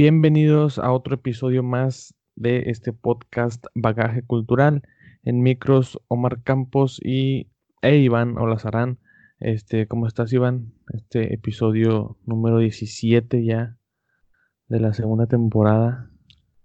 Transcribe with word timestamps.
Bienvenidos 0.00 0.78
a 0.78 0.92
otro 0.92 1.16
episodio 1.16 1.64
más 1.64 2.14
de 2.36 2.70
este 2.70 2.92
podcast 2.92 3.66
Bagaje 3.74 4.22
Cultural. 4.22 4.84
En 5.24 5.42
micros, 5.42 6.00
Omar 6.06 6.40
Campos 6.44 7.00
y 7.02 7.50
e 7.82 7.96
Iván 7.96 8.38
Olazarán. 8.38 9.00
Este, 9.40 9.88
¿cómo 9.88 10.06
estás, 10.06 10.32
Iván? 10.32 10.72
Este 10.94 11.34
episodio 11.34 12.16
número 12.26 12.58
17 12.58 13.44
ya 13.44 13.76
de 14.68 14.78
la 14.78 14.94
segunda 14.94 15.26
temporada. 15.26 16.08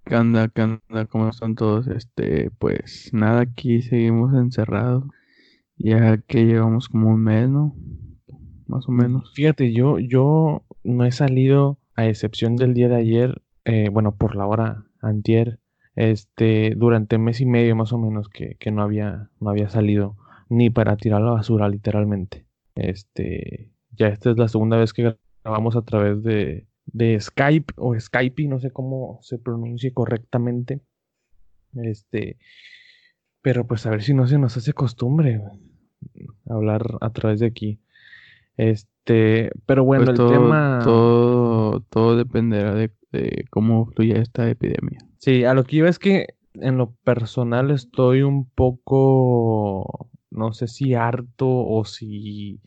¿Qué 0.06 0.16
onda? 0.16 0.50
¿Qué 0.50 0.62
onda? 0.62 1.08
¿Cómo 1.08 1.28
están 1.28 1.56
todos? 1.56 1.88
Este, 1.88 2.52
pues 2.60 3.10
nada, 3.14 3.42
aquí 3.42 3.82
seguimos 3.82 4.36
encerrados. 4.36 5.06
Ya 5.78 6.20
que 6.20 6.46
llevamos 6.46 6.88
como 6.88 7.10
un 7.10 7.24
mes, 7.24 7.50
¿no? 7.50 7.76
Más 8.68 8.88
o 8.88 8.92
menos. 8.92 9.34
Fíjate, 9.34 9.74
yo, 9.74 9.98
yo 9.98 10.68
no 10.84 11.04
he 11.04 11.12
salido, 11.12 11.80
a 11.96 12.08
excepción 12.08 12.56
del 12.56 12.74
día 12.74 12.90
de 12.90 12.96
ayer, 12.96 13.42
eh, 13.66 13.90
bueno, 13.90 14.16
por 14.16 14.36
la 14.36 14.46
hora 14.46 14.86
antier, 15.02 15.60
este, 15.96 16.74
durante 16.76 17.18
mes 17.18 17.40
y 17.42 17.46
medio 17.46 17.76
más 17.76 17.94
o 17.94 17.98
menos 17.98 18.30
que, 18.30 18.56
que 18.60 18.72
no 18.72 18.82
había, 18.82 19.30
no 19.40 19.50
había 19.50 19.70
salido 19.70 20.18
ni 20.50 20.70
para 20.70 20.98
tirar 20.98 21.22
la 21.22 21.32
basura, 21.32 21.70
literalmente. 21.70 22.46
Este, 22.76 23.72
ya 23.92 24.08
esta 24.08 24.32
es 24.32 24.38
la 24.38 24.48
segunda 24.48 24.78
vez 24.78 24.94
que 24.94 25.16
grabamos 25.44 25.76
a 25.76 25.84
través 25.84 26.24
de, 26.24 26.68
de 26.86 27.20
Skype 27.20 27.74
o 27.78 28.00
Skype, 28.00 28.48
no 28.48 28.60
sé 28.60 28.72
cómo 28.72 29.20
se 29.22 29.38
pronuncie 29.38 29.94
correctamente. 29.94 30.82
Este, 31.76 32.38
pero 33.42 33.66
pues 33.68 33.86
a 33.86 33.90
ver 33.92 34.04
si 34.04 34.14
no 34.14 34.28
se 34.28 34.38
nos 34.38 34.58
hace 34.58 34.74
costumbre 34.74 35.42
hablar 36.48 36.84
a 37.02 37.12
través 37.12 37.40
de 37.40 37.48
aquí. 37.48 37.80
Este, 38.58 39.52
pero 39.66 39.84
bueno, 39.84 40.06
Pues 40.06 40.12
el 40.12 40.18
todo, 40.18 40.32
tema. 40.32 40.80
todo, 40.84 41.33
todo 41.82 42.18
dependerá 42.18 42.74
de, 42.74 42.92
cómo 43.50 43.86
fluya 43.86 44.16
esta 44.16 44.50
epidemia. 44.50 45.00
Sí, 45.20 45.44
a 45.44 45.54
lo 45.54 45.64
que 45.64 45.78
iba 45.78 45.90
es 45.90 46.00
que 46.00 46.36
en 46.56 46.78
lo 46.78 46.96
personal 47.04 47.72
estoy 47.72 48.24
un 48.24 48.50
poco, 48.50 50.10
no 50.32 50.54
sé 50.54 50.68
si 50.68 50.94
harto 50.96 51.48
o 51.48 51.86
si, 51.86 52.60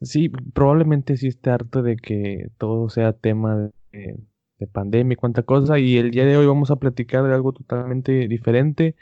sí, 0.00 0.28
probablemente 0.28 1.16
sí 1.16 1.26
esté 1.28 1.50
harto 1.50 1.82
de 1.82 1.96
que 1.96 2.50
todo 2.58 2.88
sea 2.88 3.12
tema 3.12 3.70
de, 3.92 4.16
de 4.58 4.66
pandemia 4.66 5.14
y 5.14 5.16
cuánta 5.16 5.42
cosa. 5.42 5.78
Y 5.78 5.96
el 5.96 6.10
día 6.12 6.24
de 6.24 6.36
hoy 6.36 6.46
vamos 6.46 6.70
a 6.70 6.76
platicar 6.76 7.24
de 7.24 7.34
algo 7.34 7.52
totalmente 7.52 8.28
diferente. 8.28 8.94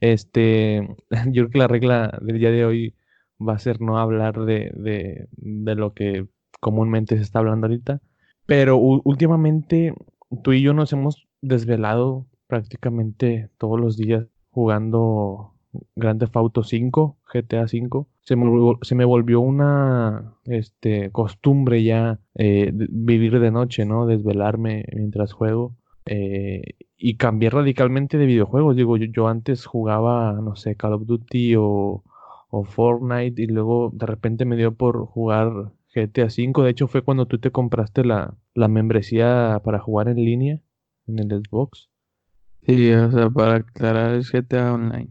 Este, 0.00 0.88
yo 1.32 1.48
creo 1.48 1.50
que 1.50 1.58
la 1.58 1.68
regla 1.68 2.18
del 2.22 2.38
día 2.38 2.50
de 2.50 2.64
hoy 2.64 2.94
va 3.40 3.54
a 3.54 3.58
ser 3.58 3.80
no 3.80 3.98
hablar 3.98 4.44
de, 4.44 4.70
de, 4.74 5.28
de 5.32 5.74
lo 5.74 5.94
que 5.94 6.26
comúnmente 6.60 7.16
se 7.16 7.22
está 7.22 7.40
hablando 7.40 7.66
ahorita. 7.66 8.00
Pero 8.50 8.78
últimamente 8.78 9.94
tú 10.42 10.52
y 10.52 10.60
yo 10.60 10.74
nos 10.74 10.92
hemos 10.92 11.28
desvelado 11.40 12.26
prácticamente 12.48 13.48
todos 13.58 13.78
los 13.78 13.96
días 13.96 14.26
jugando 14.50 15.54
Grand 15.94 16.18
Theft 16.18 16.36
Auto 16.36 16.64
5, 16.64 17.16
GTA 17.32 17.68
5. 17.68 18.08
Se 18.22 18.34
me, 18.34 18.50
se 18.82 18.96
me 18.96 19.04
volvió 19.04 19.38
una 19.40 20.34
este, 20.46 21.12
costumbre 21.12 21.84
ya 21.84 22.18
eh, 22.34 22.72
vivir 22.74 23.38
de 23.38 23.52
noche, 23.52 23.84
¿no? 23.84 24.06
Desvelarme 24.06 24.84
mientras 24.96 25.32
juego. 25.32 25.76
eh, 26.06 26.74
y 26.96 27.16
cambié 27.18 27.50
radicalmente 27.50 28.18
de 28.18 28.26
videojuegos. 28.26 28.74
Digo, 28.74 28.96
yo, 28.96 29.06
yo 29.06 29.28
antes 29.28 29.64
jugaba, 29.64 30.32
no 30.42 30.56
sé, 30.56 30.74
Call 30.74 30.94
of 30.94 31.06
Duty 31.06 31.54
o, 31.56 32.02
o 32.50 32.64
Fortnite 32.64 33.40
y 33.40 33.46
luego 33.46 33.90
de 33.94 34.06
repente 34.06 34.44
me 34.44 34.56
dio 34.56 34.74
por 34.74 35.06
jugar 35.06 35.70
GTA 35.94 36.30
5. 36.30 36.62
De 36.64 36.70
hecho, 36.70 36.88
fue 36.88 37.02
cuando 37.02 37.26
tú 37.26 37.38
te 37.38 37.50
compraste 37.50 38.04
la, 38.04 38.36
la 38.54 38.68
membresía 38.68 39.60
para 39.64 39.78
jugar 39.80 40.08
en 40.08 40.16
línea 40.16 40.60
en 41.06 41.18
el 41.18 41.42
Xbox. 41.42 41.88
Sí, 42.66 42.92
o 42.92 43.10
sea, 43.10 43.30
para 43.30 43.56
aclarar 43.56 44.14
es 44.14 44.30
GTA 44.32 44.74
Online. 44.74 45.08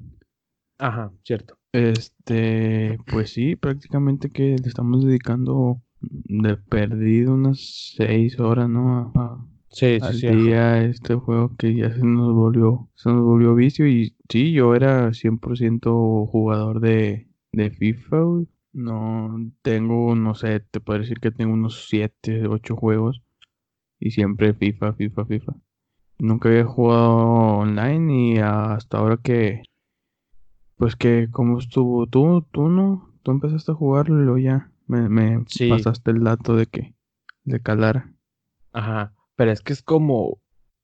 Ajá, 0.78 1.12
cierto. 1.23 1.56
Este, 1.73 2.97
pues 3.12 3.31
sí, 3.31 3.56
prácticamente 3.56 4.29
que 4.29 4.56
le 4.57 4.68
estamos 4.68 5.06
dedicando 5.06 5.81
de 6.01 6.57
perdido 6.57 7.34
unas 7.34 7.94
seis 7.95 8.39
horas, 8.39 8.69
¿no? 8.69 9.12
A- 9.16 9.22
a- 9.34 9.45
Sí, 9.72 10.00
sí, 10.00 10.06
al 10.06 10.13
sí. 10.16 10.28
día 10.28 10.84
este 10.84 11.13
juego 11.13 11.56
que 11.56 11.75
ya 11.75 11.91
se 11.94 12.03
nos 12.03 12.34
volvió, 12.34 12.89
se 12.95 13.09
nos 13.09 13.22
volvió 13.23 13.53
vicio 13.53 13.88
y 13.88 14.16
sí, 14.28 14.51
yo 14.51 14.73
era 14.73 15.13
100% 15.13 16.25
jugador 16.25 16.79
de, 16.79 17.28
de 17.51 17.69
FIFA, 17.69 18.19
güey. 18.22 18.47
No 18.72 19.35
tengo, 19.62 20.16
no 20.16 20.35
sé, 20.35 20.59
te 20.59 20.80
puedo 20.80 21.00
decir 21.00 21.19
que 21.19 21.31
tengo 21.31 21.53
unos 21.53 21.88
7, 21.88 22.47
8 22.47 22.75
juegos 22.75 23.22
y 24.00 24.12
siempre 24.12 24.53
FIFA, 24.53 24.94
FIFA, 24.94 25.25
FIFA. 25.25 25.53
Nunca 26.19 26.50
había 26.50 26.66
jugado 26.66 27.16
online 27.18 28.34
y 28.34 28.38
hasta 28.40 28.97
ahora 28.97 29.18
que, 29.18 29.63
pues 30.78 30.96
que, 30.96 31.30
¿cómo 31.31 31.59
estuvo? 31.59 32.07
¿Tú, 32.07 32.46
tú 32.52 32.69
no? 32.69 33.12
¿Tú 33.24 33.31
empezaste 33.31 33.72
a 33.72 33.75
jugarlo 33.75 34.19
y 34.22 34.24
luego 34.24 34.38
ya 34.38 34.72
me, 34.88 35.09
me 35.09 35.44
Sí. 35.47 35.69
pasaste 35.69 36.12
el 36.12 36.24
dato 36.24 36.56
de 36.56 36.68
que, 36.68 36.96
de 37.44 37.62
calar? 37.62 38.13
Ajá. 38.72 39.13
Pero 39.36 39.51
es 39.51 39.62
que 39.62 39.74
es 39.74 39.81
como 39.81 40.40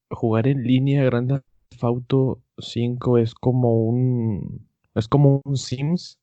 jugar 0.10 0.48
en 0.48 0.64
línea 0.64 1.04
Grand 1.04 1.28
Theft 1.30 1.84
Auto 1.84 2.42
5 2.58 3.18
es 3.18 3.34
como 3.34 3.86
un 3.86 4.70
es 4.94 5.08
como 5.10 5.42
un 5.44 5.58
Sims, 5.58 6.20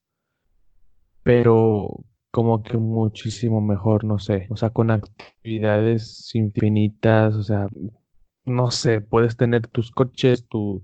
pero 1.22 2.05
como 2.31 2.62
que 2.62 2.78
muchísimo 2.78 3.60
mejor, 3.60 4.05
no 4.05 4.19
sé. 4.19 4.47
O 4.50 4.56
sea, 4.56 4.71
con 4.71 4.91
actividades 4.91 6.34
infinitas, 6.34 7.34
o 7.34 7.43
sea, 7.43 7.69
no 8.44 8.71
sé, 8.71 9.00
puedes 9.00 9.37
tener 9.37 9.66
tus 9.69 9.91
coches, 9.91 10.47
tu, 10.49 10.82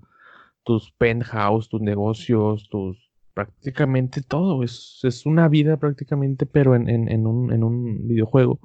tus 0.64 0.92
penthouse, 0.92 1.68
tus 1.68 1.80
negocios, 1.80 2.68
tus 2.70 3.10
prácticamente 3.34 4.20
todo. 4.22 4.62
Es, 4.62 5.00
es 5.04 5.24
una 5.24 5.48
vida 5.48 5.76
prácticamente, 5.78 6.44
pero 6.46 6.74
en, 6.74 6.88
en, 6.88 7.08
en 7.10 7.26
un, 7.26 7.52
en 7.52 7.64
un 7.64 8.06
videojuego. 8.06 8.60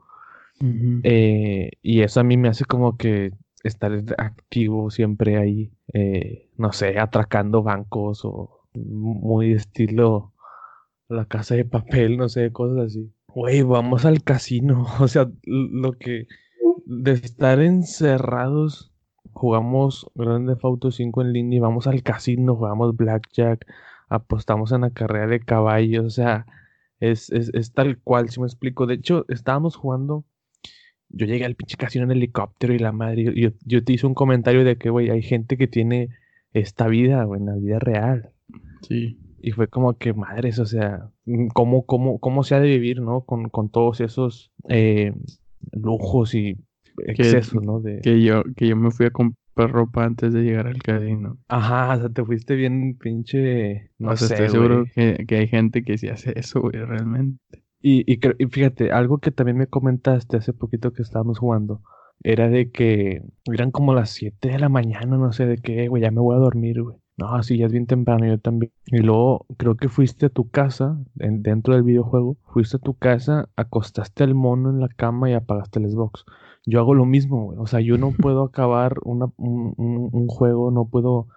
Eh, 1.03 1.71
y 1.81 2.01
eso 2.01 2.21
a 2.21 2.23
mí 2.23 2.37
me 2.37 2.47
hace 2.47 2.63
como 2.63 2.95
que 2.95 3.31
estar 3.63 3.91
activo 4.17 4.89
siempre 4.91 5.37
ahí, 5.37 5.71
eh, 5.93 6.49
no 6.57 6.71
sé, 6.71 6.99
atracando 6.99 7.63
bancos 7.63 8.23
o 8.23 8.67
muy 8.73 9.53
estilo 9.53 10.32
la 11.09 11.25
casa 11.25 11.55
de 11.55 11.65
papel, 11.65 12.17
no 12.17 12.29
sé, 12.29 12.51
cosas 12.51 12.87
así. 12.87 13.13
Güey, 13.27 13.61
vamos 13.63 14.05
al 14.05 14.23
casino. 14.23 14.85
O 14.99 15.07
sea, 15.07 15.29
lo 15.43 15.93
que 15.93 16.27
de 16.85 17.13
estar 17.13 17.61
encerrados, 17.61 18.93
jugamos 19.31 20.09
Grand 20.15 20.47
Theft 20.47 20.65
Auto 20.65 20.91
5 20.91 21.21
en 21.21 21.33
línea 21.33 21.57
y 21.57 21.59
vamos 21.61 21.87
al 21.87 22.03
casino, 22.03 22.55
jugamos 22.55 22.95
Blackjack, 22.95 23.65
apostamos 24.09 24.71
en 24.71 24.81
la 24.81 24.91
carrera 24.91 25.27
de 25.27 25.39
caballos, 25.39 26.05
o 26.05 26.09
sea, 26.09 26.45
es, 26.99 27.31
es, 27.31 27.51
es 27.53 27.73
tal 27.73 27.99
cual, 27.99 28.29
si 28.29 28.39
me 28.39 28.47
explico. 28.47 28.85
De 28.85 28.95
hecho, 28.95 29.25
estábamos 29.29 29.75
jugando 29.75 30.25
yo 31.13 31.27
llegué 31.27 31.45
al 31.45 31.55
pinche 31.55 31.77
casino 31.77 32.05
en 32.05 32.11
helicóptero 32.11 32.73
y 32.73 32.79
la 32.79 32.91
madre, 32.91 33.23
yo, 33.35 33.51
yo 33.63 33.83
te 33.83 33.93
hice 33.93 34.07
un 34.07 34.15
comentario 34.15 34.63
de 34.63 34.77
que, 34.77 34.89
güey, 34.89 35.09
hay 35.09 35.21
gente 35.21 35.57
que 35.57 35.67
tiene 35.67 36.09
esta 36.53 36.87
vida, 36.87 37.23
güey, 37.23 37.39
en 37.39 37.45
la 37.45 37.55
vida 37.55 37.79
real. 37.79 38.31
Sí. 38.81 39.19
Y 39.45 39.51
fue 39.51 39.67
como 39.67 39.93
que, 39.97 40.13
madres, 40.13 40.57
o 40.59 40.65
sea, 40.65 41.09
mm, 41.25 41.47
¿cómo, 41.47 41.85
cómo, 41.85 42.17
cómo 42.19 42.43
se 42.43 42.55
ha 42.55 42.61
de 42.61 42.69
vivir, 42.69 43.01
¿no? 43.01 43.25
Con, 43.25 43.49
con 43.49 43.69
todos 43.69 43.99
esos 43.99 44.53
eh, 44.69 45.13
lujos 45.73 46.33
y 46.33 46.55
excesos, 47.05 47.61
¿no? 47.61 47.81
De... 47.81 47.99
Que 47.99 48.21
yo, 48.23 48.43
que 48.55 48.69
yo 48.69 48.77
me 48.77 48.89
fui 48.89 49.05
a 49.05 49.11
comprar 49.11 49.69
ropa 49.69 50.05
antes 50.05 50.31
de 50.33 50.43
llegar 50.43 50.67
al 50.67 50.81
casino. 50.81 51.37
Ajá, 51.49 51.93
o 51.93 51.99
sea, 51.99 52.09
te 52.09 52.23
fuiste 52.23 52.55
bien 52.55 52.97
pinche, 52.97 53.91
no 53.99 54.11
o 54.11 54.15
sea, 54.15 54.29
sé, 54.29 54.33
estoy 54.35 54.49
seguro 54.49 54.85
que, 54.95 55.25
que 55.27 55.35
hay 55.35 55.47
gente 55.49 55.83
que 55.83 55.97
sí 55.97 56.07
hace 56.07 56.31
eso, 56.39 56.61
güey, 56.61 56.77
realmente. 56.77 57.37
Y, 57.81 58.09
y, 58.09 58.17
y 58.39 58.45
fíjate, 58.47 58.93
algo 58.93 59.17
que 59.17 59.31
también 59.31 59.57
me 59.57 59.67
comentaste 59.67 60.37
hace 60.37 60.53
poquito 60.53 60.93
que 60.93 61.01
estábamos 61.01 61.39
jugando, 61.39 61.81
era 62.23 62.47
de 62.47 62.71
que 62.71 63.23
eran 63.51 63.71
como 63.71 63.93
las 63.93 64.11
7 64.11 64.47
de 64.47 64.59
la 64.59 64.69
mañana, 64.69 65.17
no 65.17 65.33
sé 65.33 65.45
de 65.45 65.57
qué, 65.57 65.89
güey, 65.89 66.01
ya 66.01 66.11
me 66.11 66.21
voy 66.21 66.37
a 66.37 66.39
dormir, 66.39 66.81
güey. 66.81 67.02
No, 67.15 67.43
sí, 67.43 67.57
ya 67.57 67.67
es 67.67 67.71
bien 67.71 67.85
temprano, 67.85 68.25
yo 68.25 68.39
también. 68.39 68.71
Y 68.87 68.97
luego 68.97 69.45
creo 69.57 69.75
que 69.75 69.87
fuiste 69.87 70.25
a 70.25 70.29
tu 70.29 70.49
casa, 70.49 70.97
en- 71.19 71.43
dentro 71.43 71.75
del 71.75 71.83
videojuego, 71.83 72.37
fuiste 72.47 72.77
a 72.77 72.79
tu 72.79 72.95
casa, 72.95 73.49
acostaste 73.55 74.23
al 74.23 74.33
mono 74.33 74.71
en 74.71 74.79
la 74.79 74.87
cama 74.87 75.29
y 75.29 75.33
apagaste 75.33 75.79
el 75.79 75.91
Xbox. 75.91 76.25
Yo 76.65 76.79
hago 76.79 76.95
lo 76.95 77.05
mismo, 77.05 77.45
güey. 77.45 77.59
O 77.59 77.67
sea, 77.67 77.81
yo 77.81 77.97
no 77.97 78.11
puedo 78.11 78.43
acabar 78.45 78.95
una- 79.03 79.31
un, 79.37 79.73
un- 79.77 80.09
un 80.11 80.27
juego, 80.27 80.71
no 80.71 80.85
puedo 80.87 81.27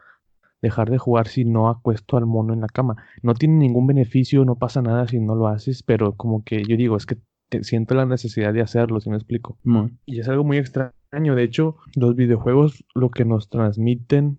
dejar 0.62 0.90
de 0.90 0.99
jugar 0.99 1.28
si 1.28 1.44
no 1.44 1.69
acuesto 1.69 2.17
al 2.17 2.25
mono 2.26 2.55
en 2.55 2.61
la 2.62 2.69
cama. 2.69 2.96
No 3.22 3.34
tiene 3.34 3.56
ningún 3.56 3.87
beneficio, 3.87 4.44
no 4.46 4.56
pasa 4.56 4.81
nada 4.82 5.06
si 5.06 5.20
no 5.20 5.34
lo 5.34 5.46
haces, 5.49 5.82
pero 5.82 6.12
como 6.14 6.43
que 6.43 6.64
yo 6.64 6.76
digo, 6.79 6.96
es 6.96 7.05
que 7.06 7.19
te- 7.50 7.62
siento 7.64 7.94
la 7.94 8.06
necesidad 8.06 8.55
de 8.55 8.62
hacerlo, 8.62 9.00
si 9.00 9.11
me 9.11 9.17
explico. 9.17 9.58
Y 10.06 10.20
es 10.20 10.29
algo 10.29 10.43
muy 10.43 10.56
extraño. 10.56 10.94
De 11.12 11.43
hecho, 11.44 11.76
los 11.94 12.17
videojuegos 12.17 12.84
lo 12.94 13.11
que 13.11 13.25
nos 13.25 13.49
transmiten, 13.50 14.38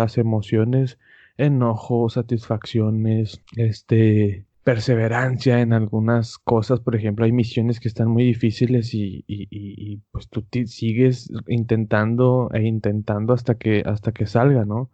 las 0.00 0.18
emociones, 0.18 0.98
enojo, 1.36 2.08
satisfacciones, 2.08 3.42
este, 3.56 4.46
perseverancia 4.64 5.60
en 5.60 5.72
algunas 5.72 6.38
cosas. 6.38 6.80
Por 6.80 6.96
ejemplo, 6.96 7.24
hay 7.24 7.32
misiones 7.32 7.80
que 7.80 7.88
están 7.88 8.08
muy 8.08 8.24
difíciles 8.24 8.90
y, 8.94 10.02
pues 10.10 10.28
tú 10.28 10.44
sigues 10.66 11.30
intentando 11.48 12.50
e 12.52 12.62
intentando 12.62 13.32
hasta 13.32 13.56
que, 13.56 13.82
hasta 13.84 14.12
que 14.12 14.26
salga, 14.26 14.64
¿no? 14.64 14.90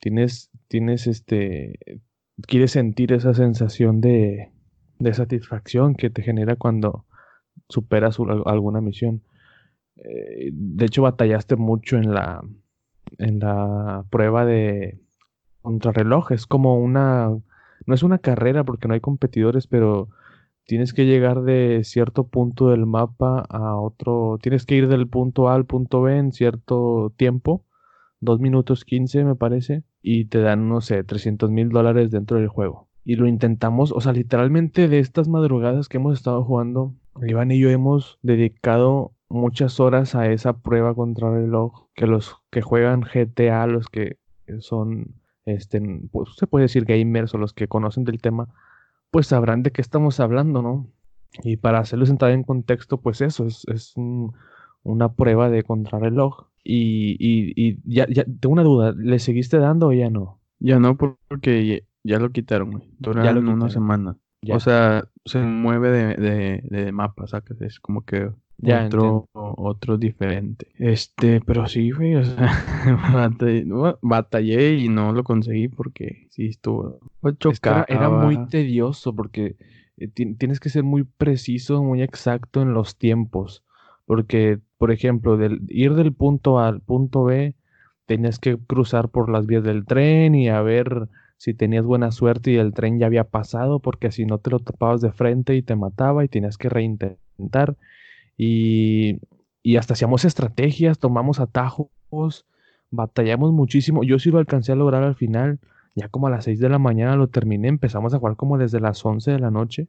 Tienes, 0.00 0.50
tienes 0.68 1.06
este, 1.06 1.78
quieres 2.46 2.72
sentir 2.72 3.12
esa 3.12 3.34
sensación 3.34 4.00
de, 4.00 4.50
de 4.98 5.14
satisfacción 5.14 5.94
que 5.94 6.10
te 6.10 6.22
genera 6.22 6.56
cuando 6.56 7.06
superas 7.68 8.18
alguna 8.46 8.80
misión. 8.80 9.22
Eh, 9.96 10.50
de 10.52 10.84
hecho, 10.84 11.02
batallaste 11.02 11.56
mucho 11.56 11.96
en 11.96 12.12
la, 12.12 12.42
en 13.18 13.40
la 13.40 14.04
prueba 14.10 14.44
de 14.44 15.00
contrarreloj. 15.62 16.32
Es 16.32 16.46
como 16.46 16.78
una, 16.78 17.30
no 17.86 17.94
es 17.94 18.02
una 18.02 18.18
carrera 18.18 18.64
porque 18.64 18.88
no 18.88 18.94
hay 18.94 19.00
competidores, 19.00 19.66
pero 19.66 20.08
tienes 20.66 20.92
que 20.92 21.06
llegar 21.06 21.42
de 21.42 21.82
cierto 21.84 22.28
punto 22.28 22.70
del 22.70 22.86
mapa 22.86 23.44
a 23.48 23.76
otro, 23.76 24.38
tienes 24.42 24.66
que 24.66 24.76
ir 24.76 24.88
del 24.88 25.08
punto 25.08 25.48
A 25.48 25.54
al 25.54 25.66
punto 25.66 26.02
B 26.02 26.16
en 26.16 26.32
cierto 26.32 27.12
tiempo, 27.16 27.64
2 28.20 28.40
minutos 28.40 28.84
15 28.84 29.24
me 29.24 29.34
parece, 29.34 29.84
y 30.02 30.26
te 30.26 30.40
dan, 30.40 30.68
no 30.68 30.80
sé, 30.80 31.04
300 31.04 31.50
mil 31.50 31.68
dólares 31.68 32.10
dentro 32.10 32.38
del 32.38 32.48
juego. 32.48 32.88
Y 33.04 33.16
lo 33.16 33.26
intentamos, 33.26 33.92
o 33.92 34.00
sea, 34.00 34.12
literalmente 34.12 34.88
de 34.88 34.98
estas 34.98 35.28
madrugadas 35.28 35.88
que 35.88 35.98
hemos 35.98 36.14
estado 36.14 36.42
jugando, 36.42 36.94
Iván 37.22 37.50
y 37.50 37.58
yo 37.58 37.68
hemos 37.68 38.18
dedicado 38.22 39.12
muchas 39.28 39.80
horas 39.80 40.14
a 40.14 40.30
esa 40.30 40.58
prueba 40.58 40.94
contra 40.94 41.28
el 41.28 41.44
reloj 41.44 41.88
que 41.94 42.06
los 42.06 42.36
que 42.50 42.62
juegan 42.62 43.02
GTA, 43.02 43.66
los 43.66 43.88
que 43.88 44.18
son, 44.60 45.14
este, 45.46 45.80
pues 46.12 46.30
se 46.36 46.46
puede 46.46 46.64
decir 46.64 46.84
gamers 46.84 47.34
o 47.34 47.38
los 47.38 47.52
que 47.52 47.68
conocen 47.68 48.04
del 48.04 48.20
tema, 48.20 48.48
pues 49.10 49.28
sabrán 49.28 49.62
de 49.62 49.70
qué 49.70 49.80
estamos 49.80 50.20
hablando, 50.20 50.62
¿no? 50.62 50.88
Y 51.42 51.56
para 51.56 51.80
hacerlo 51.80 52.06
entrar 52.06 52.30
en 52.30 52.44
contexto, 52.44 53.00
pues 53.00 53.20
eso, 53.20 53.46
es, 53.46 53.64
es 53.66 53.94
una 54.82 55.12
prueba 55.12 55.50
de 55.50 55.64
contrarreloj. 55.64 56.46
Y, 56.62 57.16
y, 57.18 57.52
y 57.56 57.78
ya, 57.84 58.06
ya, 58.08 58.24
tengo 58.24 58.52
una 58.52 58.62
duda, 58.62 58.92
¿le 58.96 59.18
seguiste 59.18 59.58
dando 59.58 59.88
o 59.88 59.92
ya 59.92 60.10
no? 60.10 60.40
Ya 60.60 60.78
no, 60.78 60.96
porque 60.96 61.84
ya, 62.04 62.18
lo 62.18 62.30
quitaron, 62.30 62.70
güey. 62.70 62.88
Duraron 62.98 63.48
una 63.48 63.68
semana. 63.68 64.16
O 64.50 64.60
sea, 64.60 65.08
se 65.24 65.40
mueve 65.40 65.90
de, 65.90 66.14
de, 66.16 66.62
de 66.64 66.92
mapa. 66.92 67.24
Es 67.60 67.80
como 67.80 68.04
que 68.04 68.30
ya, 68.58 68.86
otro, 68.86 69.28
otro 69.32 69.98
diferente. 69.98 70.68
Este, 70.78 71.40
pero 71.40 71.66
sí, 71.66 71.90
güey, 71.90 72.14
o 72.16 72.24
sea, 72.24 72.52
batallé, 74.02 74.74
y 74.74 74.88
no 74.88 75.12
lo 75.12 75.24
conseguí 75.24 75.68
porque 75.68 76.28
sí 76.30 76.46
estuvo. 76.46 77.00
Era, 77.62 77.84
era, 77.88 78.10
muy 78.10 78.46
tedioso 78.46 79.14
porque 79.14 79.56
eh, 79.96 80.08
tienes 80.08 80.60
que 80.60 80.68
ser 80.68 80.82
muy 80.82 81.04
preciso, 81.04 81.82
muy 81.82 82.02
exacto 82.02 82.62
en 82.62 82.74
los 82.74 82.96
tiempos. 82.96 83.64
Porque, 84.06 84.60
por 84.78 84.90
ejemplo, 84.90 85.36
del, 85.36 85.62
ir 85.68 85.94
del 85.94 86.12
punto 86.12 86.58
A 86.58 86.68
al 86.68 86.80
punto 86.80 87.24
B, 87.24 87.54
tenías 88.06 88.38
que 88.38 88.58
cruzar 88.58 89.08
por 89.08 89.30
las 89.30 89.46
vías 89.46 89.64
del 89.64 89.86
tren 89.86 90.34
y 90.34 90.48
a 90.48 90.60
ver 90.60 91.08
si 91.36 91.54
tenías 91.54 91.84
buena 91.84 92.10
suerte 92.10 92.52
y 92.52 92.56
el 92.56 92.72
tren 92.74 92.98
ya 92.98 93.06
había 93.06 93.24
pasado, 93.24 93.80
porque 93.80 94.10
si 94.12 94.26
no 94.26 94.38
te 94.38 94.50
lo 94.50 94.58
topabas 94.60 95.00
de 95.00 95.12
frente 95.12 95.54
y 95.54 95.62
te 95.62 95.76
mataba 95.76 96.24
y 96.24 96.28
tenías 96.28 96.58
que 96.58 96.68
reintentar. 96.68 97.76
Y, 98.36 99.20
y 99.62 99.76
hasta 99.76 99.94
hacíamos 99.94 100.24
estrategias, 100.24 100.98
tomamos 100.98 101.40
atajos, 101.40 102.46
batallamos 102.90 103.52
muchísimo. 103.52 104.04
Yo 104.04 104.18
sí 104.18 104.30
lo 104.30 104.38
alcancé 104.38 104.72
a 104.72 104.76
lograr 104.76 105.02
al 105.02 105.14
final. 105.16 105.60
Ya 105.94 106.08
como 106.08 106.26
a 106.26 106.30
las 106.30 106.44
6 106.44 106.58
de 106.60 106.68
la 106.68 106.78
mañana 106.78 107.16
lo 107.16 107.28
terminé. 107.28 107.68
Empezamos 107.68 108.14
a 108.14 108.18
jugar 108.18 108.36
como 108.36 108.58
desde 108.58 108.80
las 108.80 109.04
11 109.04 109.32
de 109.32 109.38
la 109.38 109.50
noche. 109.50 109.88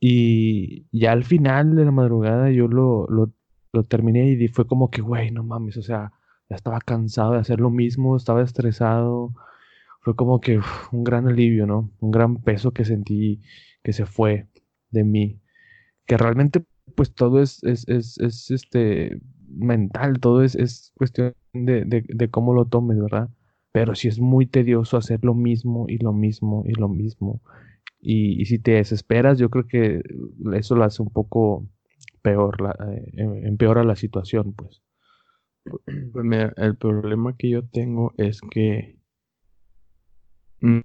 Y 0.00 0.86
ya 0.92 1.12
al 1.12 1.24
final 1.24 1.76
de 1.76 1.84
la 1.84 1.90
madrugada 1.90 2.50
yo 2.50 2.68
lo, 2.68 3.06
lo, 3.08 3.32
lo 3.72 3.84
terminé 3.84 4.30
y 4.30 4.48
fue 4.48 4.66
como 4.66 4.90
que, 4.90 5.02
güey, 5.02 5.30
no 5.30 5.42
mames, 5.44 5.76
o 5.78 5.82
sea, 5.82 6.12
ya 6.48 6.56
estaba 6.56 6.80
cansado 6.80 7.32
de 7.32 7.38
hacer 7.38 7.60
lo 7.60 7.70
mismo, 7.70 8.16
estaba 8.16 8.42
estresado. 8.42 9.32
Fue 10.00 10.14
como 10.16 10.40
que 10.40 10.60
un 10.92 11.04
gran 11.04 11.26
alivio, 11.28 11.66
¿no? 11.66 11.90
Un 12.00 12.10
gran 12.10 12.36
peso 12.36 12.72
que 12.72 12.84
sentí 12.84 13.40
que 13.82 13.92
se 13.92 14.06
fue 14.06 14.48
de 14.90 15.04
mí. 15.04 15.40
Que 16.06 16.16
realmente 16.18 16.64
pues 16.94 17.14
todo 17.14 17.40
es, 17.42 17.62
es, 17.64 17.88
es, 17.88 18.18
es 18.18 18.50
este, 18.50 19.20
mental, 19.48 20.20
todo 20.20 20.42
es, 20.42 20.54
es 20.54 20.92
cuestión 20.96 21.34
de, 21.52 21.84
de, 21.84 22.30
cómo 22.30 22.54
lo 22.54 22.66
tomes, 22.66 22.98
¿verdad? 22.98 23.28
Pero 23.72 23.94
si 23.94 24.08
es 24.08 24.20
muy 24.20 24.46
tedioso 24.46 24.96
hacer 24.96 25.24
lo 25.24 25.34
mismo 25.34 25.86
y 25.88 25.98
lo 25.98 26.12
mismo 26.12 26.64
y 26.66 26.72
lo 26.74 26.88
mismo. 26.88 27.40
Y, 28.00 28.44
si 28.44 28.58
te 28.58 28.72
desesperas, 28.72 29.38
yo 29.38 29.50
creo 29.50 29.66
que 29.66 30.02
eso 30.54 30.76
lo 30.76 30.84
hace 30.84 31.02
un 31.02 31.10
poco 31.10 31.66
peor, 32.22 32.56
eh, 32.88 33.12
empeora 33.44 33.82
la 33.84 33.96
situación, 33.96 34.52
pues. 34.52 34.82
Pues 35.64 36.24
mira, 36.24 36.52
el 36.58 36.76
problema 36.76 37.36
que 37.36 37.48
yo 37.48 37.66
tengo 37.66 38.12
es 38.18 38.40
que 38.42 38.98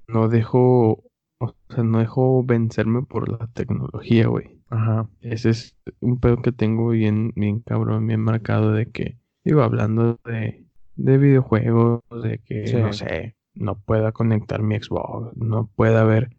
no 0.08 0.30
dejo, 0.30 1.04
o 1.40 1.56
sea, 1.70 1.84
no 1.84 2.00
dejo 2.00 2.44
vencerme 2.44 3.04
por 3.04 3.30
la 3.30 3.48
tecnología, 3.48 4.28
güey. 4.28 4.59
Ajá. 4.70 5.10
Ese 5.22 5.50
es 5.50 5.78
un 6.00 6.20
pedo 6.20 6.42
que 6.42 6.52
tengo 6.52 6.90
bien, 6.90 7.32
bien 7.36 7.60
cabrón, 7.60 8.06
bien 8.08 8.20
marcado 8.20 8.72
de 8.72 8.90
que, 8.92 9.18
digo, 9.44 9.62
hablando 9.62 10.20
de, 10.26 10.66
de 10.96 11.18
videojuegos, 11.18 12.02
de 12.24 12.40
que, 12.40 12.74
no 12.74 12.94
sé, 12.94 13.36
no 13.54 13.80
pueda 13.80 14.12
conectar 14.12 14.62
mi 14.62 14.80
Xbox, 14.80 15.36
no 15.36 15.68
pueda 15.76 16.04
ver, 16.04 16.36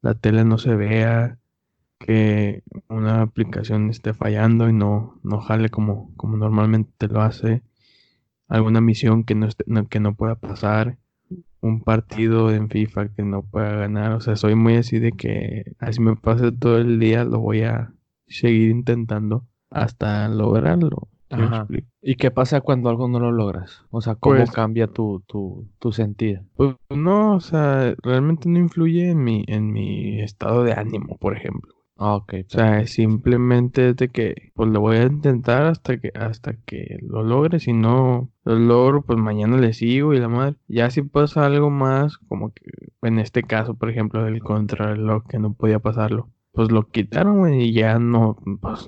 la 0.00 0.14
tele 0.14 0.44
no 0.44 0.58
se 0.58 0.74
vea, 0.76 1.38
que 1.98 2.62
una 2.88 3.22
aplicación 3.22 3.90
esté 3.90 4.14
fallando 4.14 4.68
y 4.68 4.72
no, 4.72 5.20
no 5.22 5.40
jale 5.40 5.68
como, 5.68 6.14
como 6.16 6.36
normalmente 6.36 7.08
lo 7.08 7.20
hace, 7.20 7.62
alguna 8.48 8.80
misión 8.80 9.24
que 9.24 9.34
no, 9.34 9.48
que 9.88 10.00
no 10.00 10.14
pueda 10.14 10.36
pasar 10.36 10.96
un 11.60 11.82
partido 11.82 12.50
en 12.52 12.68
FIFA 12.68 13.08
que 13.08 13.22
no 13.22 13.42
pueda 13.42 13.72
ganar. 13.72 14.12
O 14.12 14.20
sea, 14.20 14.36
soy 14.36 14.54
muy 14.54 14.76
así 14.76 14.98
de 14.98 15.12
que 15.12 15.72
así 15.78 16.00
me 16.00 16.16
pase 16.16 16.52
todo 16.52 16.78
el 16.78 16.98
día, 16.98 17.24
lo 17.24 17.40
voy 17.40 17.62
a 17.62 17.92
seguir 18.26 18.70
intentando 18.70 19.46
hasta 19.70 20.28
lograrlo. 20.28 21.08
¿Y 22.00 22.14
qué 22.14 22.30
pasa 22.30 22.60
cuando 22.60 22.88
algo 22.88 23.06
no 23.08 23.20
lo 23.20 23.30
logras? 23.32 23.84
O 23.90 24.00
sea, 24.00 24.14
¿cómo 24.14 24.36
pues 24.36 24.50
cambia 24.50 24.86
tu, 24.86 25.22
tu, 25.26 25.68
tu 25.78 25.92
sentido? 25.92 26.42
Pues 26.56 26.76
no, 26.88 27.34
o 27.34 27.40
sea, 27.40 27.94
realmente 28.02 28.48
no 28.48 28.58
influye 28.58 29.10
en 29.10 29.22
mi, 29.22 29.44
en 29.46 29.70
mi 29.72 30.20
estado 30.22 30.64
de 30.64 30.72
ánimo, 30.72 31.18
por 31.18 31.36
ejemplo. 31.36 31.74
Ah, 32.00 32.14
ok. 32.14 32.34
O 32.46 32.48
sea, 32.48 32.86
simplemente 32.86 33.92
de 33.92 34.08
que 34.08 34.52
pues 34.54 34.70
lo 34.70 34.80
voy 34.80 34.98
a 34.98 35.06
intentar 35.06 35.66
hasta 35.66 35.98
que 35.98 36.12
hasta 36.14 36.54
que 36.64 36.98
lo 37.02 37.24
logre, 37.24 37.58
si 37.58 37.72
no 37.72 38.30
lo 38.44 38.54
logro, 38.56 39.02
pues 39.02 39.18
mañana 39.18 39.56
le 39.56 39.72
sigo 39.72 40.14
y 40.14 40.18
la 40.18 40.28
madre. 40.28 40.56
Ya 40.68 40.90
si 40.90 41.02
pasa 41.02 41.44
algo 41.44 41.70
más, 41.70 42.16
como 42.28 42.52
que 42.52 42.62
en 43.02 43.18
este 43.18 43.42
caso, 43.42 43.74
por 43.74 43.90
ejemplo, 43.90 44.24
del 44.24 44.40
contrarreloj 44.40 45.24
que 45.28 45.40
no 45.40 45.54
podía 45.54 45.80
pasarlo, 45.80 46.30
pues 46.52 46.70
lo 46.70 46.88
quitaron 46.88 47.52
y 47.52 47.72
ya 47.72 47.98
no 47.98 48.36
pues 48.60 48.86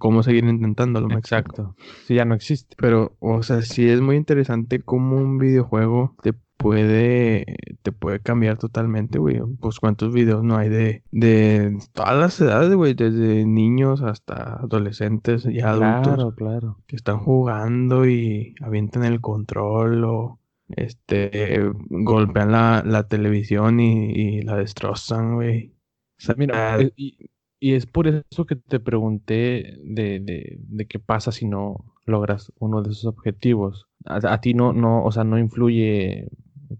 cómo 0.00 0.22
seguir 0.24 0.44
intentándolo. 0.44 1.16
Exacto. 1.16 1.76
Sí, 2.06 2.14
ya 2.14 2.24
no 2.24 2.34
existe. 2.34 2.74
Pero, 2.78 3.16
o 3.20 3.42
sea, 3.44 3.62
sí 3.62 3.88
es 3.88 4.00
muy 4.00 4.16
interesante 4.16 4.80
cómo 4.80 5.16
un 5.18 5.38
videojuego 5.38 6.16
te 6.22 6.34
puede, 6.64 7.44
te 7.82 7.92
puede 7.92 8.20
cambiar 8.20 8.56
totalmente, 8.56 9.18
güey. 9.18 9.38
Pues 9.60 9.78
cuántos 9.78 10.14
videos 10.14 10.42
no 10.42 10.56
hay 10.56 10.70
de, 10.70 11.02
de 11.10 11.76
todas 11.92 12.16
las 12.16 12.40
edades, 12.40 12.74
güey, 12.74 12.94
desde 12.94 13.44
niños 13.44 14.00
hasta 14.00 14.54
adolescentes 14.54 15.44
y 15.44 15.60
adultos. 15.60 16.14
Claro, 16.14 16.34
claro. 16.34 16.78
Que 16.86 16.96
están 16.96 17.18
jugando 17.18 18.06
y 18.08 18.54
avientan 18.62 19.04
el 19.04 19.20
control 19.20 20.04
o 20.04 20.40
este 20.68 21.60
golpean 21.90 22.50
la, 22.50 22.82
la 22.86 23.08
televisión 23.08 23.78
y, 23.78 24.40
la 24.40 24.56
destrozan, 24.56 25.34
güey. 25.34 25.74
O 26.18 26.22
sea, 26.22 26.34
mira, 26.38 26.80
eh, 26.80 26.92
y, 26.96 27.28
y, 27.60 27.74
es 27.74 27.84
por 27.84 28.06
eso 28.06 28.46
que 28.46 28.56
te 28.56 28.80
pregunté 28.80 29.76
de, 29.84 30.18
de, 30.20 30.56
de 30.58 30.86
qué 30.86 30.98
pasa 30.98 31.30
si 31.30 31.44
no 31.44 31.84
logras 32.06 32.52
uno 32.58 32.80
de 32.80 32.92
esos 32.92 33.04
objetivos. 33.04 33.86
A, 34.06 34.20
a, 34.32 34.40
ti 34.40 34.54
no, 34.54 34.72
no, 34.72 35.04
o 35.04 35.12
sea, 35.12 35.24
no 35.24 35.38
influye 35.38 36.30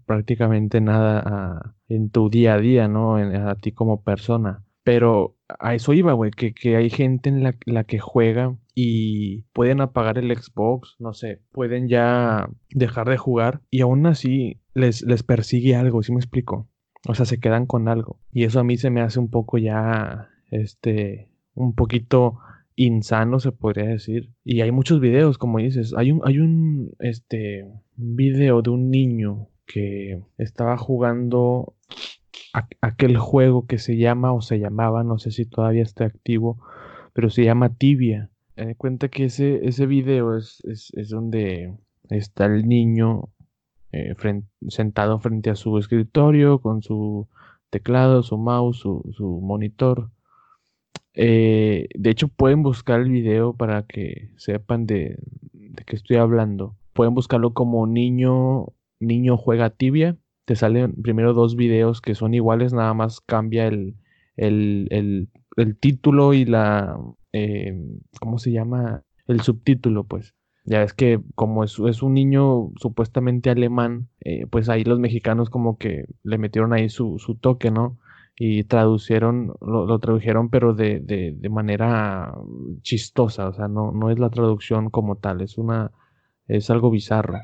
prácticamente 0.05 0.81
nada 0.81 1.75
en 1.87 2.09
tu 2.09 2.29
día 2.29 2.55
a 2.55 2.59
día, 2.59 2.87
¿no? 2.87 3.15
a 3.17 3.55
ti 3.55 3.71
como 3.71 4.03
persona. 4.03 4.63
Pero 4.83 5.35
a 5.59 5.73
eso 5.73 5.93
iba, 5.93 6.13
güey, 6.13 6.31
que, 6.31 6.53
que, 6.53 6.75
hay 6.75 6.89
gente 6.89 7.29
en 7.29 7.43
la, 7.43 7.55
la, 7.65 7.85
que 7.85 7.97
juega 7.97 8.55
y 8.75 9.41
pueden 9.53 9.81
apagar 9.81 10.19
el 10.19 10.35
Xbox, 10.35 10.95
no 10.99 11.13
sé, 11.13 11.41
pueden 11.51 11.87
ya 11.87 12.49
dejar 12.69 13.09
de 13.09 13.17
jugar 13.17 13.61
y 13.71 13.81
aún 13.81 14.05
así 14.05 14.61
les, 14.75 15.01
les 15.01 15.23
persigue 15.23 15.75
algo, 15.75 16.03
¿sí 16.03 16.11
me 16.11 16.19
explico? 16.19 16.67
O 17.07 17.15
sea, 17.15 17.25
se 17.25 17.39
quedan 17.39 17.65
con 17.65 17.87
algo. 17.87 18.19
Y 18.31 18.43
eso 18.43 18.59
a 18.59 18.63
mí 18.63 18.77
se 18.77 18.89
me 18.89 19.01
hace 19.01 19.19
un 19.19 19.29
poco 19.29 19.57
ya, 19.57 20.29
este, 20.51 21.29
un 21.53 21.73
poquito 21.73 22.39
insano, 22.75 23.39
se 23.39 23.51
podría 23.51 23.85
decir. 23.85 24.31
Y 24.43 24.61
hay 24.61 24.71
muchos 24.71 24.99
videos, 24.99 25.37
como 25.37 25.59
dices. 25.59 25.93
Hay 25.95 26.11
un, 26.11 26.21
hay 26.25 26.39
un, 26.39 26.93
este, 26.99 27.67
video 27.95 28.61
de 28.61 28.69
un 28.71 28.89
niño 28.89 29.49
que 29.65 30.21
estaba 30.37 30.77
jugando 30.77 31.75
aquel 32.81 33.17
juego 33.17 33.65
que 33.67 33.77
se 33.77 33.97
llama 33.97 34.33
o 34.33 34.41
se 34.41 34.59
llamaba, 34.59 35.03
no 35.03 35.17
sé 35.17 35.31
si 35.31 35.45
todavía 35.45 35.83
está 35.83 36.05
activo, 36.05 36.57
pero 37.13 37.29
se 37.29 37.43
llama 37.43 37.75
Tibia. 37.75 38.29
Me 38.55 38.75
cuenta 38.75 39.09
que 39.09 39.25
ese, 39.25 39.65
ese 39.67 39.85
video 39.85 40.37
es, 40.37 40.61
es, 40.65 41.09
donde 41.09 41.73
está 42.09 42.45
el 42.45 42.67
niño 42.67 43.29
eh, 43.91 44.15
sentado 44.69 45.19
frente 45.19 45.49
a 45.49 45.55
su 45.55 45.77
escritorio 45.77 46.59
con 46.59 46.81
su 46.81 47.27
teclado, 47.69 48.23
su 48.23 48.37
mouse, 48.37 48.79
su, 48.79 49.39
monitor. 49.43 50.09
Eh, 51.13 51.89
de 51.93 52.09
hecho, 52.09 52.29
pueden 52.29 52.63
buscar 52.63 53.01
el 53.01 53.09
video 53.09 53.53
para 53.53 53.83
que 53.83 54.29
sepan 54.37 54.85
de, 54.85 55.17
de 55.51 55.83
qué 55.85 55.95
estoy 55.95 56.17
hablando. 56.17 56.75
Pueden 56.93 57.13
buscarlo 57.13 57.53
como 57.53 57.87
niño, 57.87 58.67
niño 58.99 59.37
juega 59.37 59.69
tibia 59.69 60.17
te 60.45 60.55
salen 60.55 60.93
primero 61.01 61.33
dos 61.33 61.55
videos 61.55 62.01
que 62.01 62.15
son 62.15 62.33
iguales, 62.33 62.71
nada 62.71 62.93
más 62.93 63.19
cambia 63.19 63.67
el, 63.67 63.95
el, 64.37 65.29
título 65.79 66.33
y 66.33 66.45
la, 66.45 66.97
eh, 67.33 67.73
¿cómo 68.19 68.37
se 68.37 68.51
llama? 68.51 69.03
El 69.27 69.41
subtítulo, 69.41 70.05
pues. 70.05 70.35
Ya 70.65 70.83
es 70.83 70.93
que 70.93 71.21
como 71.35 71.63
es, 71.63 71.77
es 71.79 72.01
un 72.01 72.13
niño 72.13 72.71
supuestamente 72.77 73.49
alemán, 73.49 74.09
eh, 74.21 74.47
pues 74.47 74.69
ahí 74.69 74.83
los 74.83 74.99
mexicanos 74.99 75.49
como 75.49 75.77
que 75.77 76.05
le 76.23 76.37
metieron 76.37 76.73
ahí 76.73 76.89
su, 76.89 77.19
su 77.19 77.35
toque, 77.35 77.71
¿no? 77.71 77.99
Y 78.37 78.63
traducieron, 78.65 79.53
lo, 79.61 79.99
tradujeron, 79.99 80.49
pero 80.49 80.73
de, 80.73 80.99
de, 80.99 81.33
de, 81.37 81.49
manera 81.49 82.33
chistosa, 82.81 83.47
o 83.47 83.53
sea, 83.53 83.67
no, 83.67 83.91
no 83.91 84.11
es 84.11 84.19
la 84.19 84.29
traducción 84.29 84.89
como 84.89 85.17
tal, 85.17 85.41
es 85.41 85.57
una, 85.57 85.91
es 86.47 86.69
algo 86.69 86.89
bizarro. 86.91 87.39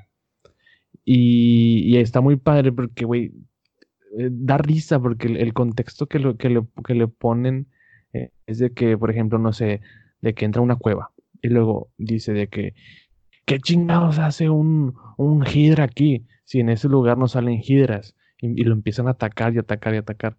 Y, 1.13 1.97
está 1.97 2.21
muy 2.21 2.37
padre 2.37 2.71
porque, 2.71 3.03
güey, 3.03 3.33
eh, 4.17 4.29
da 4.31 4.57
risa 4.57 4.97
porque 4.97 5.27
el, 5.27 5.53
contexto 5.53 6.07
que, 6.07 6.19
lo, 6.19 6.37
que, 6.37 6.49
le, 6.49 7.07
ponen 7.09 7.67
eh, 8.13 8.31
es 8.45 8.59
de 8.59 8.71
que, 8.71 8.97
por 8.97 9.11
ejemplo, 9.11 9.37
no 9.37 9.51
sé, 9.51 9.81
de 10.21 10.33
que 10.33 10.45
entra 10.45 10.61
una 10.61 10.77
cueva 10.77 11.11
y 11.41 11.49
luego 11.49 11.89
dice 11.97 12.31
de 12.31 12.47
que, 12.47 12.75
¿qué 13.45 13.59
chingados 13.59 14.19
hace 14.19 14.49
un, 14.49 14.95
un 15.17 15.45
hidra 15.45 15.83
aquí? 15.83 16.27
Si 16.45 16.61
en 16.61 16.69
ese 16.69 16.87
lugar 16.87 17.17
no 17.17 17.27
salen 17.27 17.61
hidras 17.61 18.15
y, 18.37 18.63
lo 18.63 18.73
empiezan 18.73 19.09
a 19.09 19.11
atacar 19.11 19.53
y 19.53 19.59
atacar 19.59 19.93
y 19.93 19.97
atacar. 19.97 20.37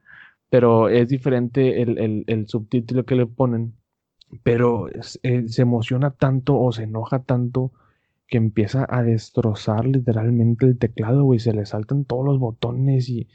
Pero 0.48 0.88
es 0.88 1.06
diferente 1.08 1.82
el, 1.82 2.24
el, 2.26 2.48
subtítulo 2.48 3.04
que 3.04 3.16
le 3.16 3.26
ponen, 3.26 3.74
pero 4.42 4.88
eh, 4.88 5.48
se 5.48 5.62
emociona 5.62 6.12
tanto 6.12 6.58
o 6.58 6.72
se 6.72 6.84
enoja 6.84 7.24
tanto 7.24 7.72
que 8.32 8.38
empieza 8.38 8.86
a 8.88 9.02
destrozar 9.02 9.84
literalmente 9.86 10.64
el 10.64 10.78
teclado, 10.78 11.22
güey, 11.22 11.38
se 11.38 11.52
le 11.52 11.66
saltan 11.66 12.06
todos 12.06 12.24
los 12.24 12.38
botones 12.38 13.10
y, 13.10 13.28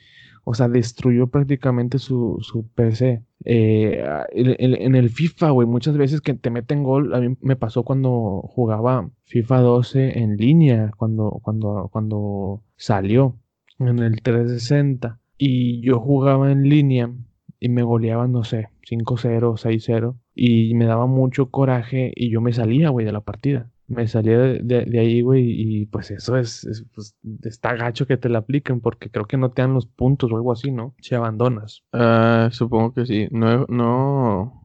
o 0.43 0.55
sea, 0.55 0.69
destruyó 0.69 1.27
prácticamente 1.27 1.99
su, 1.99 2.39
su 2.41 2.67
PC. 2.67 3.21
Eh, 3.45 4.03
en, 4.31 4.95
el 4.95 5.09
FIFA, 5.11 5.51
güey, 5.51 5.67
muchas 5.67 5.97
veces 5.97 6.19
que 6.19 6.33
te 6.33 6.49
meten 6.49 6.81
gol, 6.81 7.13
a 7.13 7.19
mí 7.19 7.37
me 7.41 7.55
pasó 7.55 7.83
cuando 7.83 8.41
jugaba 8.47 9.11
FIFA 9.25 9.59
12 9.59 10.17
en 10.17 10.35
línea, 10.35 10.91
cuando, 10.97 11.29
cuando, 11.43 11.89
cuando 11.93 12.63
salió 12.75 13.35
en 13.77 13.99
el 13.99 14.23
360 14.23 15.19
y 15.37 15.79
yo 15.81 15.99
jugaba 15.99 16.51
en 16.51 16.63
línea 16.63 17.13
y 17.59 17.69
me 17.69 17.83
goleaban, 17.83 18.31
no 18.31 18.43
sé, 18.43 18.69
5-0, 18.89 19.61
6-0 19.61 20.15
y 20.33 20.73
me 20.73 20.85
daba 20.85 21.05
mucho 21.05 21.51
coraje 21.51 22.11
y 22.15 22.31
yo 22.31 22.41
me 22.41 22.51
salía, 22.51 22.89
güey, 22.89 23.05
de 23.05 23.11
la 23.11 23.21
partida 23.21 23.69
me 23.87 24.07
salía 24.07 24.37
de, 24.37 24.99
ahí, 24.99 25.21
güey, 25.21 25.45
y 25.47 25.85
pues 25.85 26.11
eso 26.11 26.37
es, 26.37 26.85
pues, 26.93 27.15
está 27.43 27.73
gacho 27.75 28.05
que 28.05 28.17
te 28.17 28.29
la 28.29 28.39
apliquen 28.39 28.81
porque 28.81 29.09
creo 29.09 29.25
que 29.25 29.37
no 29.37 29.51
te 29.51 29.61
dan 29.61 29.73
los 29.73 29.87
puntos 29.87 30.31
o 30.31 30.35
algo 30.35 30.51
así, 30.51 30.71
¿no? 30.71 30.93
Si 31.01 31.15
abandonas. 31.15 31.83
Ah, 31.93 32.49
supongo 32.51 32.93
que 32.93 33.05
sí. 33.05 33.27
No, 33.31 33.65
no, 33.69 34.61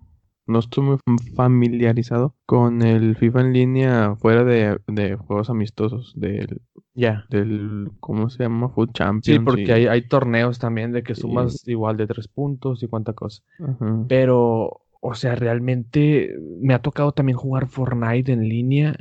no 0.46 0.58
estoy 0.58 0.84
muy 0.84 0.98
familiarizado 1.36 2.34
con 2.46 2.82
el 2.82 3.16
FIFA 3.16 3.40
en 3.42 3.52
línea 3.52 4.16
fuera 4.16 4.44
de, 4.44 5.16
juegos 5.16 5.50
amistosos, 5.50 6.12
del, 6.16 6.60
ya, 6.94 7.24
del, 7.30 7.92
¿cómo 8.00 8.28
se 8.28 8.42
llama? 8.42 8.70
Food 8.70 8.90
Champions. 8.92 9.38
Sí, 9.38 9.44
porque 9.44 9.72
hay, 9.72 9.86
hay, 9.86 10.08
torneos 10.08 10.58
también 10.58 10.90
de 10.90 11.04
que 11.04 11.14
sumas 11.14 11.66
igual 11.68 11.96
de 11.96 12.08
tres 12.08 12.26
puntos 12.26 12.82
y 12.82 12.88
cuánta 12.88 13.12
cosa. 13.12 13.42
Pero 14.08 14.82
o 15.04 15.14
sea, 15.14 15.34
realmente 15.34 16.36
me 16.60 16.74
ha 16.74 16.80
tocado 16.80 17.12
también 17.12 17.36
jugar 17.36 17.66
Fortnite 17.68 18.32
en 18.32 18.48
línea. 18.48 18.96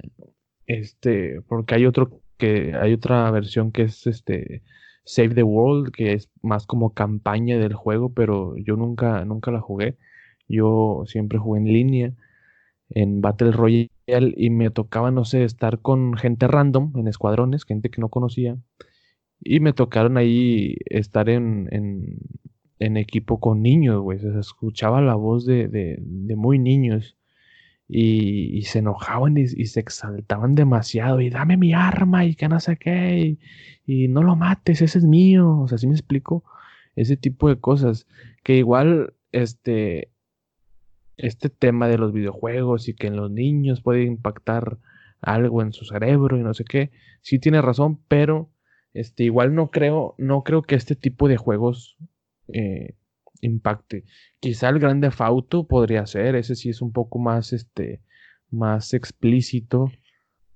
Este, 0.65 1.41
porque 1.47 1.75
hay 1.75 1.85
otro 1.85 2.21
que 2.37 2.73
hay 2.75 2.93
otra 2.93 3.29
versión 3.31 3.71
que 3.71 3.83
es 3.83 4.07
este 4.07 4.63
Save 5.05 5.35
the 5.35 5.43
World, 5.43 5.91
que 5.93 6.13
es 6.13 6.31
más 6.41 6.65
como 6.65 6.93
campaña 6.95 7.59
del 7.59 7.75
juego, 7.75 8.13
pero 8.13 8.55
yo 8.57 8.75
nunca 8.77 9.25
nunca 9.25 9.51
la 9.51 9.61
jugué. 9.61 9.97
Yo 10.47 11.03
siempre 11.05 11.37
jugué 11.39 11.59
en 11.61 11.65
línea 11.67 12.13
en 12.89 13.21
Battle 13.21 13.51
Royale 13.51 13.89
y 14.37 14.49
me 14.49 14.71
tocaba 14.71 15.11
no 15.11 15.25
sé, 15.25 15.43
estar 15.43 15.79
con 15.81 16.15
gente 16.17 16.47
random 16.47 16.93
en 16.97 17.07
escuadrones, 17.09 17.65
gente 17.65 17.91
que 17.91 18.01
no 18.01 18.09
conocía. 18.09 18.57
Y 19.39 19.59
me 19.59 19.73
tocaron 19.73 20.17
ahí 20.17 20.77
estar 20.87 21.29
en, 21.29 21.69
en 21.71 22.17
en 22.81 22.97
equipo 22.97 23.39
con 23.39 23.61
niños, 23.61 24.01
güey. 24.01 24.19
Se 24.19 24.39
escuchaba 24.39 25.01
la 25.01 25.15
voz 25.15 25.45
de, 25.45 25.67
de, 25.67 26.35
muy 26.35 26.57
niños. 26.59 27.15
Y, 27.87 28.63
se 28.63 28.79
enojaban 28.79 29.37
y, 29.37 29.41
y, 29.41 29.67
se 29.67 29.79
exaltaban 29.79 30.55
demasiado. 30.55 31.21
Y 31.21 31.29
dame 31.29 31.57
mi 31.57 31.73
arma 31.73 32.25
y 32.25 32.35
que 32.35 32.47
no 32.49 32.59
sé 32.59 32.77
qué. 32.77 33.37
Y, 33.85 34.07
no 34.07 34.23
lo 34.23 34.35
mates, 34.35 34.81
ese 34.81 34.97
es 34.97 35.05
mío. 35.05 35.59
O 35.59 35.67
sea, 35.67 35.75
así 35.75 35.87
me 35.87 35.93
explico. 35.93 36.43
Ese 36.95 37.17
tipo 37.17 37.49
de 37.49 37.59
cosas. 37.59 38.07
Que 38.43 38.57
igual, 38.57 39.13
este, 39.31 40.09
este 41.17 41.49
tema 41.49 41.87
de 41.87 41.99
los 41.99 42.13
videojuegos 42.13 42.89
y 42.89 42.95
que 42.95 43.07
en 43.07 43.15
los 43.15 43.29
niños 43.29 43.81
puede 43.81 44.03
impactar 44.05 44.79
algo 45.21 45.61
en 45.61 45.71
su 45.73 45.85
cerebro 45.85 46.35
y 46.35 46.41
no 46.41 46.55
sé 46.55 46.63
qué. 46.65 46.89
Sí 47.21 47.37
tiene 47.37 47.61
razón, 47.61 47.99
pero 48.07 48.49
este, 48.95 49.23
igual 49.23 49.53
no 49.53 49.69
creo, 49.69 50.15
no 50.17 50.43
creo 50.43 50.63
que 50.63 50.73
este 50.73 50.95
tipo 50.95 51.27
de 51.27 51.37
juegos 51.37 51.97
eh, 52.53 52.95
impacte. 53.41 54.05
Quizá 54.39 54.69
el 54.69 54.79
Grande 54.79 55.11
Fauto 55.11 55.67
podría 55.67 56.05
ser, 56.05 56.35
ese 56.35 56.55
sí 56.55 56.69
es 56.69 56.81
un 56.81 56.91
poco 56.91 57.19
más, 57.19 57.53
este, 57.53 58.01
más 58.49 58.93
explícito. 58.93 59.91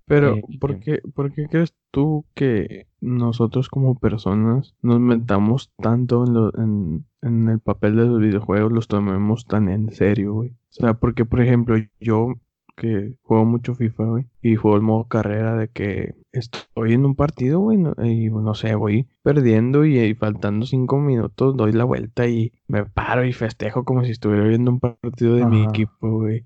Pero, 0.05 0.35
eh, 0.35 0.43
¿por, 0.59 0.79
qué, 0.79 0.99
¿por 1.15 1.33
qué 1.33 1.47
crees 1.47 1.73
tú 1.89 2.25
que 2.35 2.87
nosotros 3.01 3.69
como 3.69 3.97
personas 3.97 4.75
nos 4.83 4.99
metamos 4.99 5.71
tanto 5.77 6.25
en, 6.57 7.05
en, 7.23 7.49
el 7.49 7.59
papel 7.59 7.95
de 7.95 8.05
los 8.05 8.19
videojuegos, 8.19 8.71
los 8.71 8.87
tomemos 8.87 9.45
tan 9.45 9.67
en 9.67 9.91
serio, 9.91 10.33
güey? 10.33 10.49
O 10.51 10.73
sea, 10.73 10.93
porque, 10.93 11.25
por 11.25 11.41
ejemplo, 11.41 11.75
yo 11.99 12.35
que 12.75 13.15
juego 13.23 13.45
mucho 13.45 13.75
FIFA, 13.75 14.03
güey. 14.05 14.25
Y 14.41 14.55
juego 14.55 14.77
el 14.77 14.83
modo 14.83 15.05
carrera 15.05 15.55
de 15.55 15.69
que 15.69 16.15
estoy 16.31 16.93
en 16.93 17.05
un 17.05 17.15
partido, 17.15 17.59
güey. 17.59 17.77
y 18.03 18.29
no 18.29 18.53
sé, 18.53 18.75
voy 18.75 19.07
perdiendo 19.23 19.85
y, 19.85 20.13
faltando 20.15 20.65
cinco 20.65 20.99
minutos 20.99 21.55
doy 21.57 21.71
la 21.71 21.85
vuelta 21.85 22.27
y 22.27 22.53
me 22.67 22.85
paro 22.85 23.25
y 23.25 23.33
festejo 23.33 23.83
como 23.85 24.03
si 24.03 24.11
estuviera 24.11 24.47
viendo 24.47 24.71
un 24.71 24.79
partido 24.79 25.35
de 25.35 25.45
mi 25.45 25.63
equipo, 25.63 26.09
güey. 26.19 26.45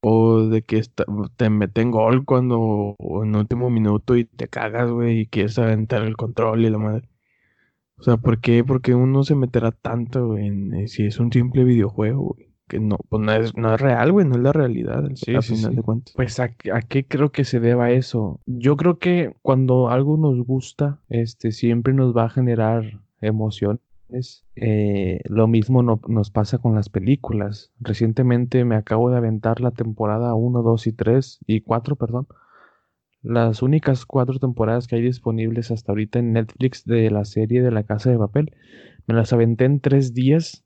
O 0.00 0.46
de 0.46 0.62
que 0.62 0.82
te 1.36 1.50
meten 1.50 1.92
gol 1.92 2.24
cuando 2.24 2.96
en 2.98 3.36
último 3.36 3.70
minuto 3.70 4.16
y 4.16 4.24
te 4.24 4.48
cagas, 4.48 4.90
güey, 4.90 5.20
y 5.20 5.26
quieres 5.26 5.58
aventar 5.58 6.02
el 6.02 6.16
control 6.16 6.64
y 6.64 6.70
la 6.70 6.78
madre. 6.78 7.08
O 7.98 8.02
sea, 8.02 8.16
¿por 8.16 8.40
qué? 8.40 8.64
Porque 8.64 8.94
uno 8.94 9.22
se 9.22 9.36
meterá 9.36 9.70
tanto, 9.70 10.36
en, 10.36 10.88
si 10.88 11.06
es 11.06 11.20
un 11.20 11.32
simple 11.32 11.62
videojuego, 11.64 12.34
güey 12.34 12.51
que 12.72 12.80
no, 12.80 12.96
pues 13.10 13.22
no 13.22 13.32
es, 13.32 13.54
no 13.54 13.74
es 13.74 13.80
real, 13.82 14.12
güey, 14.12 14.26
no 14.26 14.36
es 14.36 14.40
la 14.40 14.52
realidad, 14.54 15.04
sí, 15.14 15.38
final 15.42 15.76
de 15.76 15.82
cuentas. 15.82 16.14
Pues 16.16 16.40
¿a, 16.40 16.48
qué 16.48 17.04
creo 17.06 17.30
que 17.30 17.44
se 17.44 17.60
deba 17.60 17.90
eso. 17.90 18.40
Yo 18.46 18.78
creo 18.78 18.98
que 18.98 19.36
cuando 19.42 19.90
algo 19.90 20.16
nos 20.16 20.42
gusta, 20.46 20.98
este, 21.10 21.52
siempre 21.52 21.92
nos 21.92 22.16
va 22.16 22.24
a 22.24 22.30
generar 22.30 23.00
emociones. 23.20 23.82
Eh, 24.56 25.20
lo 25.24 25.48
mismo 25.48 25.82
nos 25.82 26.30
pasa 26.30 26.56
con 26.56 26.74
las 26.74 26.88
películas. 26.88 27.72
Recientemente 27.78 28.64
me 28.64 28.76
acabo 28.76 29.10
de 29.10 29.18
aventar 29.18 29.60
la 29.60 29.72
temporada 29.72 30.34
1, 30.34 30.62
2 30.62 30.86
y 30.86 30.92
3 30.92 31.40
y 31.46 31.60
4, 31.60 31.96
perdón. 31.96 32.26
Las 33.20 33.60
únicas 33.60 34.06
cuatro 34.06 34.38
temporadas 34.38 34.86
que 34.86 34.96
hay 34.96 35.02
disponibles 35.02 35.70
hasta 35.70 35.92
ahorita 35.92 36.20
en 36.20 36.32
Netflix 36.32 36.86
de 36.86 37.10
la 37.10 37.26
serie 37.26 37.60
de 37.62 37.70
La 37.70 37.82
Casa 37.82 38.10
de 38.10 38.16
Papel. 38.16 38.56
Me 39.06 39.14
las 39.14 39.34
aventé 39.34 39.66
en 39.66 39.80
tres 39.80 40.14
días 40.14 40.64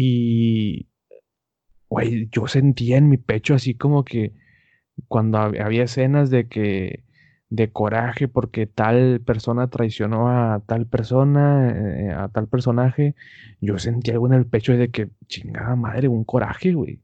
y, 0.00 0.88
güey, 1.88 2.28
yo 2.30 2.46
sentía 2.46 2.98
en 2.98 3.08
mi 3.08 3.16
pecho 3.16 3.54
así 3.54 3.74
como 3.74 4.04
que 4.04 4.32
cuando 5.08 5.38
había 5.38 5.84
escenas 5.84 6.30
de 6.30 6.48
que, 6.48 7.04
de 7.50 7.72
coraje 7.72 8.28
porque 8.28 8.66
tal 8.66 9.20
persona 9.24 9.68
traicionó 9.70 10.28
a 10.28 10.60
tal 10.66 10.86
persona, 10.86 11.70
eh, 11.70 12.12
a 12.12 12.28
tal 12.28 12.46
personaje, 12.48 13.16
yo 13.60 13.78
sentía 13.78 14.14
algo 14.14 14.28
en 14.28 14.34
el 14.34 14.46
pecho 14.46 14.76
de 14.76 14.90
que, 14.90 15.10
chingada 15.26 15.74
madre, 15.76 16.06
un 16.08 16.24
coraje, 16.24 16.74
güey. 16.74 17.02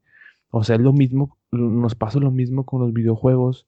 O 0.50 0.62
sea, 0.64 0.76
es 0.76 0.82
lo 0.82 0.92
mismo, 0.92 1.38
nos 1.50 1.96
pasa 1.96 2.20
lo 2.20 2.30
mismo 2.30 2.64
con 2.64 2.80
los 2.80 2.92
videojuegos 2.92 3.66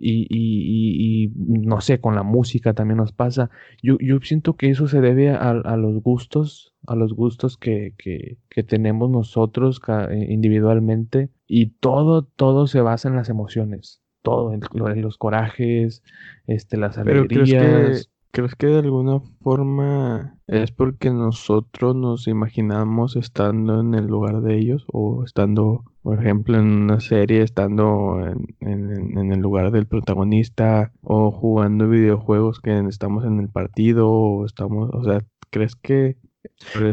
y, 0.00 0.26
y, 0.30 1.24
y, 1.24 1.28
no 1.36 1.80
sé, 1.80 2.00
con 2.00 2.14
la 2.14 2.22
música 2.22 2.74
también 2.74 2.98
nos 2.98 3.12
pasa. 3.12 3.50
Yo, 3.82 3.96
yo 4.00 4.18
siento 4.20 4.56
que 4.56 4.70
eso 4.70 4.88
se 4.88 5.00
debe 5.00 5.30
a, 5.30 5.50
a 5.50 5.76
los 5.76 6.02
gustos, 6.02 6.74
a 6.86 6.94
los 6.94 7.14
gustos 7.14 7.56
que, 7.56 7.94
que, 7.98 8.38
que 8.48 8.62
tenemos 8.62 9.10
nosotros 9.10 9.80
eh, 9.88 10.26
individualmente 10.28 11.30
y 11.46 11.66
todo, 11.66 12.22
todo 12.22 12.66
se 12.66 12.80
basa 12.80 13.08
en 13.08 13.16
las 13.16 13.28
emociones, 13.28 14.02
todo, 14.22 14.52
en, 14.52 14.60
los 15.02 15.18
corajes, 15.18 16.02
este, 16.46 16.76
las 16.76 16.98
alegrías. 16.98 18.10
¿Crees 18.32 18.54
que 18.54 18.68
de 18.68 18.78
alguna 18.78 19.18
forma 19.42 20.38
es 20.46 20.70
porque 20.70 21.10
nosotros 21.10 21.96
nos 21.96 22.28
imaginamos 22.28 23.16
estando 23.16 23.80
en 23.80 23.94
el 23.94 24.06
lugar 24.06 24.40
de 24.42 24.56
ellos 24.56 24.84
o 24.86 25.24
estando, 25.24 25.84
por 26.02 26.18
ejemplo, 26.18 26.58
en 26.58 26.66
una 26.66 27.00
serie, 27.00 27.42
estando 27.42 28.20
en, 28.60 29.32
el 29.32 29.40
lugar 29.40 29.70
del 29.70 29.86
protagonista 29.86 30.92
o 31.02 31.30
jugando 31.30 31.88
videojuegos 31.88 32.60
que 32.60 32.78
estamos 32.88 33.24
en 33.24 33.38
el 33.38 33.48
partido 33.48 34.10
o 34.10 34.46
estamos, 34.46 34.90
o 34.92 35.04
sea, 35.04 35.22
¿crees 35.50 35.76
que 35.76 36.16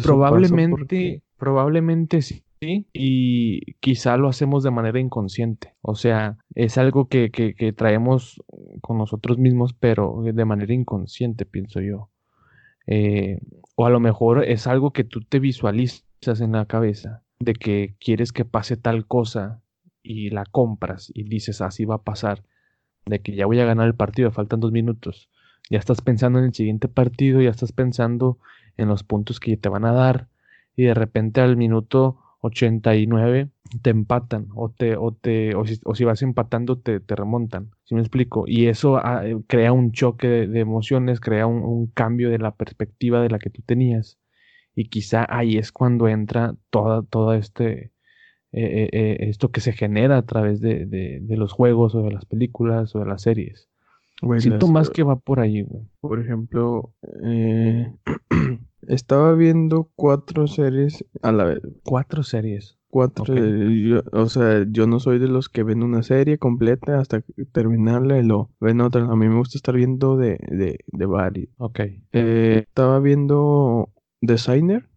probablemente, 0.03 1.23
probablemente 1.37 2.21
sí? 2.21 2.43
y 2.59 3.73
quizá 3.79 4.17
lo 4.17 4.27
hacemos 4.27 4.63
de 4.63 4.71
manera 4.71 4.99
inconsciente. 4.99 5.73
O 5.81 5.95
sea, 5.95 6.37
es 6.55 6.77
algo 6.77 7.07
que, 7.07 7.29
que, 7.31 7.73
traemos 7.73 8.41
con 8.81 8.97
nosotros 8.97 9.37
mismos, 9.37 9.73
pero 9.73 10.21
de 10.23 10.45
manera 10.45 10.73
inconsciente, 10.73 11.45
pienso 11.45 11.81
yo. 11.81 12.09
Eh, 12.87 13.39
o 13.75 13.85
a 13.85 13.89
lo 13.89 13.99
mejor 13.99 14.43
es 14.45 14.65
algo 14.65 14.91
que 14.91 15.03
tú 15.03 15.21
te 15.21 15.39
visualizas 15.39 16.41
en 16.41 16.53
la 16.53 16.65
cabeza, 16.65 17.23
de 17.39 17.53
que 17.53 17.96
quieres 18.00 18.32
que 18.32 18.46
pase 18.46 18.77
tal 18.77 19.06
cosa 19.06 19.62
y 20.03 20.29
la 20.29 20.46
compras 20.46 21.12
y 21.13 21.24
dices 21.24 21.62
así 21.62 21.86
va 21.86 21.96
a 21.96 22.03
pasar, 22.03 22.44
de 23.06 23.20
que 23.22 23.36
ya 23.36 23.46
voy 23.46 23.60
a 23.60 23.65
ganar 23.65 23.88
el 23.88 23.96
partido, 23.96 24.32
faltan 24.32 24.60
dos 24.60 24.72
minutos. 24.72 25.29
Ya 25.70 25.79
estás 25.79 26.01
pensando 26.01 26.39
en 26.39 26.46
el 26.46 26.53
siguiente 26.53 26.88
partido, 26.88 27.41
ya 27.41 27.50
estás 27.50 27.72
pensando 27.72 28.39
en 28.77 28.88
los 28.88 29.03
puntos 29.03 29.39
que 29.39 29.58
te 29.58 29.70
van 29.70 29.86
a 29.86 29.91
dar 29.91 30.27
y 30.75 30.84
de 30.84 30.94
repente 30.94 31.41
al 31.41 31.58
minuto 31.58 32.20
89 32.41 33.50
te 33.82 33.89
empatan 33.89 34.48
o 34.56 34.70
te 34.70 34.96
o 34.96 35.12
te 35.12 35.56
o 35.56 35.65
si, 35.65 36.03
vas 36.06 36.22
empatando 36.22 36.77
te, 36.77 37.00
te, 37.00 37.15
remontan 37.15 37.72
si 37.84 37.96
me 37.96 38.01
explico? 38.01 38.46
Y 38.48 38.67
eso 38.67 38.98
ah, 38.98 39.25
eh, 39.25 39.38
crea 39.48 39.74
un 39.74 39.91
choque 39.91 40.27
de, 40.27 40.60
emociones, 40.60 41.20
crea 41.20 41.48
un, 41.48 41.88
cambio 41.88 42.29
de 42.29 42.39
la 42.39 42.56
perspectiva 42.56 43.22
de 43.22 43.29
la 43.29 43.39
que 43.39 43.50
tú 43.50 43.62
tenías. 43.65 44.17
Y 44.77 44.89
quizá 44.89 45.25
ahí 45.27 45.57
es 45.57 45.72
cuando 45.72 46.07
entra 46.07 46.55
toda, 46.69 47.01
toda 47.01 47.36
este, 47.36 47.91
eh, 48.51 48.89
eh, 48.91 49.17
esto 49.22 49.50
que 49.50 49.60
se 49.60 49.74
genera 49.74 50.17
a 50.17 50.22
través 50.22 50.62
de, 50.62 50.86
de, 50.86 51.36
los 51.36 51.51
juegos 51.51 51.96
o 51.96 52.03
de 52.03 52.12
las 52.12 52.25
películas 52.25 52.96
o 52.96 53.00
de 53.00 53.07
las 53.07 53.24
series. 53.24 53.69
Siento 54.38 54.67
más 54.67 54.91
que 54.91 55.01
va 55.01 55.15
por 55.15 55.39
ahí, 55.39 55.65
Por 56.00 56.19
ejemplo, 56.19 56.93
estaba 58.88 59.34
viendo 59.34 59.89
cuatro 59.96 60.46
series 60.46 61.03
a 61.24 61.31
la 61.31 61.46
vez. 61.46 61.62
Cuatro 61.84 62.22
series. 62.22 62.77
Cuatro, 62.89 63.25
o 64.13 64.29
sea, 64.29 64.63
yo 64.69 64.86
no 64.86 65.00
soy 65.00 65.17
de 65.17 65.27
los 65.27 65.50
que 65.50 65.63
ven 65.63 65.81
una 65.81 66.03
serie 66.03 66.38
completa 66.38 67.00
hasta 67.00 67.24
terminarla 67.51 68.19
y 68.19 68.24
lo 68.24 68.51
ven 68.60 68.81
otra. 68.81 69.01
A 69.05 69.15
mí 69.15 69.27
me 69.27 69.38
gusta 69.38 69.57
estar 69.57 69.75
viendo 69.75 70.17
de, 70.17 70.38
de, 70.51 70.79
de 70.86 71.05
varios. 71.07 71.50
Ok. 71.57 71.79
Eh, 72.13 72.63
estaba 72.67 73.00
viendo 73.00 73.91
Designer. 74.21 74.88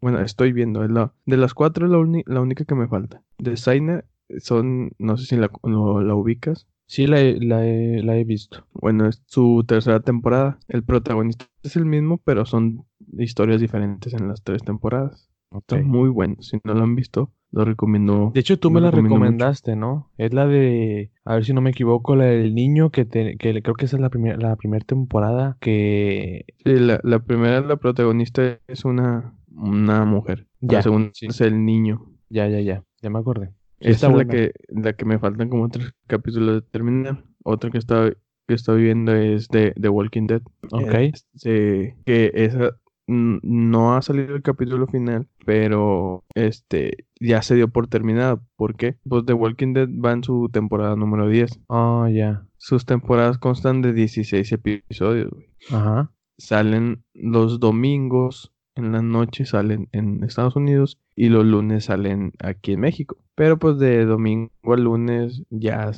Bueno, 0.00 0.20
estoy 0.20 0.52
viendo. 0.52 0.86
la, 0.86 1.12
de 1.26 1.36
las 1.36 1.54
cuatro 1.54 1.86
es 1.86 1.92
la, 1.92 2.22
la, 2.26 2.40
única 2.40 2.64
que 2.64 2.74
me 2.74 2.88
falta. 2.88 3.22
Designer 3.38 4.04
son, 4.38 4.92
no 4.98 5.16
sé 5.16 5.26
si 5.26 5.36
la, 5.36 5.50
la 5.62 6.14
ubicas. 6.14 6.66
Sí, 6.86 7.06
la 7.06 7.22
la, 7.22 7.60
la 7.60 8.16
he 8.16 8.24
visto. 8.24 8.66
Bueno, 8.72 9.08
es 9.08 9.22
su 9.26 9.64
tercera 9.66 10.00
temporada. 10.00 10.58
El 10.68 10.82
protagonista 10.82 11.46
es 11.62 11.76
el 11.76 11.86
mismo, 11.86 12.18
pero 12.18 12.44
son 12.44 12.84
historias 13.16 13.60
diferentes 13.60 14.12
en 14.12 14.28
las 14.28 14.42
tres 14.42 14.62
temporadas. 14.62 15.30
Está 15.58 15.82
muy 15.82 16.08
bueno. 16.08 16.36
Si 16.40 16.58
no 16.64 16.74
lo 16.74 16.82
han 16.82 16.94
visto, 16.94 17.32
lo 17.50 17.64
recomiendo. 17.64 18.32
De 18.34 18.40
hecho, 18.40 18.58
tú 18.58 18.70
me 18.70 18.80
la 18.80 18.90
recomendaste, 18.90 19.76
¿no? 19.76 20.10
Es 20.18 20.34
la 20.34 20.46
de, 20.46 21.12
a 21.24 21.34
ver 21.34 21.44
si 21.44 21.52
no 21.52 21.60
me 21.60 21.70
equivoco, 21.70 22.16
la 22.16 22.24
del 22.24 22.54
niño 22.54 22.90
que, 22.90 23.04
te, 23.04 23.36
que 23.36 23.62
creo 23.62 23.74
que 23.74 23.84
esa 23.84 23.96
es 23.96 24.02
la 24.02 24.10
primera 24.10 24.36
la 24.36 24.56
primera 24.56 24.84
temporada 24.84 25.56
que... 25.60 26.44
Sí, 26.64 26.74
la, 26.78 27.00
la 27.02 27.20
primera, 27.20 27.60
la 27.60 27.76
protagonista 27.76 28.58
es 28.66 28.84
una, 28.84 29.34
una 29.54 30.04
mujer. 30.04 30.46
Ya. 30.60 30.78
La 30.78 30.82
segunda 30.82 31.10
es 31.20 31.40
el 31.40 31.64
niño. 31.64 32.10
Ya, 32.28 32.48
ya, 32.48 32.60
ya. 32.60 32.82
Ya 33.02 33.10
me 33.10 33.18
acordé. 33.18 33.52
Esa 33.80 34.08
es 34.08 34.16
la 34.16 34.24
que, 34.24 34.52
la 34.68 34.94
que 34.94 35.04
me 35.04 35.18
faltan 35.18 35.48
como 35.48 35.68
tres 35.68 35.92
capítulos 36.06 36.62
de 36.62 36.62
terminar. 36.62 37.24
Otra 37.44 37.70
que 37.70 37.78
está 37.78 38.10
que 38.46 38.54
estoy 38.54 38.82
viendo 38.82 39.14
es 39.14 39.48
de 39.48 39.72
The 39.80 39.88
Walking 39.88 40.26
Dead. 40.26 40.42
Ok. 40.70 40.94
Este, 41.34 41.96
que 42.04 42.30
esa 42.34 42.70
no 43.06 43.94
ha 43.94 44.02
salido 44.02 44.34
el 44.34 44.42
capítulo 44.42 44.86
final, 44.86 45.28
pero 45.44 46.24
este 46.34 47.06
ya 47.20 47.42
se 47.42 47.54
dio 47.54 47.68
por 47.68 47.86
terminada. 47.88 48.40
¿Por 48.56 48.76
qué? 48.76 48.96
Pues 49.08 49.24
The 49.26 49.32
Walking 49.34 49.74
Dead 49.74 49.88
va 49.88 50.12
en 50.12 50.24
su 50.24 50.48
temporada 50.52 50.96
número 50.96 51.28
10. 51.28 51.60
Oh, 51.68 52.08
ya. 52.08 52.46
Sus 52.56 52.86
temporadas 52.86 53.38
constan 53.38 53.82
de 53.82 53.92
16 53.92 54.52
episodios, 54.52 55.30
Ajá. 55.70 56.10
Salen 56.36 57.04
los 57.14 57.60
domingos 57.60 58.52
en 58.74 58.90
la 58.90 59.02
noche, 59.02 59.44
salen 59.44 59.88
en 59.92 60.24
Estados 60.24 60.56
Unidos 60.56 60.98
y 61.14 61.28
los 61.28 61.44
lunes 61.44 61.84
salen 61.84 62.32
aquí 62.40 62.72
en 62.72 62.80
México. 62.80 63.18
Pero 63.36 63.58
pues 63.58 63.78
de 63.78 64.04
domingo 64.04 64.50
a 64.64 64.76
lunes 64.76 65.42
ya 65.50 65.92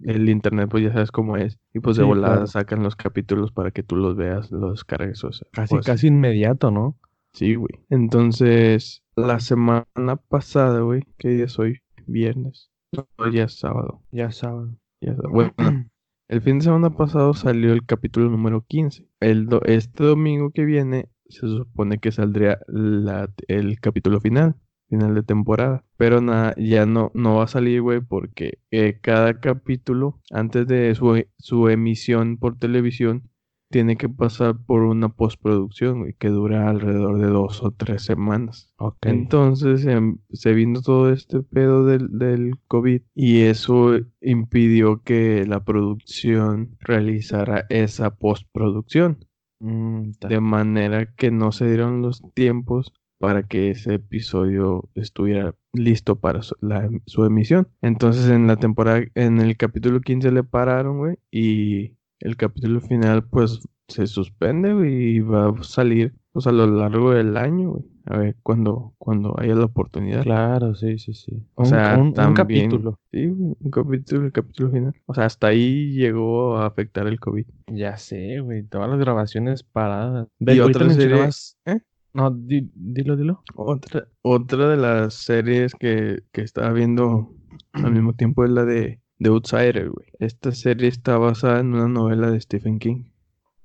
el 0.00 0.28
internet 0.28 0.68
pues 0.70 0.84
ya 0.84 0.92
sabes 0.92 1.10
cómo 1.10 1.36
es. 1.36 1.58
Y 1.74 1.80
pues 1.80 1.96
de 1.96 2.04
volada 2.04 2.46
sacan 2.46 2.82
los 2.82 2.96
capítulos 2.96 3.52
para 3.52 3.70
que 3.70 3.82
tú 3.82 3.96
los 3.96 4.16
veas, 4.16 4.50
los 4.50 4.84
cargues. 4.84 5.24
O 5.24 5.30
casi, 5.52 5.74
pues 5.74 5.86
casi 5.86 6.08
inmediato, 6.08 6.70
¿no? 6.70 6.96
Sí, 7.32 7.54
güey. 7.54 7.80
Entonces, 7.90 9.02
la 9.16 9.40
semana 9.40 10.16
pasada, 10.28 10.80
güey, 10.80 11.04
¿qué 11.18 11.28
día 11.28 11.44
es 11.44 11.58
hoy? 11.58 11.80
Viernes. 12.06 12.70
No, 12.92 13.06
ya 13.30 13.44
es 13.44 13.58
sábado. 13.58 14.02
Ya 14.10 14.26
es 14.26 14.36
sábado. 14.36 14.74
Ya 15.00 15.14
Bueno, 15.30 15.52
el 16.28 16.40
fin 16.40 16.58
de 16.58 16.64
semana 16.64 16.90
pasado 16.90 17.34
salió 17.34 17.72
el 17.72 17.84
capítulo 17.84 18.30
número 18.30 18.64
15. 18.66 19.06
El 19.20 19.48
este 19.66 20.04
domingo 20.04 20.50
que 20.50 20.64
viene 20.64 21.08
se 21.28 21.46
supone 21.46 21.98
que 21.98 22.10
saldría 22.10 22.58
la, 22.66 23.30
el 23.46 23.78
capítulo 23.80 24.20
final 24.20 24.56
final 24.88 25.14
de 25.14 25.22
temporada. 25.22 25.84
Pero 25.96 26.20
nada, 26.20 26.54
ya 26.56 26.86
no, 26.86 27.10
no 27.14 27.36
va 27.36 27.44
a 27.44 27.48
salir, 27.48 27.82
güey, 27.82 28.00
porque 28.00 28.58
eh, 28.70 28.98
cada 29.00 29.40
capítulo, 29.40 30.20
antes 30.30 30.66
de 30.66 30.94
su, 30.94 31.24
su, 31.38 31.68
emisión 31.68 32.38
por 32.38 32.58
televisión, 32.58 33.30
tiene 33.70 33.96
que 33.96 34.08
pasar 34.08 34.56
por 34.64 34.82
una 34.82 35.10
postproducción, 35.10 36.00
güey, 36.00 36.14
que 36.14 36.28
dura 36.28 36.70
alrededor 36.70 37.18
de 37.20 37.26
dos 37.26 37.62
o 37.62 37.70
tres 37.70 38.02
semanas. 38.02 38.72
Okay. 38.78 39.12
Entonces 39.12 39.84
em, 39.84 40.18
se 40.30 40.54
vino 40.54 40.80
todo 40.80 41.12
este 41.12 41.42
pedo 41.42 41.84
del, 41.84 42.08
del 42.18 42.52
COVID 42.66 43.02
y 43.14 43.42
eso 43.42 43.98
impidió 44.22 45.02
que 45.02 45.44
la 45.46 45.64
producción 45.64 46.76
realizara 46.80 47.66
esa 47.68 48.16
postproducción. 48.16 49.18
Mm, 49.60 50.12
de 50.20 50.40
manera 50.40 51.12
que 51.14 51.32
no 51.32 51.50
se 51.50 51.66
dieron 51.66 52.00
los 52.00 52.22
tiempos 52.32 52.92
para 53.18 53.42
que 53.42 53.70
ese 53.70 53.94
episodio 53.94 54.88
estuviera 54.94 55.54
listo 55.72 56.16
para 56.16 56.40
su, 56.42 57.24
emisión. 57.24 57.68
Entonces 57.82 58.28
en 58.30 58.46
la 58.46 58.56
temporada, 58.56 59.02
en 59.14 59.40
el 59.40 59.56
capítulo 59.56 60.00
15 60.00 60.30
le 60.32 60.44
pararon, 60.44 60.98
güey, 60.98 61.16
y 61.30 61.96
el 62.20 62.36
capítulo 62.36 62.80
final 62.80 63.26
pues 63.28 63.60
se 63.88 64.06
suspende, 64.06 64.70
y 64.90 65.20
va 65.20 65.48
a 65.48 65.62
salir 65.62 66.14
pues 66.32 66.46
a 66.46 66.52
lo 66.52 66.66
largo 66.66 67.12
del 67.12 67.36
año, 67.36 67.70
güey. 67.70 67.84
A 68.10 68.16
ver, 68.16 68.36
cuando, 68.42 68.94
cuando 68.96 69.34
haya 69.38 69.54
la 69.54 69.66
oportunidad. 69.66 70.22
Claro, 70.22 70.74
sí, 70.74 70.98
sí, 70.98 71.12
sí. 71.12 71.46
O 71.54 71.66
sea, 71.66 71.98
un, 71.98 72.12
capítulo. 72.32 72.98
Sí, 73.12 73.26
un 73.26 73.70
capítulo, 73.70 74.24
el 74.24 74.32
capítulo 74.32 74.70
final. 74.70 74.94
O 75.04 75.12
sea, 75.12 75.26
hasta 75.26 75.48
ahí 75.48 75.92
llegó 75.92 76.56
a 76.56 76.66
afectar 76.66 77.06
el 77.06 77.20
COVID. 77.20 77.44
Ya 77.66 77.98
sé, 77.98 78.40
güey. 78.40 78.62
Todas 78.62 78.88
las 78.88 78.98
grabaciones 78.98 79.62
paradas. 79.62 80.26
y 80.38 80.58
otras 80.60 80.94
series... 80.94 81.58
¿Eh? 81.66 81.80
No, 82.14 82.30
dilo, 82.30 83.16
dilo. 83.16 83.42
Otra, 83.54 84.08
otra 84.22 84.68
de 84.68 84.76
las 84.76 85.14
series 85.14 85.74
que, 85.74 86.22
que 86.32 86.42
estaba 86.42 86.72
viendo 86.72 87.34
al 87.72 87.92
mismo 87.92 88.14
tiempo 88.14 88.44
es 88.44 88.50
la 88.50 88.64
de 88.64 89.00
The 89.18 89.28
Outsider, 89.28 89.90
güey. 89.90 90.08
Esta 90.18 90.52
serie 90.52 90.88
está 90.88 91.18
basada 91.18 91.60
en 91.60 91.74
una 91.74 91.88
novela 91.88 92.30
de 92.30 92.40
Stephen 92.40 92.78
King. 92.78 93.04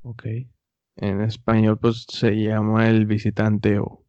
Ok. 0.02 0.26
En 0.98 1.22
español, 1.22 1.80
pues 1.80 2.06
se 2.10 2.32
llama 2.32 2.90
El 2.90 3.06
Visitante 3.06 3.80
o, 3.80 4.04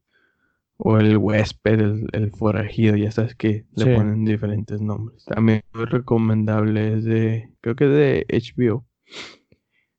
o 0.76 0.98
El 0.98 1.16
Huésped, 1.16 1.80
el, 1.80 2.06
el 2.12 2.30
Forajido. 2.30 2.96
Ya 2.96 3.10
sabes 3.10 3.34
que 3.34 3.64
le 3.74 3.94
ponen 3.94 4.24
diferentes 4.24 4.80
nombres. 4.80 5.24
También 5.24 5.62
muy 5.72 5.84
recomendable 5.84 6.94
es 6.94 7.04
de, 7.04 7.50
creo 7.60 7.76
que 7.76 7.86
de 7.86 8.26
HBO. 8.28 8.84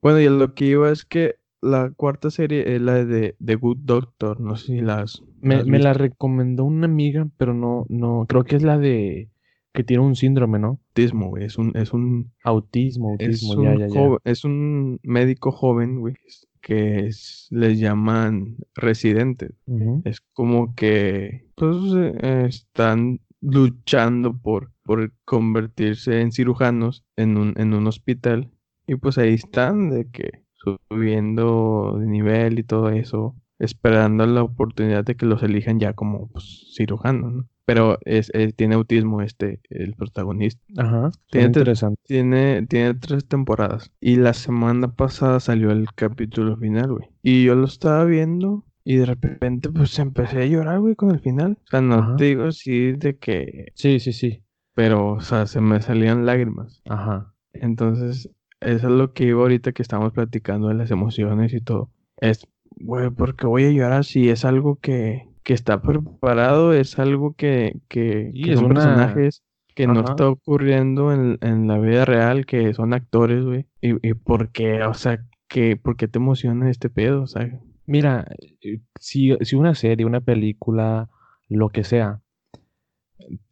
Bueno, 0.01 0.19
y 0.19 0.29
lo 0.29 0.53
que 0.53 0.65
iba 0.65 0.91
es 0.91 1.05
que 1.05 1.35
la 1.61 1.91
cuarta 1.95 2.29
serie 2.29 2.75
es 2.75 2.81
la 2.81 3.03
de 3.05 3.35
The 3.43 3.55
Good 3.55 3.77
Doctor. 3.83 4.39
No 4.39 4.55
sé 4.55 4.67
si 4.67 4.81
las. 4.81 5.23
Me, 5.41 5.63
me 5.63 5.79
la 5.79 5.93
recomendó 5.93 6.63
una 6.65 6.85
amiga, 6.85 7.27
pero 7.37 7.53
no, 7.53 7.85
no. 7.89 8.25
Creo 8.27 8.43
que 8.43 8.55
es 8.55 8.63
la 8.63 8.77
de. 8.77 9.29
que 9.73 9.83
tiene 9.83 10.03
un 10.03 10.15
síndrome, 10.15 10.57
¿no? 10.59 10.79
Autismo, 10.89 11.29
güey. 11.29 11.45
Es 11.45 11.57
un, 11.57 11.71
es 11.75 11.91
un, 11.93 12.31
Autismo, 12.43 13.15
es 13.19 13.27
autismo, 13.27 13.53
un, 13.55 13.63
ya, 13.63 13.75
ya, 13.75 13.87
ya. 13.87 14.17
es 14.23 14.45
un 14.45 14.99
médico 15.03 15.51
joven, 15.51 15.99
güey, 15.99 16.15
que 16.61 17.07
es- 17.07 17.47
les 17.51 17.77
llaman 17.79 18.55
residente. 18.73 19.49
Ujú. 19.65 20.01
Es 20.05 20.21
como 20.33 20.73
que, 20.75 21.45
pues, 21.55 21.75
eh, 21.95 22.45
están 22.47 23.19
luchando 23.41 24.37
por, 24.37 24.71
por 24.83 25.11
convertirse 25.25 26.21
en 26.21 26.31
cirujanos 26.31 27.03
en 27.17 27.37
un, 27.37 27.53
en 27.57 27.73
un 27.73 27.85
hospital. 27.87 28.49
Y 28.87 28.95
pues 28.95 29.17
ahí 29.17 29.33
están, 29.33 29.89
de 29.89 30.07
que 30.09 30.44
subiendo 30.89 31.97
de 31.99 32.07
nivel 32.07 32.59
y 32.59 32.63
todo 32.63 32.89
eso, 32.89 33.35
esperando 33.59 34.25
la 34.25 34.43
oportunidad 34.43 35.03
de 35.03 35.15
que 35.15 35.25
los 35.25 35.43
elijan 35.43 35.79
ya 35.79 35.93
como 35.93 36.27
pues, 36.29 36.73
cirujanos, 36.75 37.33
¿no? 37.33 37.47
Pero 37.65 37.97
es, 38.05 38.29
él 38.35 38.53
tiene 38.53 38.75
autismo 38.75 39.21
este, 39.21 39.59
el 39.69 39.95
protagonista. 39.95 40.63
Ajá. 40.77 41.11
Tiene 41.31 41.47
interesante. 41.47 41.99
Tiene, 42.05 42.65
tiene 42.67 42.93
tres 42.93 43.27
temporadas. 43.27 43.91
Y 43.99 44.17
la 44.17 44.33
semana 44.33 44.93
pasada 44.93 45.39
salió 45.39 45.71
el 45.71 45.87
capítulo 45.95 46.57
final, 46.57 46.93
güey. 46.93 47.09
Y 47.23 47.43
yo 47.45 47.55
lo 47.55 47.65
estaba 47.65 48.05
viendo 48.05 48.65
y 48.83 48.97
de 48.97 49.07
repente 49.07 49.71
pues 49.71 49.97
empecé 49.97 50.43
a 50.43 50.45
llorar, 50.45 50.79
güey, 50.79 50.95
con 50.95 51.09
el 51.09 51.19
final. 51.19 51.57
O 51.65 51.67
sea, 51.71 51.81
no 51.81 51.95
Ajá. 51.95 52.15
te 52.17 52.25
digo 52.25 52.43
así 52.43 52.91
de 52.91 53.17
que... 53.17 53.71
Sí, 53.73 53.99
sí, 53.99 54.13
sí. 54.13 54.43
Pero, 54.75 55.13
o 55.13 55.21
sea, 55.21 55.47
se 55.47 55.59
me 55.59 55.81
salían 55.81 56.27
lágrimas. 56.27 56.83
Ajá. 56.87 57.33
Entonces, 57.53 58.29
eso 58.61 58.87
es 58.87 58.93
lo 58.93 59.13
que 59.13 59.25
iba 59.25 59.41
ahorita 59.41 59.71
que 59.71 59.81
estamos 59.81 60.13
platicando 60.13 60.67
de 60.69 60.75
las 60.75 60.91
emociones 60.91 61.53
y 61.53 61.61
todo. 61.61 61.89
Es, 62.17 62.47
güey, 62.77 63.09
porque 63.09 63.45
voy 63.47 63.65
a 63.65 63.71
llorar 63.71 64.05
si 64.05 64.29
es 64.29 64.45
algo 64.45 64.77
que, 64.77 65.27
que 65.43 65.53
está 65.53 65.81
preparado, 65.81 66.73
es 66.73 66.97
algo 66.99 67.33
que, 67.33 67.79
que, 67.87 68.31
es 68.33 68.55
son 68.55 68.65
una- 68.65 68.75
personajes 68.75 69.43
que 69.75 69.87
no 69.87 70.01
está 70.01 70.29
ocurriendo 70.29 71.11
en, 71.11 71.37
en 71.41 71.67
la 71.67 71.77
vida 71.77 72.05
real, 72.05 72.45
que 72.45 72.73
son 72.73 72.93
actores, 72.93 73.43
güey. 73.43 73.65
Y, 73.81 74.07
y 74.07 74.13
por 74.13 74.49
qué, 74.51 74.81
o 74.83 74.93
sea, 74.93 75.25
que, 75.49 75.75
¿por 75.75 75.97
qué 75.97 76.07
te 76.07 76.17
emociona 76.19 76.69
este 76.69 76.89
pedo? 76.89 77.23
O 77.23 77.27
sea, 77.27 77.59
Mira, 77.85 78.25
eh, 78.61 78.79
si, 78.99 79.35
si 79.41 79.55
una 79.55 79.75
serie, 79.75 80.05
una 80.05 80.21
película, 80.21 81.09
lo 81.49 81.69
que 81.69 81.83
sea, 81.83 82.21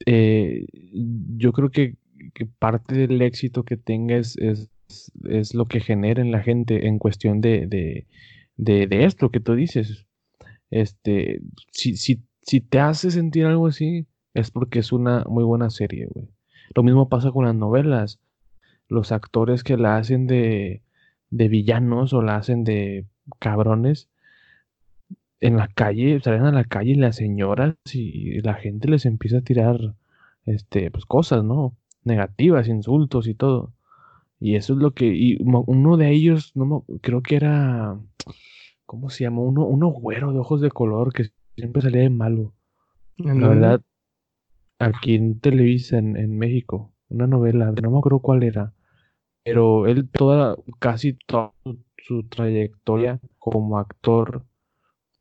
eh, 0.05 0.65
yo 1.37 1.51
creo 1.53 1.69
que, 1.69 1.95
que 2.33 2.45
parte 2.45 2.95
del 2.95 3.21
éxito 3.21 3.63
que 3.63 3.77
tenga 3.77 4.15
es, 4.17 4.37
es, 4.37 4.69
es 5.29 5.53
lo 5.53 5.65
que 5.67 5.79
genera 5.79 6.21
en 6.21 6.31
la 6.31 6.41
gente 6.41 6.87
en 6.87 6.99
cuestión 6.99 7.41
de, 7.41 7.67
de, 7.67 8.07
de, 8.57 9.05
esto 9.05 9.29
que 9.29 9.39
tú 9.39 9.55
dices. 9.55 10.07
Este, 10.69 11.41
si, 11.71 11.97
si, 11.97 12.23
si 12.41 12.61
te 12.61 12.79
hace 12.79 13.11
sentir 13.11 13.45
algo 13.45 13.67
así, 13.67 14.07
es 14.33 14.51
porque 14.51 14.79
es 14.79 14.91
una 14.91 15.23
muy 15.27 15.43
buena 15.43 15.69
serie, 15.69 16.07
güey. 16.09 16.27
Lo 16.75 16.83
mismo 16.83 17.09
pasa 17.09 17.31
con 17.31 17.45
las 17.45 17.55
novelas. 17.55 18.19
Los 18.87 19.11
actores 19.11 19.63
que 19.63 19.77
la 19.77 19.97
hacen 19.97 20.27
de, 20.27 20.83
de 21.29 21.47
villanos 21.47 22.13
o 22.13 22.21
la 22.21 22.35
hacen 22.35 22.63
de 22.63 23.07
cabrones, 23.39 24.09
en 25.39 25.57
la 25.57 25.67
calle, 25.67 26.19
salen 26.21 26.43
a 26.43 26.51
la 26.51 26.63
calle 26.63 26.95
las 26.95 27.17
señoras 27.17 27.75
y 27.91 28.39
la 28.41 28.53
gente 28.53 28.87
les 28.87 29.05
empieza 29.05 29.39
a 29.39 29.41
tirar 29.41 29.95
este, 30.45 30.89
pues, 30.89 31.05
cosas, 31.05 31.43
¿no? 31.43 31.75
Negativas, 32.03 32.67
insultos 32.67 33.27
y 33.27 33.33
todo. 33.33 33.73
Y 34.43 34.57
eso 34.57 34.73
es 34.73 34.79
lo 34.79 34.91
que, 34.91 35.05
y 35.05 35.37
uno 35.41 35.95
de 35.95 36.11
ellos, 36.11 36.51
no 36.53 36.85
creo 37.01 37.23
que 37.23 37.37
era, 37.37 37.97
¿cómo 38.85 39.09
se 39.09 39.23
llama? 39.23 39.39
Uno, 39.39 39.65
uno 39.65 39.87
güero 39.87 40.33
de 40.33 40.39
ojos 40.39 40.59
de 40.59 40.69
color 40.69 41.13
que 41.13 41.27
siempre 41.55 41.81
salía 41.81 42.01
de 42.01 42.09
malo. 42.09 42.53
¿en 43.19 43.39
La 43.39 43.47
verdad, 43.47 43.81
aquí 44.79 45.15
en 45.15 45.39
Televisa, 45.39 45.97
en, 45.97 46.17
en 46.17 46.37
México, 46.37 46.93
una 47.07 47.25
novela, 47.25 47.71
no 47.81 47.89
me 47.89 47.97
acuerdo 47.99 48.19
cuál 48.19 48.43
era, 48.43 48.73
pero 49.45 49.87
él 49.87 50.09
toda, 50.09 50.57
casi 50.77 51.13
toda 51.25 51.53
su, 51.63 51.81
su 51.95 52.23
trayectoria 52.23 53.21
como 53.39 53.79
actor 53.79 54.45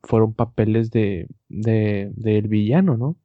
fueron 0.03 0.35
papeles 0.35 0.91
de, 0.91 1.29
de, 1.49 2.11
del 2.17 2.49
villano, 2.49 2.97
¿no? 2.97 3.17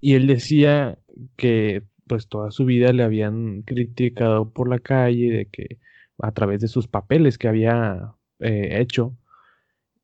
Y 0.00 0.14
él 0.14 0.26
decía 0.26 0.98
que 1.36 1.82
pues 2.10 2.26
toda 2.26 2.50
su 2.50 2.64
vida 2.64 2.92
le 2.92 3.04
habían 3.04 3.62
criticado 3.62 4.50
por 4.50 4.68
la 4.68 4.80
calle, 4.80 5.30
de 5.30 5.46
que 5.46 5.78
a 6.18 6.32
través 6.32 6.60
de 6.60 6.66
sus 6.66 6.88
papeles 6.88 7.38
que 7.38 7.46
había 7.46 8.16
eh, 8.40 8.80
hecho. 8.80 9.16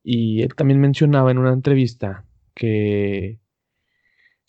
Y 0.03 0.41
él 0.41 0.55
también 0.55 0.79
mencionaba 0.79 1.31
en 1.31 1.37
una 1.37 1.51
entrevista 1.51 2.23
que, 2.55 3.41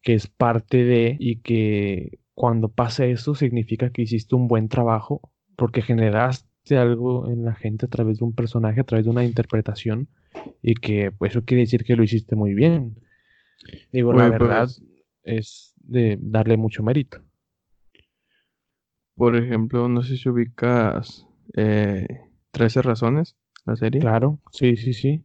que 0.03 0.15
es 0.15 0.29
parte 0.29 0.85
de 0.85 1.17
y 1.19 1.41
que 1.41 2.21
cuando 2.33 2.69
pasa 2.69 3.07
eso 3.07 3.35
significa 3.35 3.91
que 3.91 4.03
hiciste 4.03 4.37
un 4.37 4.47
buen 4.47 4.69
trabajo 4.69 5.33
porque 5.57 5.83
generaste 5.83 6.77
algo 6.77 7.29
en 7.29 7.45
la 7.45 7.55
gente 7.57 7.87
a 7.87 7.89
través 7.89 8.21
de 8.21 8.25
un 8.25 8.37
personaje, 8.37 8.83
a 8.83 8.85
través 8.85 9.05
de 9.05 9.11
una 9.11 9.25
interpretación 9.25 10.07
y 10.63 10.75
que 10.75 11.11
pues, 11.11 11.33
eso 11.33 11.45
quiere 11.45 11.63
decir 11.63 11.83
que 11.83 11.97
lo 11.97 12.05
hiciste 12.05 12.37
muy 12.37 12.55
bien. 12.55 13.01
Digo, 13.91 14.13
la 14.13 14.29
pues- 14.29 14.31
verdad 14.31 14.69
es 15.25 15.75
de 15.77 16.19
darle 16.21 16.57
mucho 16.57 16.85
mérito. 16.85 17.28
Por 19.19 19.37
ejemplo, 19.37 19.89
no 19.89 20.03
sé 20.03 20.17
si 20.17 20.29
ubicas 20.29 21.27
eh, 21.55 22.07
13 22.53 22.81
razones, 22.83 23.37
la 23.67 23.77
serie. 23.77 24.01
Claro, 24.01 24.39
sí, 24.53 24.77
sí, 24.77 24.93
sí. 24.95 25.25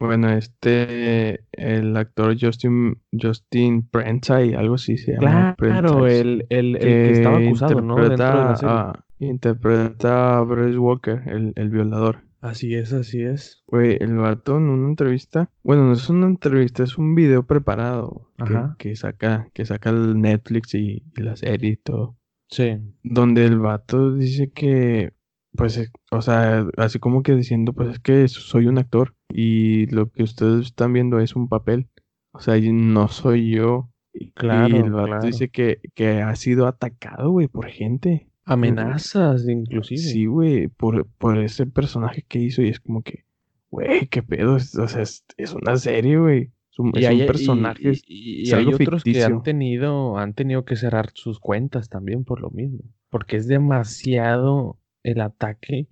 Bueno, 0.00 0.28
este, 0.30 1.44
el 1.52 1.96
actor 1.96 2.36
Justin, 2.40 2.98
Justin 3.12 3.86
Prenside, 3.88 4.56
algo 4.56 4.74
así 4.74 4.96
se 4.98 5.12
llama. 5.12 5.54
Claro, 5.58 6.06
el, 6.08 6.46
el, 6.48 6.74
el 6.76 6.82
que 6.82 7.10
estaba 7.12 7.38
acusado, 7.38 7.80
¿no? 7.80 7.94
De 7.96 8.08
la 8.08 8.14
interpreta 8.14 8.56
serie. 8.56 8.74
a- 8.74 9.04
interpreta 9.20 10.38
a 10.38 10.42
Bryce 10.42 10.78
Walker, 10.78 11.22
el, 11.26 11.52
el 11.56 11.70
violador. 11.70 12.24
Así 12.40 12.74
es, 12.74 12.92
así 12.92 13.22
es. 13.22 13.62
Güey, 13.68 13.96
el 14.00 14.16
vato 14.16 14.56
en 14.58 14.64
una 14.64 14.88
entrevista, 14.88 15.50
bueno, 15.62 15.84
no 15.86 15.92
es 15.94 16.08
una 16.10 16.26
entrevista, 16.26 16.82
es 16.82 16.98
un 16.98 17.14
video 17.14 17.44
preparado 17.46 18.30
que, 18.36 18.52
que 18.78 18.96
saca, 18.96 19.48
que 19.54 19.64
saca 19.64 19.90
el 19.90 20.20
Netflix 20.20 20.74
y, 20.74 21.04
y 21.16 21.22
la 21.22 21.36
serie 21.36 21.70
y 21.70 21.76
todo. 21.76 22.16
Sí. 22.54 22.78
donde 23.02 23.44
el 23.46 23.58
vato 23.58 24.12
dice 24.14 24.50
que, 24.52 25.12
pues, 25.56 25.76
eh, 25.78 25.90
o 26.12 26.22
sea, 26.22 26.66
así 26.76 26.98
como 27.00 27.22
que 27.22 27.34
diciendo, 27.34 27.72
pues 27.72 27.90
es 27.90 27.98
que 28.00 28.28
soy 28.28 28.66
un 28.66 28.78
actor 28.78 29.14
y 29.28 29.86
lo 29.86 30.10
que 30.10 30.22
ustedes 30.22 30.66
están 30.66 30.92
viendo 30.92 31.18
es 31.18 31.34
un 31.36 31.48
papel, 31.48 31.88
o 32.32 32.40
sea, 32.40 32.56
y 32.56 32.72
no 32.72 33.08
soy 33.08 33.50
yo. 33.50 33.90
Y 34.12 34.30
Claro, 34.30 34.76
el 34.76 34.92
vato 34.92 35.06
claro. 35.06 35.26
dice 35.26 35.48
que, 35.48 35.80
que 35.94 36.22
ha 36.22 36.36
sido 36.36 36.66
atacado, 36.68 37.30
güey, 37.30 37.48
por 37.48 37.66
gente. 37.66 38.28
Amenazas, 38.44 39.48
inclusive. 39.48 40.00
Sí, 40.00 40.26
güey, 40.26 40.68
por, 40.68 41.06
por 41.18 41.38
ese 41.38 41.66
personaje 41.66 42.24
que 42.28 42.38
hizo 42.38 42.62
y 42.62 42.68
es 42.68 42.78
como 42.80 43.02
que, 43.02 43.24
güey, 43.70 44.06
qué 44.08 44.22
pedo, 44.22 44.54
o 44.54 44.60
sea, 44.60 45.02
es, 45.02 45.24
es 45.36 45.52
una 45.54 45.76
serie, 45.76 46.18
güey, 46.18 46.52
es 46.78 46.80
un 46.80 46.96
hay- 46.96 47.22
y- 47.22 47.26
personaje, 47.26 47.92
y, 48.06 48.48
y 48.48 48.52
hay 48.52 48.72
otros 48.72 49.04
que 49.04 49.22
han 49.24 49.42
tenido, 49.42 50.18
han 50.18 50.34
tenido 50.34 50.64
que 50.64 50.76
cerrar 50.76 51.10
sus 51.14 51.38
cuentas 51.40 51.88
también 51.88 52.24
por 52.24 52.40
lo 52.40 52.50
mismo. 52.50 52.80
Porque 53.10 53.36
es 53.36 53.46
demasiado 53.46 54.78
el 55.02 55.20
ataque 55.20 55.88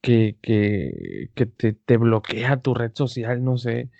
que, 0.00 0.36
que, 0.42 1.30
que 1.34 1.46
te, 1.46 1.72
te 1.72 1.96
bloquea 1.96 2.60
tu 2.60 2.74
red 2.74 2.92
social, 2.94 3.42
no 3.44 3.56
sé, 3.58 3.90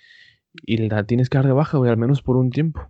y 0.64 0.78
la 0.88 1.04
tienes 1.04 1.28
que 1.28 1.38
dar 1.38 1.46
de 1.46 1.52
baja, 1.52 1.78
güey, 1.78 1.90
al 1.90 1.96
menos 1.96 2.22
por 2.22 2.36
un 2.36 2.50
tiempo. 2.50 2.80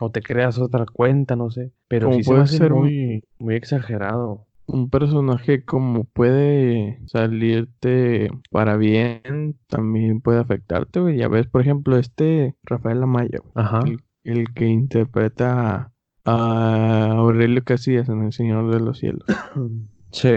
O 0.00 0.10
te 0.10 0.22
creas 0.22 0.58
otra 0.58 0.86
cuenta, 0.86 1.36
no 1.36 1.50
sé. 1.50 1.72
Pero 1.88 2.10
sí 2.12 2.22
se 2.22 2.30
puede 2.30 2.42
hace 2.42 2.56
ser 2.58 2.72
muy, 2.72 3.24
muy 3.38 3.54
exagerado. 3.54 4.46
Un 4.70 4.90
personaje 4.90 5.64
como 5.64 6.04
puede 6.04 7.00
salirte 7.06 8.30
para 8.50 8.76
bien, 8.76 9.58
también 9.68 10.20
puede 10.20 10.40
afectarte, 10.40 11.00
güey. 11.00 11.16
Ya 11.16 11.28
ves, 11.28 11.46
por 11.46 11.60
ejemplo, 11.60 11.96
este 11.96 12.56
Rafael 12.62 13.02
Amaya, 13.02 13.40
Ajá. 13.54 13.80
el, 13.84 14.00
el 14.24 14.52
que 14.54 14.66
interpreta 14.66 15.92
a 16.24 17.06
Aurelio 17.12 17.64
Casillas 17.64 18.08
en 18.08 18.22
El 18.22 18.32
Señor 18.32 18.72
de 18.72 18.80
los 18.80 18.98
Cielos. 18.98 19.26
Sí. 20.12 20.32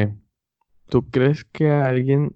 ¿Tú 0.87 1.09
crees 1.09 1.45
que 1.45 1.71
alguien 1.71 2.35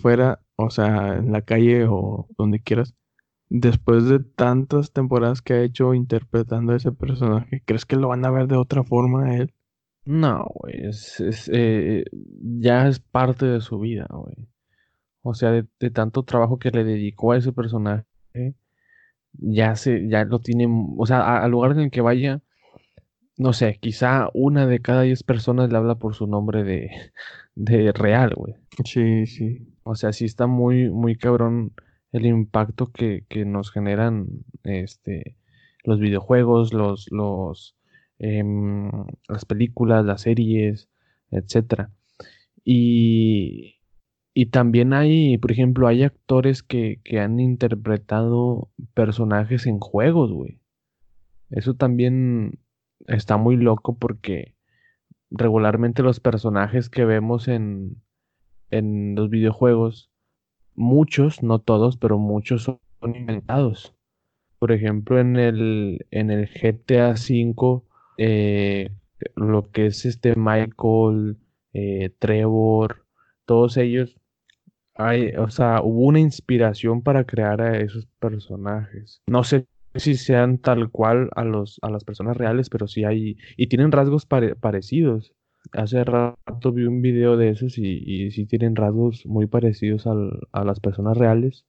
fuera, 0.00 0.40
o 0.54 0.70
sea, 0.70 1.16
en 1.16 1.32
la 1.32 1.42
calle 1.42 1.86
o 1.88 2.28
donde 2.38 2.60
quieras, 2.60 2.94
después 3.48 4.04
de 4.04 4.20
tantas 4.20 4.92
temporadas 4.92 5.42
que 5.42 5.54
ha 5.54 5.62
hecho 5.62 5.92
interpretando 5.94 6.72
a 6.72 6.76
ese 6.76 6.92
personaje, 6.92 7.62
crees 7.64 7.84
que 7.84 7.96
lo 7.96 8.08
van 8.08 8.24
a 8.24 8.30
ver 8.30 8.46
de 8.46 8.54
otra 8.56 8.84
forma 8.84 9.24
a 9.24 9.36
él? 9.36 9.52
No, 10.10 10.46
güey, 10.54 10.86
es, 10.86 11.20
es, 11.20 11.50
eh, 11.52 12.04
ya 12.60 12.88
es 12.88 12.98
parte 12.98 13.44
de 13.46 13.60
su 13.60 13.78
vida, 13.78 14.06
güey. 14.10 14.48
O 15.22 15.34
sea, 15.34 15.50
de, 15.52 15.66
de 15.80 15.90
tanto 15.90 16.24
trabajo 16.24 16.58
que 16.58 16.70
le 16.72 16.84
dedicó 16.84 17.32
a 17.32 17.38
ese 17.38 17.52
personaje, 17.52 18.04
ya 19.34 19.76
se, 19.76 20.08
ya 20.08 20.24
lo 20.24 20.40
tiene, 20.40 20.66
o 20.98 21.06
sea, 21.06 21.20
a- 21.20 21.44
al 21.44 21.50
lugar 21.52 21.72
en 21.72 21.80
el 21.80 21.90
que 21.90 22.00
vaya, 22.02 22.42
no 23.38 23.52
sé, 23.54 23.78
quizá 23.80 24.30
una 24.34 24.66
de 24.66 24.80
cada 24.80 25.02
diez 25.02 25.22
personas 25.24 25.70
le 25.72 25.78
habla 25.78 25.96
por 25.96 26.14
su 26.16 26.26
nombre 26.28 26.64
de, 26.64 26.90
de 27.56 27.92
real, 27.92 28.34
güey. 28.36 28.54
Sí, 28.86 29.26
sí. 29.26 29.68
O 29.84 29.96
sea, 29.96 30.12
sí 30.12 30.26
está 30.26 30.46
muy, 30.48 30.90
muy 30.90 31.16
cabrón 31.16 31.72
el 32.12 32.26
impacto 32.26 32.92
que, 32.92 33.24
que 33.30 33.46
nos 33.46 33.72
generan 33.72 34.28
este, 34.64 35.36
los 35.84 36.00
videojuegos, 36.00 36.74
los, 36.74 37.08
los, 37.12 37.77
em, 38.18 38.90
las 39.28 39.44
películas, 39.44 40.04
las 40.04 40.22
series, 40.22 40.88
etc. 41.30 41.90
Y, 42.64 43.76
y 44.34 44.46
también 44.46 44.92
hay, 44.92 45.38
por 45.38 45.52
ejemplo, 45.52 45.88
hay 45.88 46.02
actores 46.04 46.62
que, 46.62 47.00
que 47.04 47.20
han 47.20 47.40
interpretado 47.40 48.70
personajes 48.94 49.66
en 49.66 49.80
juegos, 49.80 50.32
güey. 50.32 50.60
Eso 51.50 51.74
también 51.74 52.58
está 53.06 53.36
muy 53.36 53.56
loco 53.56 53.96
porque 53.98 54.54
regularmente 55.30 56.02
los 56.02 56.20
personajes 56.20 56.90
que 56.90 57.04
vemos 57.04 57.48
en, 57.48 58.02
en 58.70 59.14
los 59.14 59.30
videojuegos, 59.30 60.10
muchos, 60.74 61.42
no 61.42 61.58
todos, 61.58 61.96
pero 61.96 62.18
muchos 62.18 62.64
son 62.64 62.80
inventados. 63.14 63.94
Por 64.58 64.72
ejemplo, 64.72 65.20
en 65.20 65.36
el, 65.36 66.06
en 66.10 66.30
el 66.30 66.48
GTA 66.48 67.10
V, 67.10 67.82
eh, 68.18 68.90
lo 69.36 69.70
que 69.70 69.86
es 69.86 70.04
este 70.04 70.34
Michael, 70.36 71.38
eh, 71.72 72.10
Trevor, 72.18 73.06
todos 73.46 73.76
ellos, 73.76 74.16
hay, 74.94 75.28
o 75.36 75.48
sea, 75.48 75.80
hubo 75.82 76.06
una 76.06 76.20
inspiración 76.20 77.02
para 77.02 77.24
crear 77.24 77.60
a 77.62 77.78
esos 77.78 78.06
personajes. 78.18 79.22
No 79.28 79.44
sé 79.44 79.66
si 79.94 80.16
sean 80.16 80.58
tal 80.58 80.90
cual 80.90 81.30
a, 81.34 81.44
los, 81.44 81.78
a 81.82 81.90
las 81.90 82.04
personas 82.04 82.36
reales, 82.36 82.68
pero 82.68 82.88
sí 82.88 83.04
hay, 83.04 83.36
y 83.56 83.68
tienen 83.68 83.92
rasgos 83.92 84.26
parecidos. 84.26 85.32
Hace 85.72 86.02
rato 86.04 86.72
vi 86.72 86.84
un 86.84 87.02
video 87.02 87.36
de 87.36 87.50
esos 87.50 87.78
y, 87.78 88.02
y 88.04 88.30
sí 88.32 88.46
tienen 88.46 88.74
rasgos 88.74 89.24
muy 89.26 89.46
parecidos 89.46 90.06
a 90.06 90.64
las 90.64 90.80
personas 90.80 91.16
reales, 91.16 91.66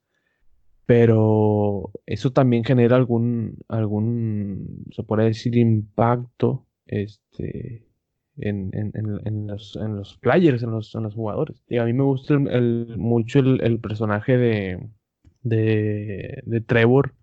pero 0.90 1.92
eso 2.08 2.32
también 2.32 2.64
genera 2.64 2.96
algún, 2.96 3.60
algún, 3.68 4.88
se 4.90 5.04
puede 5.04 5.26
decir, 5.26 5.56
impacto 5.56 6.66
este, 6.88 7.86
en, 8.38 8.72
los, 9.46 9.76
en 9.76 9.96
los 9.96 10.18
players, 10.18 10.64
en 10.64 10.72
los, 10.72 10.92
jugadores. 11.14 11.64
Y 11.68 11.78
a 11.78 11.86
mí 11.86 11.94
me 11.94 12.02
gusta 12.02 12.40
mucho 12.40 13.38
el, 13.38 13.80
personaje 13.80 14.36
de, 14.36 14.90
de, 15.44 16.64
Trevor 16.66 17.14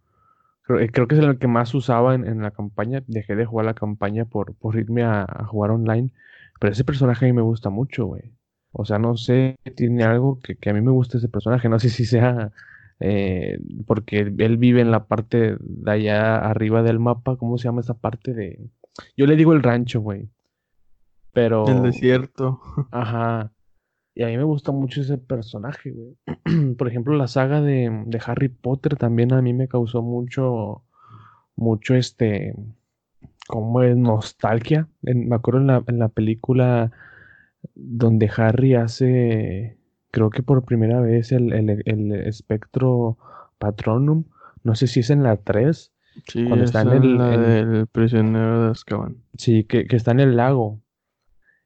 eh, 0.78 0.88
creo, 0.92 1.08
que 1.08 1.16
es 1.16 1.20
el 1.20 1.36
que 1.36 1.48
más 1.48 1.74
usaba 1.74 2.14
en, 2.14 2.42
la 2.42 2.52
campaña. 2.52 3.02
Dejé 3.08 3.34
de 3.34 3.46
jugar 3.46 3.66
la 3.66 3.74
campaña 3.74 4.26
por, 4.26 4.54
por 4.54 4.76
irme 4.76 5.02
a, 5.02 5.26
jugar 5.48 5.72
online. 5.72 6.12
Pero 6.60 6.72
ese 6.72 6.84
personaje 6.84 7.24
a 7.24 7.28
mí 7.28 7.32
me 7.32 7.42
gusta 7.42 7.68
mucho, 7.68 8.06
güey. 8.06 8.32
O 8.70 8.84
sea, 8.84 9.00
no 9.00 9.16
sé, 9.16 9.56
tiene 9.74 10.04
algo 10.04 10.38
que, 10.38 10.70
a 10.70 10.72
mí 10.72 10.80
me 10.82 10.92
gusta 10.92 11.18
ese 11.18 11.28
personaje. 11.28 11.68
No 11.68 11.80
sé 11.80 11.88
si 11.88 12.04
sea 12.04 12.52
eh, 13.00 13.58
porque 13.86 14.20
él 14.20 14.56
vive 14.56 14.80
en 14.80 14.90
la 14.90 15.06
parte 15.06 15.56
de 15.60 15.90
allá 15.90 16.36
arriba 16.36 16.82
del 16.82 16.98
mapa. 16.98 17.36
¿Cómo 17.36 17.58
se 17.58 17.64
llama 17.64 17.80
esa 17.80 17.94
parte 17.94 18.34
de...? 18.34 18.70
Yo 19.16 19.26
le 19.26 19.36
digo 19.36 19.52
el 19.52 19.62
rancho, 19.62 20.00
güey. 20.00 20.30
Pero... 21.32 21.66
El 21.68 21.82
desierto. 21.82 22.60
Ajá. 22.90 23.52
Y 24.14 24.22
a 24.22 24.28
mí 24.28 24.36
me 24.38 24.44
gusta 24.44 24.72
mucho 24.72 25.02
ese 25.02 25.18
personaje, 25.18 25.92
güey. 25.92 26.16
Por 26.76 26.88
ejemplo, 26.88 27.14
la 27.14 27.28
saga 27.28 27.60
de, 27.60 28.06
Harry 28.24 28.48
Potter 28.48 28.96
también 28.96 29.32
a 29.34 29.42
mí 29.42 29.52
me 29.52 29.68
causó 29.68 30.00
mucho, 30.00 30.84
mucho 31.54 31.94
este, 31.94 32.54
como 33.46 33.82
es 33.82 33.94
nostalgia. 33.94 34.88
me 35.02 35.36
acuerdo 35.36 35.60
en 35.60 35.66
la, 35.66 35.84
en 35.86 35.98
la 35.98 36.08
película 36.08 36.92
donde 37.74 38.30
Harry 38.34 38.74
hace, 38.74 39.78
creo 40.16 40.30
que 40.30 40.42
por 40.42 40.64
primera 40.64 40.98
vez, 41.02 41.30
el, 41.30 41.70
espectro 42.24 43.18
patronum. 43.58 44.24
No 44.64 44.74
sé 44.74 44.86
si 44.86 45.00
es 45.00 45.10
en 45.10 45.22
la 45.22 45.36
3. 45.36 45.92
Sí, 46.26 46.44
cuando 46.46 46.64
está 46.64 46.80
en 46.80 47.20
el, 47.20 47.86
prisionero 47.88 48.64
de 48.64 48.70
Azkaban. 48.70 49.16
Sí, 49.36 49.64
que, 49.64 49.86
que 49.86 49.96
está 49.96 50.12
en 50.12 50.20
el 50.20 50.36
lago 50.36 50.80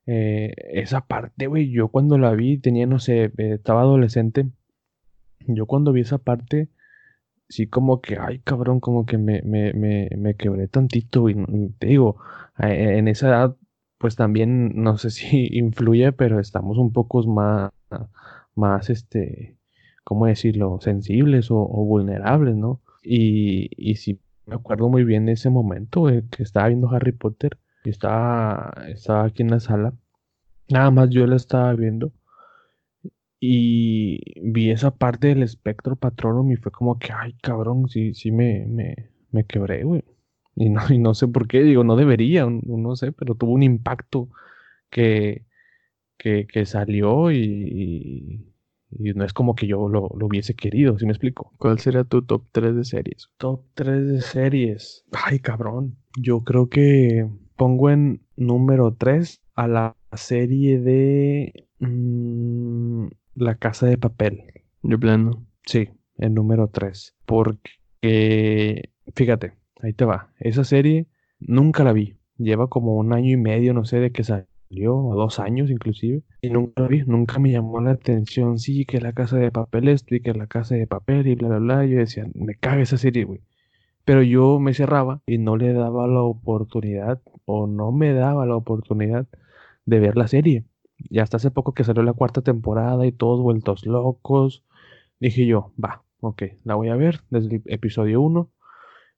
eh, 0.04 0.52
esa 0.72 1.02
parte, 1.06 1.46
güey, 1.46 1.70
yo 1.70 1.86
cuando 1.86 2.18
la 2.18 2.32
vi, 2.32 2.58
tenía, 2.58 2.86
no 2.86 2.98
sé, 2.98 3.26
eh, 3.26 3.52
estaba 3.54 3.82
adolescente. 3.82 4.50
Yo 5.46 5.66
cuando 5.66 5.92
vi 5.92 6.00
esa 6.00 6.18
parte, 6.18 6.70
sí 7.48 7.68
como 7.68 8.00
que, 8.00 8.18
ay, 8.18 8.40
cabrón, 8.40 8.80
como 8.80 9.06
que 9.06 9.16
me, 9.16 9.42
me, 9.42 9.72
me, 9.74 10.10
me 10.18 10.34
quebré 10.34 10.66
tantito, 10.66 11.28
y 11.28 11.36
te 11.78 11.86
digo, 11.86 12.16
en 12.58 13.06
esa 13.06 13.28
edad, 13.28 13.56
pues 13.98 14.16
también, 14.16 14.72
no 14.74 14.98
sé 14.98 15.10
si 15.10 15.46
influye, 15.56 16.10
pero 16.10 16.40
estamos 16.40 16.78
un 16.78 16.92
poco 16.92 17.22
más, 17.28 17.70
más, 18.54 18.90
este, 18.90 19.58
¿cómo 20.04 20.26
decirlo?, 20.26 20.78
sensibles 20.80 21.50
o, 21.50 21.66
vulnerables, 21.66 22.56
¿no? 22.56 22.82
Y, 23.02 23.70
y 23.76 23.96
sí, 23.96 24.20
me 24.46 24.56
acuerdo 24.56 24.88
muy 24.88 25.04
bien 25.04 25.26
de 25.26 25.32
ese 25.32 25.50
momento, 25.50 26.06
que 26.06 26.42
estaba 26.42 26.68
viendo 26.68 26.90
Harry 26.90 27.12
Potter 27.12 27.58
estaba, 27.84 28.72
estaba 28.88 29.24
aquí 29.24 29.42
en 29.42 29.50
la 29.50 29.60
sala. 29.60 29.94
Nada 30.68 30.90
más 30.90 31.10
yo 31.10 31.26
la 31.26 31.36
estaba 31.36 31.72
viendo. 31.74 32.12
Y 33.40 34.20
vi 34.42 34.70
esa 34.70 34.94
parte 34.94 35.28
del 35.28 35.42
espectro 35.42 35.96
patronum 35.96 36.50
y 36.52 36.56
fue 36.56 36.72
como 36.72 36.98
que, 36.98 37.12
ay, 37.12 37.34
cabrón, 37.42 37.88
sí, 37.88 38.12
sí 38.14 38.32
me, 38.32 38.66
me, 39.30 39.44
quebré, 39.46 39.84
güey. 39.84 40.04
Y 40.56 40.68
no, 40.68 40.82
y 40.90 40.98
no 40.98 41.14
sé 41.14 41.26
por 41.28 41.48
qué, 41.48 41.62
digo, 41.62 41.84
no 41.84 41.96
debería, 41.96 42.46
no, 42.46 42.96
sé, 42.96 43.12
pero 43.12 43.34
tuvo 43.34 43.52
un 43.52 43.62
impacto 43.62 44.28
que, 44.90 45.46
que, 46.20 46.66
salió 46.66 47.30
y, 47.30 48.44
y, 48.90 49.12
no 49.14 49.24
es 49.24 49.32
como 49.32 49.54
que 49.54 49.66
yo 49.66 49.88
lo, 49.88 50.08
lo 50.16 50.26
hubiese 50.26 50.54
querido, 50.54 50.98
¿sí 50.98 51.06
me 51.06 51.12
explico? 51.12 51.52
¿Cuál 51.58 51.78
sería 51.78 52.04
tu 52.04 52.22
top 52.22 52.44
3 52.52 52.76
de 52.76 52.84
series? 52.84 53.30
Top 53.38 53.64
3 53.74 54.06
de 54.06 54.20
series. 54.20 55.04
Ay, 55.12 55.38
cabrón. 55.38 55.96
Yo 56.16 56.44
creo 56.44 56.68
que 56.68 57.26
pongo 57.56 57.90
en 57.90 58.22
número 58.36 58.94
3 58.94 59.42
a 59.54 59.68
la 59.68 59.96
serie 60.12 60.80
de 60.80 61.68
mm, 61.78 63.06
La 63.34 63.54
Casa 63.56 63.86
de 63.86 63.98
Papel. 63.98 64.44
De 64.82 64.98
plano. 64.98 65.46
Sí, 65.64 65.88
el 66.18 66.34
número 66.34 66.68
3. 66.68 67.16
Porque, 67.26 68.90
fíjate, 69.14 69.54
ahí 69.82 69.92
te 69.92 70.04
va. 70.04 70.32
Esa 70.38 70.64
serie 70.64 71.06
nunca 71.38 71.84
la 71.84 71.92
vi. 71.92 72.16
Lleva 72.36 72.68
como 72.68 72.96
un 72.96 73.12
año 73.12 73.30
y 73.30 73.36
medio, 73.36 73.74
no 73.74 73.84
sé 73.84 74.00
de 74.00 74.12
qué 74.12 74.24
salió, 74.24 74.46
o 74.70 75.14
dos 75.14 75.38
años 75.40 75.70
inclusive. 75.70 76.22
Y 76.40 76.50
nunca 76.50 76.82
la 76.82 76.88
vi, 76.88 77.02
nunca 77.06 77.38
me 77.38 77.50
llamó 77.50 77.80
la 77.80 77.92
atención. 77.92 78.58
Sí, 78.58 78.84
que 78.84 79.00
la 79.00 79.12
casa 79.12 79.36
de 79.36 79.50
papel 79.50 79.88
esto 79.88 80.14
y 80.14 80.20
que 80.20 80.32
la 80.32 80.46
casa 80.46 80.74
de 80.76 80.86
papel 80.86 81.26
y 81.26 81.34
bla, 81.34 81.48
bla, 81.48 81.58
bla. 81.58 81.86
Yo 81.86 81.98
decía, 81.98 82.26
me 82.34 82.54
caga 82.54 82.82
esa 82.82 82.98
serie, 82.98 83.24
güey. 83.24 83.40
Pero 84.04 84.22
yo 84.22 84.58
me 84.60 84.74
cerraba 84.74 85.22
y 85.26 85.38
no 85.38 85.56
le 85.56 85.72
daba 85.72 86.06
la 86.06 86.22
oportunidad 86.22 87.20
o 87.44 87.66
no 87.66 87.92
me 87.92 88.12
daba 88.12 88.46
la 88.46 88.56
oportunidad 88.56 89.26
de 89.86 90.00
ver 90.00 90.16
la 90.16 90.28
serie. 90.28 90.64
Y 90.98 91.18
hasta 91.18 91.38
hace 91.38 91.50
poco 91.50 91.74
que 91.74 91.84
salió 91.84 92.02
la 92.02 92.12
cuarta 92.12 92.42
temporada 92.42 93.06
y 93.06 93.12
todos 93.12 93.40
vueltos 93.40 93.86
locos, 93.86 94.64
dije 95.20 95.46
yo, 95.46 95.72
va, 95.82 96.04
ok, 96.20 96.42
la 96.64 96.74
voy 96.74 96.88
a 96.88 96.96
ver 96.96 97.20
desde 97.30 97.56
el 97.56 97.62
episodio 97.66 98.20
1. 98.20 98.50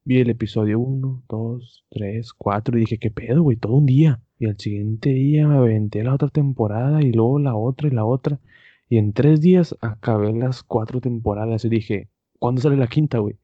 Vi 0.04 0.20
el 0.20 0.30
episodio 0.30 0.80
1, 0.80 1.24
2, 1.28 1.84
3, 1.90 2.32
4 2.34 2.76
y 2.76 2.80
dije, 2.80 2.98
¿qué 2.98 3.10
pedo, 3.10 3.42
güey? 3.42 3.56
Todo 3.56 3.74
un 3.74 3.86
día. 3.86 4.20
Y 4.38 4.46
al 4.46 4.58
siguiente 4.58 5.10
día 5.10 5.46
me 5.46 5.56
aventé 5.56 6.02
la 6.04 6.14
otra 6.14 6.28
temporada 6.28 7.02
y 7.02 7.12
luego 7.12 7.38
la 7.38 7.54
otra 7.54 7.88
y 7.88 7.92
la 7.92 8.04
otra. 8.04 8.40
Y 8.88 8.98
en 8.98 9.12
tres 9.12 9.40
días 9.40 9.76
acabé 9.80 10.32
las 10.32 10.62
cuatro 10.62 11.00
temporadas 11.00 11.64
y 11.64 11.68
dije, 11.68 12.08
¿cuándo 12.38 12.60
sale 12.60 12.76
la 12.76 12.88
quinta, 12.88 13.18
güey? 13.18 13.36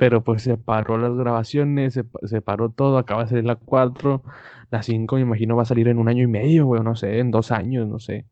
pero 0.00 0.24
pues 0.24 0.42
se 0.42 0.56
paró 0.56 0.96
las 0.96 1.14
grabaciones, 1.14 1.92
se, 1.92 2.40
paró 2.40 2.70
todo, 2.70 2.96
acaba 2.96 3.24
de 3.24 3.28
salir 3.28 3.44
la 3.44 3.56
4, 3.56 4.22
la 4.70 4.82
5 4.82 5.16
me 5.16 5.20
imagino 5.20 5.56
va 5.56 5.62
a 5.62 5.66
salir 5.66 5.88
en 5.88 5.98
un 5.98 6.08
año 6.08 6.24
y 6.24 6.26
medio, 6.26 6.64
güey, 6.64 6.82
no 6.82 6.96
sé, 6.96 7.18
en 7.18 7.30
dos 7.30 7.52
años, 7.52 7.86
no 7.86 7.98
sé. 7.98 8.26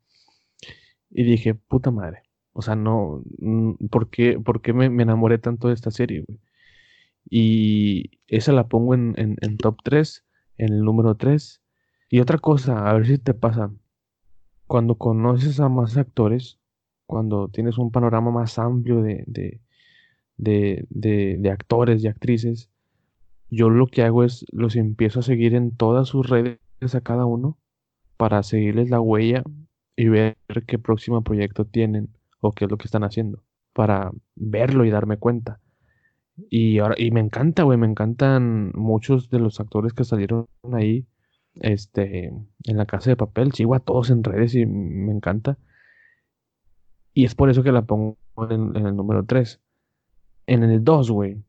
Y 1.10 1.24
dije, 1.24 1.54
puta 1.54 1.90
madre, 1.90 2.22
o 2.54 2.62
sea, 2.62 2.74
no, 2.74 3.22
¿por 3.90 4.08
qué, 4.08 4.40
qué 4.62 4.72
me, 4.72 4.86
enamoré 4.86 5.36
tanto 5.36 5.68
de 5.68 5.74
esta 5.74 5.90
serie, 5.90 6.24
güey? 6.26 6.38
Y 7.28 8.10
esa 8.26 8.52
la 8.52 8.68
pongo 8.68 8.94
en, 8.94 9.14
en, 9.16 9.56
top 9.58 9.78
3, 9.84 10.24
en 10.58 10.72
el 10.72 10.82
número 10.82 11.16
3. 11.16 11.62
Y 12.10 12.20
otra 12.20 12.38
cosa, 12.38 12.88
a 12.88 12.92
ver 12.94 13.06
si 13.06 13.18
te 13.18 13.34
pasa, 13.34 13.70
cuando 14.66 14.96
conoces 14.96 15.60
a 15.60 15.68
más 15.68 15.96
actores, 15.96 16.58
cuando 17.06 17.48
tienes 17.48 17.78
un 17.78 17.90
panorama 17.90 18.30
más 18.30 18.58
amplio 18.58 19.02
de 19.02 19.24
de, 20.38 20.86
de, 20.88 21.50
actores 21.50 22.02
y 22.02 22.08
actrices, 22.08 22.70
yo 23.50 23.68
lo 23.68 23.86
que 23.86 24.02
hago 24.02 24.24
es 24.24 24.46
los 24.52 24.76
empiezo 24.76 25.20
a 25.20 25.22
seguir 25.22 25.54
en 25.54 25.76
todas 25.76 26.08
sus 26.08 26.28
redes 26.28 26.58
a 26.94 27.00
cada 27.00 27.26
uno 27.26 27.58
para 28.16 28.42
seguirles 28.42 28.88
la 28.88 29.00
huella 29.00 29.42
y 29.96 30.08
ver 30.08 30.36
qué 30.66 30.78
próximo 30.78 31.22
proyecto 31.22 31.64
tienen 31.64 32.08
o 32.40 32.52
qué 32.52 32.64
es 32.64 32.70
lo 32.70 32.78
que 32.78 32.86
están 32.86 33.04
haciendo 33.04 33.42
para 33.72 34.12
verlo 34.34 34.84
y 34.84 34.90
darme 34.90 35.18
cuenta. 35.18 35.60
Y 36.50 36.78
ahora 36.78 36.94
y 36.98 37.10
me 37.10 37.20
encanta, 37.20 37.64
güey, 37.64 37.78
me 37.78 37.86
encantan 37.86 38.70
muchos 38.74 39.28
de 39.30 39.40
los 39.40 39.60
actores 39.60 39.92
que 39.92 40.04
salieron 40.04 40.48
ahí 40.72 41.06
este 41.54 42.26
en 42.64 42.76
la 42.76 42.86
casa 42.86 43.10
de 43.10 43.16
papel, 43.16 43.52
sigo 43.52 43.74
a 43.74 43.80
todos 43.80 44.10
en 44.10 44.22
redes 44.22 44.54
y 44.54 44.64
me 44.66 45.12
encanta. 45.12 45.58
Y 47.14 47.24
es 47.24 47.34
por 47.34 47.50
eso 47.50 47.62
que 47.62 47.72
la 47.72 47.82
pongo 47.82 48.16
en, 48.48 48.76
el 48.76 48.94
número 48.94 49.24
3. 49.24 49.60
En 50.46 50.62
el 50.62 50.84
2, 50.84 51.10
güey, 51.10 51.42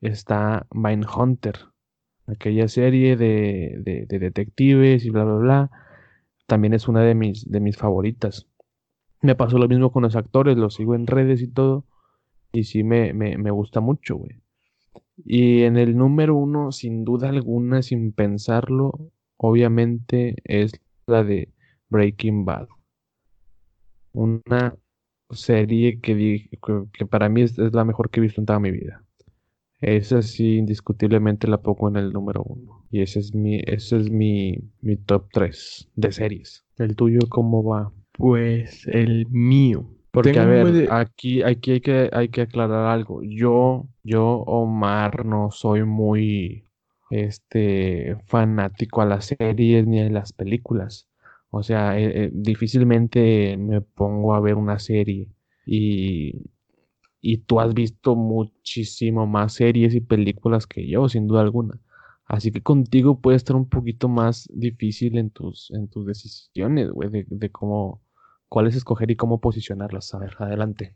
está 0.00 0.66
Mindhunter. 0.72 1.66
aquella 2.26 2.66
serie 2.68 3.16
de, 3.16 4.06
de, 4.08 4.18
detectives 4.18 5.04
y 5.04 5.10
bla, 5.10 5.24
bla, 5.24 5.34
bla. 5.34 5.70
También 6.46 6.74
es 6.74 6.88
una 6.88 7.02
de 7.02 7.14
mis, 7.14 7.48
de 7.48 7.60
mis 7.60 7.76
favoritas. 7.76 8.48
Me 9.20 9.36
pasó 9.36 9.58
lo 9.58 9.68
mismo 9.68 9.92
con 9.92 10.02
los 10.02 10.16
actores, 10.16 10.56
los 10.56 10.74
sigo 10.74 10.96
en 10.96 11.06
redes 11.06 11.40
y 11.40 11.48
todo. 11.48 11.86
Y 12.52 12.64
sí 12.64 12.84
me, 12.84 13.12
me, 13.12 13.38
me 13.38 13.50
gusta 13.50 13.80
mucho, 13.80 14.16
güey. 14.16 14.42
Y 15.24 15.62
en 15.62 15.76
el 15.76 15.96
número 15.96 16.36
uno, 16.36 16.72
sin 16.72 17.04
duda 17.04 17.28
alguna, 17.28 17.82
sin 17.82 18.12
pensarlo, 18.12 19.12
obviamente 19.36 20.36
es 20.44 20.72
la 21.06 21.24
de 21.24 21.48
Breaking 21.88 22.44
Bad. 22.44 22.68
Una 24.12 24.76
serie 25.30 26.00
que, 26.00 26.50
que 26.92 27.06
para 27.06 27.28
mí 27.28 27.42
es, 27.42 27.56
la 27.58 27.84
mejor 27.84 28.10
que 28.10 28.20
he 28.20 28.22
visto 28.22 28.40
en 28.40 28.46
toda 28.46 28.60
mi 28.60 28.70
vida. 28.70 29.04
Esa 29.80 30.22
sí, 30.22 30.58
indiscutiblemente 30.58 31.48
la 31.48 31.60
pongo 31.60 31.88
en 31.88 31.96
el 31.96 32.12
número 32.12 32.42
uno. 32.44 32.86
Y 32.90 33.00
ese 33.02 33.18
es 33.18 33.34
mi, 33.34 33.60
ese 33.66 33.96
es 33.96 34.10
mi, 34.10 34.56
mi 34.80 34.96
top 34.96 35.28
3 35.32 35.88
de 35.96 36.12
series. 36.12 36.64
¿El 36.78 36.94
tuyo 36.94 37.20
cómo 37.28 37.64
va? 37.64 37.92
Pues 38.12 38.86
el 38.86 39.26
mío. 39.28 39.90
Porque, 40.12 40.38
a 40.38 40.44
ver, 40.44 40.92
aquí, 40.92 41.42
aquí 41.42 41.72
hay, 41.72 41.80
que, 41.80 42.10
hay 42.12 42.28
que 42.28 42.42
aclarar 42.42 42.86
algo. 42.86 43.22
Yo, 43.22 43.88
yo, 44.04 44.24
Omar, 44.46 45.24
no 45.24 45.50
soy 45.50 45.84
muy 45.84 46.66
este, 47.10 48.16
fanático 48.26 49.00
a 49.02 49.06
las 49.06 49.26
series 49.26 49.86
ni 49.86 50.00
a 50.00 50.10
las 50.10 50.32
películas. 50.34 51.08
O 51.50 51.62
sea, 51.62 51.98
eh, 51.98 52.24
eh, 52.26 52.30
difícilmente 52.32 53.56
me 53.58 53.80
pongo 53.80 54.34
a 54.34 54.40
ver 54.40 54.56
una 54.56 54.78
serie 54.78 55.28
y, 55.66 56.34
y 57.22 57.38
tú 57.38 57.60
has 57.60 57.74
visto 57.74 58.16
muchísimo 58.16 59.26
más 59.26 59.54
series 59.54 59.94
y 59.94 60.00
películas 60.02 60.66
que 60.66 60.86
yo, 60.88 61.08
sin 61.08 61.26
duda 61.28 61.42
alguna. 61.42 61.80
Así 62.26 62.52
que 62.52 62.62
contigo 62.62 63.20
puede 63.20 63.38
estar 63.38 63.56
un 63.56 63.68
poquito 63.68 64.08
más 64.08 64.48
difícil 64.52 65.18
en 65.18 65.30
tus, 65.30 65.70
en 65.72 65.88
tus 65.88 66.06
decisiones, 66.06 66.90
güey, 66.90 67.10
de, 67.10 67.26
de 67.28 67.50
cómo, 67.50 68.01
cuáles 68.52 68.76
escoger 68.76 69.10
y 69.10 69.16
cómo 69.16 69.40
posicionarlas. 69.40 70.12
A 70.12 70.18
ver, 70.18 70.36
adelante. 70.38 70.94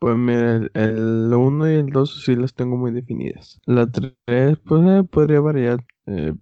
Pues 0.00 0.16
mira, 0.16 0.68
el 0.74 1.32
1 1.32 1.70
y 1.70 1.74
el 1.74 1.90
2 1.90 2.24
sí 2.24 2.34
las 2.34 2.52
tengo 2.52 2.76
muy 2.76 2.90
definidas. 2.90 3.60
La 3.64 3.88
3, 3.88 4.58
pues 4.64 4.84
eh, 4.84 5.04
podría 5.08 5.40
variar. 5.40 5.84
Eh, 6.06 6.34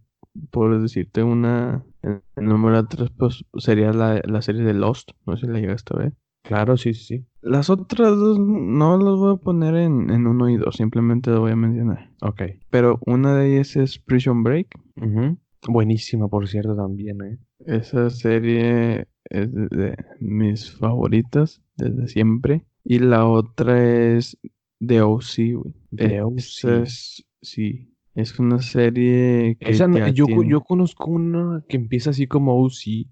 por 0.51 0.81
decirte 0.81 1.23
una. 1.23 1.85
El 2.01 2.23
número 2.37 2.87
3 2.87 3.11
pues, 3.11 3.45
sería 3.59 3.93
la, 3.93 4.23
la, 4.25 4.41
serie 4.41 4.63
de 4.63 4.73
Lost. 4.73 5.11
No 5.27 5.37
sé 5.37 5.45
si 5.45 5.53
la 5.53 5.61
llegaste 5.61 5.95
a 5.95 5.99
ver. 5.99 6.13
Claro, 6.45 6.79
sí, 6.79 6.95
sí, 6.95 7.05
sí. 7.05 7.27
Las 7.43 7.69
otras 7.69 8.17
dos 8.17 8.39
no 8.39 8.97
las 8.97 9.17
voy 9.17 9.35
a 9.35 9.37
poner 9.37 9.75
en, 9.75 10.09
en 10.09 10.27
1 10.27 10.49
y 10.49 10.57
2. 10.57 10.75
Simplemente 10.75 11.31
las 11.31 11.41
voy 11.41 11.53
a 11.53 11.57
mencionar. 11.57 12.11
Ok. 12.23 12.43
Pero 12.71 13.01
una 13.05 13.35
de 13.35 13.53
ellas 13.53 13.77
es 13.77 13.99
Prison 13.99 14.43
Break. 14.43 14.69
Buenísima, 15.69 16.29
por 16.29 16.49
cierto, 16.49 16.75
también, 16.75 17.23
¿eh? 17.23 17.39
Esa 17.67 18.09
serie 18.09 19.09
es 19.31 19.53
de 19.53 19.97
mis 20.21 20.71
favoritas 20.73 21.63
desde 21.77 22.09
siempre. 22.09 22.65
Y 22.85 23.01
la 23.01 23.27
otra 23.27 23.83
es 24.17 24.39
The 24.85 25.03
O.C., 25.03 25.55
güey. 25.55 25.75
The 25.95 26.23
O.C. 26.23 26.83
Es, 26.83 27.27
sí, 27.43 27.93
es 28.15 28.39
una 28.39 28.61
serie 28.61 29.57
que 29.61 29.73
yo, 30.13 30.27
yo 30.43 30.61
conozco 30.63 31.11
una 31.11 31.65
que 31.69 31.77
empieza 31.77 32.11
así 32.11 32.27
como 32.27 32.63
O.C. 32.63 33.07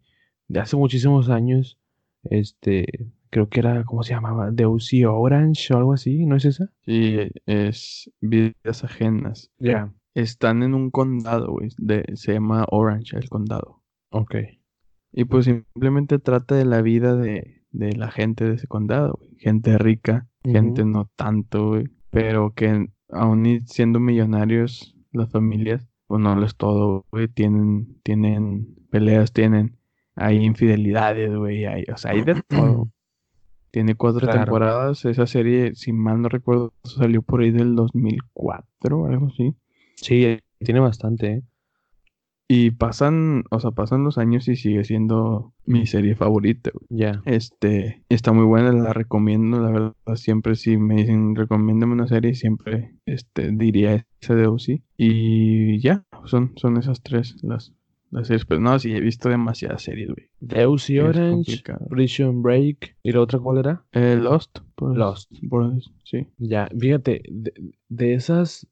de 0.49 0.61
hace 0.61 0.77
muchísimos 0.77 1.29
años. 1.29 1.79
Este, 2.25 2.87
creo 3.31 3.49
que 3.49 3.61
era, 3.61 3.85
¿cómo 3.85 4.03
se 4.03 4.15
llamaba? 4.15 4.53
The 4.55 4.65
O.C. 4.67 5.07
Orange 5.07 5.75
o 5.75 5.77
algo 5.77 5.93
así, 5.93 6.25
¿no 6.25 6.37
es 6.37 6.45
esa? 6.45 6.71
Sí, 6.87 7.19
es 7.47 8.11
Vidas 8.21 8.85
Ajenas. 8.85 9.51
Ya. 9.59 9.93
Están 10.15 10.63
en 10.63 10.75
un 10.75 10.91
condado, 10.91 11.53
güey. 11.53 11.71
se 12.15 12.33
llama 12.33 12.65
Orange, 12.71 13.17
el 13.17 13.29
condado. 13.29 13.83
Ok. 14.11 14.37
Y 15.17 15.27
pues 15.27 15.45
simplemente 15.45 16.19
trata 16.19 16.57
de 16.57 16.65
la 16.65 16.83
vida 16.83 17.15
de, 17.15 17.63
de 17.71 17.93
la 17.93 18.11
gente 18.11 18.45
de 18.45 18.55
ese 18.57 18.67
condado, 18.67 19.21
Gente 19.39 19.79
rica, 19.79 20.27
gente 20.43 20.85
no 20.85 21.09
tanto, 21.17 21.69
güey. 21.69 21.89
Pero 22.11 22.53
que 22.55 22.89
aún 23.11 23.63
siendo 23.67 24.01
millonarios, 24.01 24.97
las 25.13 25.31
familias, 25.31 25.87
pues 26.07 26.21
no 26.21 26.35
les 26.35 26.57
todo, 26.57 27.05
güey. 27.13 27.29
Tienen, 27.29 28.01
tienen 28.03 28.75
peleas, 28.91 29.33
tienen, 29.33 29.77
hay 30.17 30.39
infidelidades, 30.39 31.35
güey. 31.35 31.65
Hay, 31.67 31.85
o 31.93 31.97
sea, 31.97 32.13
hay 32.13 32.23
de 32.23 32.35
todo. 32.49 32.89
Tiene 33.71 33.95
cuatro 33.95 34.27
temporadas. 34.27 35.05
Esa 35.05 35.27
serie, 35.27 35.75
si 35.75 35.93
mal 35.93 36.23
no 36.23 36.29
recuerdo, 36.29 36.73
salió 36.83 37.23
por 37.23 37.43
ahí 37.43 37.53
del 37.53 37.77
2004 37.77 38.99
o 38.99 39.07
algo 39.07 39.27
así. 39.27 39.55
Sí, 39.97 40.39
tiene 40.59 40.81
bastante, 40.81 41.33
¿eh? 41.33 41.43
Y 42.47 42.73
pasan, 42.73 43.45
o 43.51 43.59
sea, 43.59 43.71
pasan 43.71 44.05
los 44.05 44.19
años 44.19 44.49
y 44.49 44.57
sigue 44.57 44.85
siendo 44.85 45.55
mi 45.65 45.87
serie 45.87 46.15
favorita. 46.15 46.71
Ya. 46.91 47.23
Este, 47.25 48.03
está 48.11 48.33
muy 48.33 48.45
buena, 48.45 48.71
la 48.73 48.93
recomiendo, 48.93 49.61
la 49.61 49.71
verdad. 49.71 49.95
Siempre 50.17 50.55
si 50.55 50.77
me 50.77 50.97
dicen 50.97 51.35
recomiéndame 51.35 51.95
una 51.95 52.07
serie, 52.07 52.35
siempre 52.35 52.97
este, 53.07 53.51
diría 53.51 54.07
esa 54.21 54.35
de 54.35 54.47
OC. 54.47 54.83
Y 54.99 55.81
ya, 55.81 56.05
son, 56.27 56.53
son 56.57 56.77
esas 56.77 57.03
tres 57.03 57.43
las, 57.43 57.73
las 58.11 58.27
series. 58.27 58.45
Pero 58.45 58.61
no, 58.61 58.79
sí, 58.79 58.95
he 58.95 59.01
visto 59.01 59.31
demasiadas 59.31 59.83
series, 59.83 60.09
güey. 60.09 60.29
The 60.47 60.67
OC 60.67 61.03
Orange, 61.03 61.63
Prison 61.89 62.43
Break. 62.43 62.97
¿Y 63.03 63.13
la 63.13 63.21
otra 63.23 63.39
cuál 63.39 63.59
era? 63.59 63.85
Eh, 63.93 64.17
Lost. 64.21 64.59
Lost. 64.81 65.33
sí. 66.05 66.27
Ya, 66.37 66.69
fíjate, 66.79 67.23
de, 67.31 67.55
de 67.89 68.15
esas, 68.15 68.67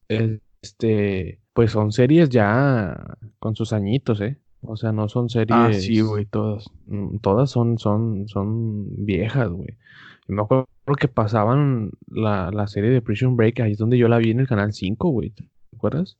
este 0.62 1.40
pues 1.52 1.72
son 1.72 1.92
series 1.92 2.30
ya 2.30 3.18
con 3.38 3.54
sus 3.54 3.72
añitos, 3.72 4.20
¿eh? 4.20 4.38
O 4.62 4.76
sea, 4.76 4.92
no 4.92 5.08
son 5.08 5.28
series. 5.28 5.58
Ah, 5.58 5.72
sí, 5.72 6.00
güey, 6.00 6.24
todas. 6.24 6.70
Mm, 6.86 7.18
todas 7.18 7.50
son, 7.50 7.78
son, 7.78 8.28
son 8.28 9.04
viejas, 9.04 9.50
güey. 9.50 9.76
Me 10.28 10.40
acuerdo 10.40 10.68
que 10.98 11.08
pasaban 11.08 11.90
la, 12.06 12.50
la, 12.52 12.68
serie 12.68 12.90
de 12.90 13.02
Prison 13.02 13.36
Break, 13.36 13.60
ahí 13.60 13.72
es 13.72 13.78
donde 13.78 13.98
yo 13.98 14.08
la 14.08 14.18
vi 14.18 14.30
en 14.30 14.40
el 14.40 14.46
canal 14.46 14.72
5, 14.72 15.08
güey. 15.08 15.30
¿Te 15.30 15.44
acuerdas? 15.74 16.16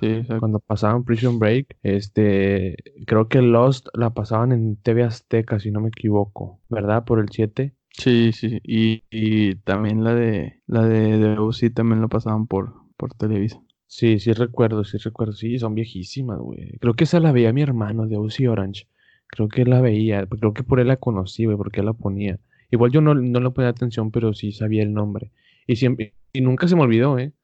Sí, 0.00 0.06
exacto. 0.06 0.40
Cuando 0.40 0.58
pasaban 0.58 1.04
Prison 1.04 1.38
Break, 1.38 1.76
este, 1.82 2.76
creo 3.06 3.28
que 3.28 3.42
Lost 3.42 3.88
la 3.92 4.10
pasaban 4.10 4.52
en 4.52 4.76
TV 4.76 5.04
Azteca, 5.04 5.60
si 5.60 5.70
no 5.70 5.80
me 5.80 5.88
equivoco, 5.88 6.60
¿verdad? 6.70 7.04
Por 7.04 7.20
el 7.20 7.28
7. 7.28 7.74
Sí, 7.90 8.32
sí, 8.32 8.58
y, 8.64 9.04
y 9.10 9.56
también 9.56 10.02
la 10.02 10.14
de 10.14 10.62
la 10.66 10.86
de, 10.86 11.18
de 11.18 11.70
también 11.74 12.00
la 12.00 12.08
pasaban 12.08 12.46
por, 12.46 12.72
por 12.96 13.12
Televisa. 13.12 13.60
Sí, 13.94 14.18
sí 14.20 14.32
recuerdo, 14.32 14.84
sí 14.84 14.96
recuerdo. 14.96 15.34
Sí, 15.34 15.58
son 15.58 15.74
viejísimas, 15.74 16.38
güey. 16.38 16.78
Creo 16.80 16.94
que 16.94 17.04
esa 17.04 17.20
la 17.20 17.30
veía 17.30 17.52
mi 17.52 17.60
hermano 17.60 18.06
de 18.06 18.16
Uzi 18.16 18.46
Orange. 18.46 18.88
Creo 19.26 19.48
que 19.48 19.66
la 19.66 19.82
veía. 19.82 20.26
Creo 20.26 20.54
que 20.54 20.62
por 20.62 20.80
él 20.80 20.88
la 20.88 20.96
conocí, 20.96 21.44
güey, 21.44 21.58
porque 21.58 21.80
él 21.80 21.86
la 21.86 21.92
ponía. 21.92 22.40
Igual 22.70 22.90
yo 22.90 23.02
no, 23.02 23.14
no 23.14 23.40
le 23.40 23.50
ponía 23.50 23.68
atención, 23.68 24.10
pero 24.10 24.32
sí 24.32 24.52
sabía 24.52 24.82
el 24.82 24.94
nombre. 24.94 25.30
Y 25.66 25.76
siempre, 25.76 26.14
y 26.32 26.40
nunca 26.40 26.68
se 26.68 26.74
me 26.74 26.80
olvidó, 26.82 27.18
¿eh? 27.18 27.34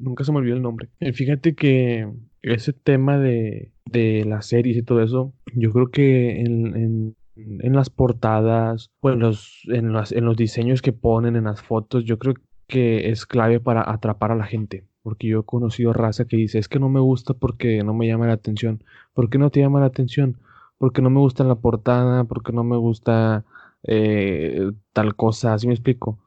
Nunca 0.00 0.24
se 0.24 0.32
me 0.32 0.38
olvidó 0.38 0.56
el 0.56 0.62
nombre. 0.62 0.88
Fíjate 1.12 1.54
que 1.54 2.10
ese 2.42 2.72
tema 2.72 3.16
de, 3.18 3.70
de 3.84 4.24
las 4.24 4.46
series 4.46 4.76
y 4.76 4.82
todo 4.82 5.00
eso, 5.00 5.32
yo 5.54 5.72
creo 5.72 5.92
que 5.92 6.40
en, 6.40 6.76
en, 6.76 7.16
en 7.36 7.72
las 7.72 7.88
portadas 7.88 8.90
o 8.98 9.10
en 9.10 9.20
los, 9.20 9.62
en 9.68 10.24
los 10.24 10.36
diseños 10.36 10.82
que 10.82 10.92
ponen 10.92 11.36
en 11.36 11.44
las 11.44 11.62
fotos, 11.62 12.04
yo 12.04 12.18
creo 12.18 12.34
que 12.66 13.10
es 13.10 13.26
clave 13.26 13.60
para 13.60 13.88
atrapar 13.88 14.32
a 14.32 14.36
la 14.36 14.44
gente. 14.46 14.87
Porque 15.08 15.26
yo 15.26 15.40
he 15.40 15.44
conocido 15.44 15.94
raza 15.94 16.26
que 16.26 16.36
dice, 16.36 16.58
es 16.58 16.68
que 16.68 16.78
no 16.78 16.90
me 16.90 17.00
gusta 17.00 17.32
porque 17.32 17.82
no 17.82 17.94
me 17.94 18.06
llama 18.06 18.26
la 18.26 18.34
atención. 18.34 18.84
¿Por 19.14 19.30
qué 19.30 19.38
no 19.38 19.48
te 19.48 19.58
llama 19.58 19.80
la 19.80 19.86
atención? 19.86 20.36
Porque 20.76 21.00
no 21.00 21.08
me 21.08 21.18
gusta 21.18 21.44
la 21.44 21.54
portada, 21.54 22.24
porque 22.24 22.52
no 22.52 22.62
me 22.62 22.76
gusta 22.76 23.46
eh, 23.84 24.70
tal 24.92 25.16
cosa, 25.16 25.54
así 25.54 25.66
me 25.66 25.72
explico. 25.72 26.18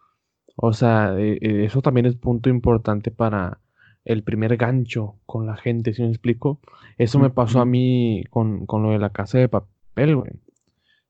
O 0.56 0.74
sea, 0.74 1.14
eh, 1.16 1.38
eh, 1.42 1.66
eso 1.66 1.84
también 1.84 2.08
es 2.08 2.16
punto 2.16 2.50
importante 2.50 3.12
para 3.12 3.60
el 4.04 4.24
primer 4.24 4.58
gancho 4.58 5.20
con 5.28 5.46
la 5.46 5.58
gente, 5.58 5.94
¿sí 5.94 6.02
me 6.02 6.10
explico? 6.10 6.60
Eso 6.98 7.20
me 7.20 7.30
pasó 7.30 7.62
a 7.62 7.66
mí 7.66 8.24
con, 8.32 8.66
con 8.66 8.82
lo 8.82 8.90
de 8.90 8.98
la 8.98 9.12
casa 9.12 9.38
de 9.38 9.48
papel, 9.48 10.16
güey. 10.16 10.32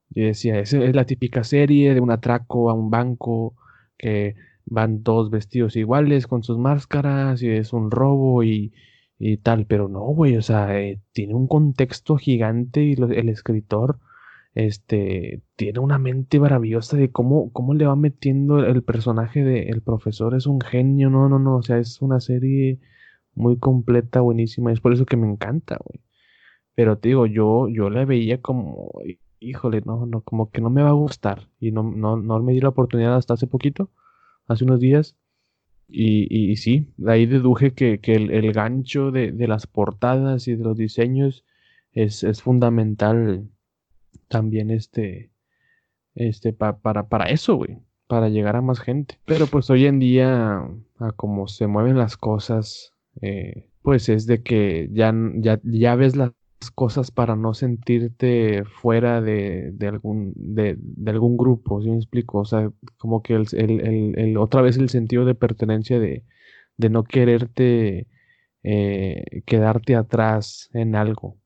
Yo 0.10 0.26
decía, 0.26 0.60
esa 0.60 0.84
es 0.84 0.94
la 0.94 1.06
típica 1.06 1.46
serie 1.46 1.94
de 1.94 2.02
un 2.02 2.12
atraco 2.12 2.70
a 2.70 2.74
un 2.74 2.90
banco 2.92 3.56
que 3.98 4.36
van 4.72 5.04
todos 5.04 5.30
vestidos 5.30 5.76
iguales 5.76 6.28
con 6.28 6.44
sus 6.44 6.58
máscaras 6.58 7.44
y 7.44 7.50
es 7.50 7.74
un 7.74 7.92
robo 7.92 8.44
y, 8.44 8.74
tal, 9.44 9.66
pero 9.68 9.88
no, 9.90 10.02
güey, 10.02 10.38
o 10.38 10.42
sea, 10.42 10.80
eh, 10.80 11.02
tiene 11.14 11.36
un 11.36 11.48
contexto 11.48 12.18
gigante 12.18 12.84
y 12.84 12.94
el 12.94 13.30
escritor 13.30 14.00
este 14.56 15.44
tiene 15.56 15.80
una 15.80 15.98
mente 16.00 16.40
maravillosa 16.40 16.98
de 16.98 17.12
cómo, 17.12 17.52
cómo 17.54 17.74
le 17.74 17.86
va 17.86 17.96
metiendo 17.96 18.66
el 18.66 18.84
personaje 18.84 19.44
de 19.44 19.70
el 19.70 19.82
profesor 19.82 20.36
es 20.36 20.48
un 20.48 20.60
genio, 20.62 21.10
no, 21.10 21.30
no, 21.30 21.40
no, 21.40 21.58
o 21.58 21.64
sea, 21.64 21.78
es 21.78 22.02
una 22.02 22.20
serie 22.20 22.80
muy 23.36 23.58
completa, 23.60 24.22
buenísima, 24.22 24.72
es 24.72 24.82
por 24.82 24.94
eso 24.94 25.06
que 25.06 25.18
me 25.18 25.28
encanta, 25.30 25.78
güey. 25.84 26.02
Pero 26.76 26.98
te 26.98 27.10
digo, 27.10 27.26
yo, 27.28 27.68
yo 27.70 27.90
la 27.90 28.06
veía 28.06 28.42
como, 28.42 28.92
híjole, 29.40 29.82
no, 29.86 30.06
no, 30.06 30.22
como 30.22 30.52
que 30.52 30.62
no 30.62 30.70
me 30.70 30.84
va 30.84 30.90
a 30.90 30.94
gustar 30.94 31.50
y 31.60 31.72
no, 31.72 31.84
no, 31.84 32.18
no 32.18 32.42
me 32.42 32.54
di 32.54 32.62
la 32.62 32.70
oportunidad 32.70 33.16
hasta 33.18 33.36
hace 33.36 33.48
poquito 33.48 33.92
hace 34.48 34.64
unos 34.64 34.80
días. 34.80 35.16
Y, 35.88 36.28
y, 36.30 36.56
sí, 36.56 36.88
de 36.96 37.12
ahí 37.12 37.26
deduje 37.26 37.74
que, 37.74 38.00
el, 38.02 38.54
gancho 38.54 39.12
de, 39.12 39.34
las 39.48 39.68
portadas 39.68 40.48
y 40.48 40.56
de 40.56 40.64
los 40.64 40.78
diseños 40.78 41.44
es, 41.92 42.24
fundamental 42.42 43.50
también 44.30 44.72
este, 44.72 45.32
este 46.16 46.54
para, 46.54 47.10
para 47.10 47.26
eso, 47.26 47.56
güey, 47.56 47.80
para 48.08 48.30
llegar 48.30 48.56
a 48.56 48.62
más 48.62 48.80
gente. 48.80 49.18
Pero 49.26 49.48
pues 49.48 49.70
hoy 49.70 49.86
en 49.86 50.00
día, 50.00 50.64
a 51.00 51.12
como 51.18 51.50
se 51.50 51.68
mueven 51.68 51.98
las 51.98 52.16
cosas, 52.16 52.94
eh, 53.22 53.70
pues 53.82 54.08
es 54.08 54.26
de 54.28 54.42
que 54.42 54.88
ya, 54.94 55.14
ya, 55.36 55.60
ya 55.64 55.96
ves 55.96 56.16
las 56.16 56.32
cosas 56.70 57.10
para 57.10 57.36
no 57.36 57.56
sentirte 57.56 58.64
fuera 58.66 59.22
de, 59.22 59.74
algún, 59.88 60.34
de, 60.36 60.78
algún 61.08 61.38
grupo, 61.38 61.82
¿sí 61.82 61.90
me 61.90 61.96
explico? 61.96 62.40
O 62.40 62.46
sea, 62.46 62.72
como 62.98 63.24
que 63.24 63.34
el, 63.34 64.38
otra 64.38 64.62
vez 64.62 64.78
el 64.78 64.90
sentido 64.90 65.26
de 65.26 65.34
pertenencia 65.34 66.00
de, 66.00 66.24
no 66.78 67.04
quererte 67.04 68.08
eh, 68.64 69.42
quedarte 69.46 69.96
atrás 69.96 70.70
en 70.74 70.96
algo, 70.96 71.38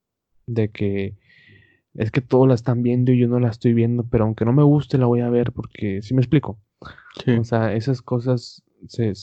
de 0.47 0.69
que 0.69 1.17
es 1.93 2.11
que 2.11 2.21
todos 2.21 2.47
la 2.47 2.55
están 2.55 2.83
viendo 2.83 3.11
y 3.11 3.19
yo 3.19 3.27
no 3.27 3.39
la 3.39 3.49
estoy 3.49 3.73
viendo, 3.73 4.03
pero 4.09 4.25
aunque 4.25 4.43
no 4.43 4.51
me 4.51 4.63
guste 4.63 4.97
la 4.97 5.05
voy 5.05 5.21
a 5.21 5.29
ver 5.29 5.53
porque, 5.53 6.01
¿sí 6.01 6.13
me 6.13 6.21
explico? 6.21 6.59
O 7.39 7.43
sea, 7.45 7.73
esas 7.73 8.01
cosas 8.01 8.63
se, 8.87 9.13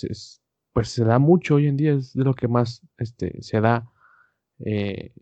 pues 0.72 0.88
se 0.88 1.05
da 1.05 1.18
mucho 1.18 1.57
hoy 1.57 1.66
en 1.66 1.76
día, 1.76 1.93
es 1.93 2.14
de 2.14 2.24
lo 2.24 2.34
que 2.34 2.49
más 2.49 2.80
este, 2.97 3.43
se 3.43 3.61
da 3.61 3.91
eh, 4.65 5.13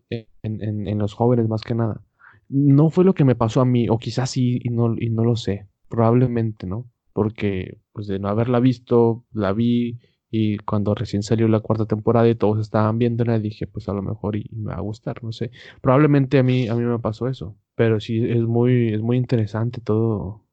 en, 0.43 0.97
los 0.97 1.13
jóvenes 1.13 1.47
más 1.47 1.61
que 1.61 1.75
nada. 1.75 2.01
No 2.49 2.89
fue 2.89 3.05
lo 3.05 3.13
que 3.13 3.25
me 3.25 3.35
pasó 3.35 3.61
a 3.61 3.65
mí, 3.65 3.87
o 3.89 3.97
quizás 3.97 4.31
sí, 4.31 4.59
y 4.63 4.69
no, 4.69 4.95
y 4.97 5.09
no 5.09 5.23
lo 5.23 5.35
sé, 5.35 5.67
probablemente, 5.89 6.67
¿no? 6.67 6.89
Porque, 7.13 7.79
pues 7.93 8.07
de 8.07 8.19
no 8.19 8.29
haberla 8.29 8.59
visto, 8.59 9.25
la 9.31 9.53
vi, 9.53 9.99
y 10.29 10.57
cuando 10.59 10.95
recién 10.95 11.23
salió 11.23 11.47
la 11.47 11.59
cuarta 11.59 11.85
temporada 11.85 12.27
y 12.29 12.35
todos 12.35 12.59
estaban 12.59 12.97
viéndola, 12.97 13.39
dije, 13.39 13.67
pues 13.67 13.89
a 13.89 13.93
lo 13.93 14.01
mejor 14.01 14.37
y, 14.37 14.49
me 14.53 14.71
va 14.71 14.77
a 14.77 14.81
gustar, 14.81 15.23
no 15.23 15.31
sé. 15.31 15.51
Probablemente 15.81 16.39
a 16.39 16.43
mí, 16.43 16.67
a 16.67 16.75
mí 16.75 16.83
me 16.83 16.99
pasó 16.99 17.27
eso, 17.27 17.57
pero 17.75 17.99
sí 17.99 18.23
es 18.23 18.41
muy, 18.41 18.93
es 18.93 19.01
muy 19.01 19.17
interesante 19.17 19.81
todo, 19.81 20.45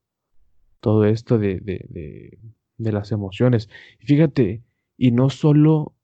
todo 0.80 1.04
esto 1.04 1.38
de, 1.38 1.60
de, 1.60 1.86
de, 1.90 2.38
de 2.76 2.92
las 2.92 3.12
emociones. 3.12 3.68
Fíjate, 4.00 4.64
y 4.96 5.12
no 5.12 5.30
solo 5.30 5.94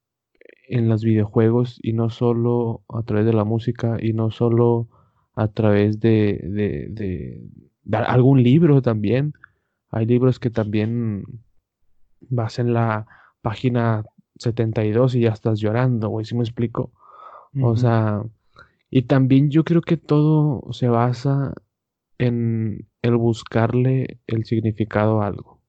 en 0.68 0.88
los 0.88 1.04
videojuegos, 1.04 1.78
y 1.82 1.92
no 1.92 2.10
solo 2.10 2.82
a 2.88 3.02
través 3.02 3.26
de 3.26 3.32
la 3.32 3.44
música, 3.44 3.96
y 4.00 4.12
no 4.12 4.30
solo 4.30 4.88
a 5.34 5.48
través 5.48 6.00
de, 6.00 6.40
de, 6.90 7.40
algún 7.92 8.42
libro 8.42 8.82
también. 8.82 9.34
Hay 9.90 10.06
libros 10.06 10.38
que 10.38 10.50
también 10.50 11.24
vas 12.20 12.58
en 12.58 12.72
la 12.72 13.06
página 13.42 14.04
72 14.38 15.14
y 15.14 15.20
ya 15.20 15.30
estás 15.30 15.60
llorando, 15.60 16.08
güey, 16.08 16.24
si 16.24 16.34
me 16.34 16.42
explico? 16.42 16.92
O 17.62 17.76
sea, 17.76 18.24
y 18.90 19.02
también 19.02 19.50
yo 19.50 19.64
creo 19.64 19.80
que 19.80 19.96
todo 19.96 20.72
se 20.72 20.88
basa 20.88 21.54
en 22.18 22.88
el 23.02 23.16
buscarle 23.16 24.20
el 24.26 24.44
significado 24.44 25.20
a 25.20 25.26
algo. 25.26 25.60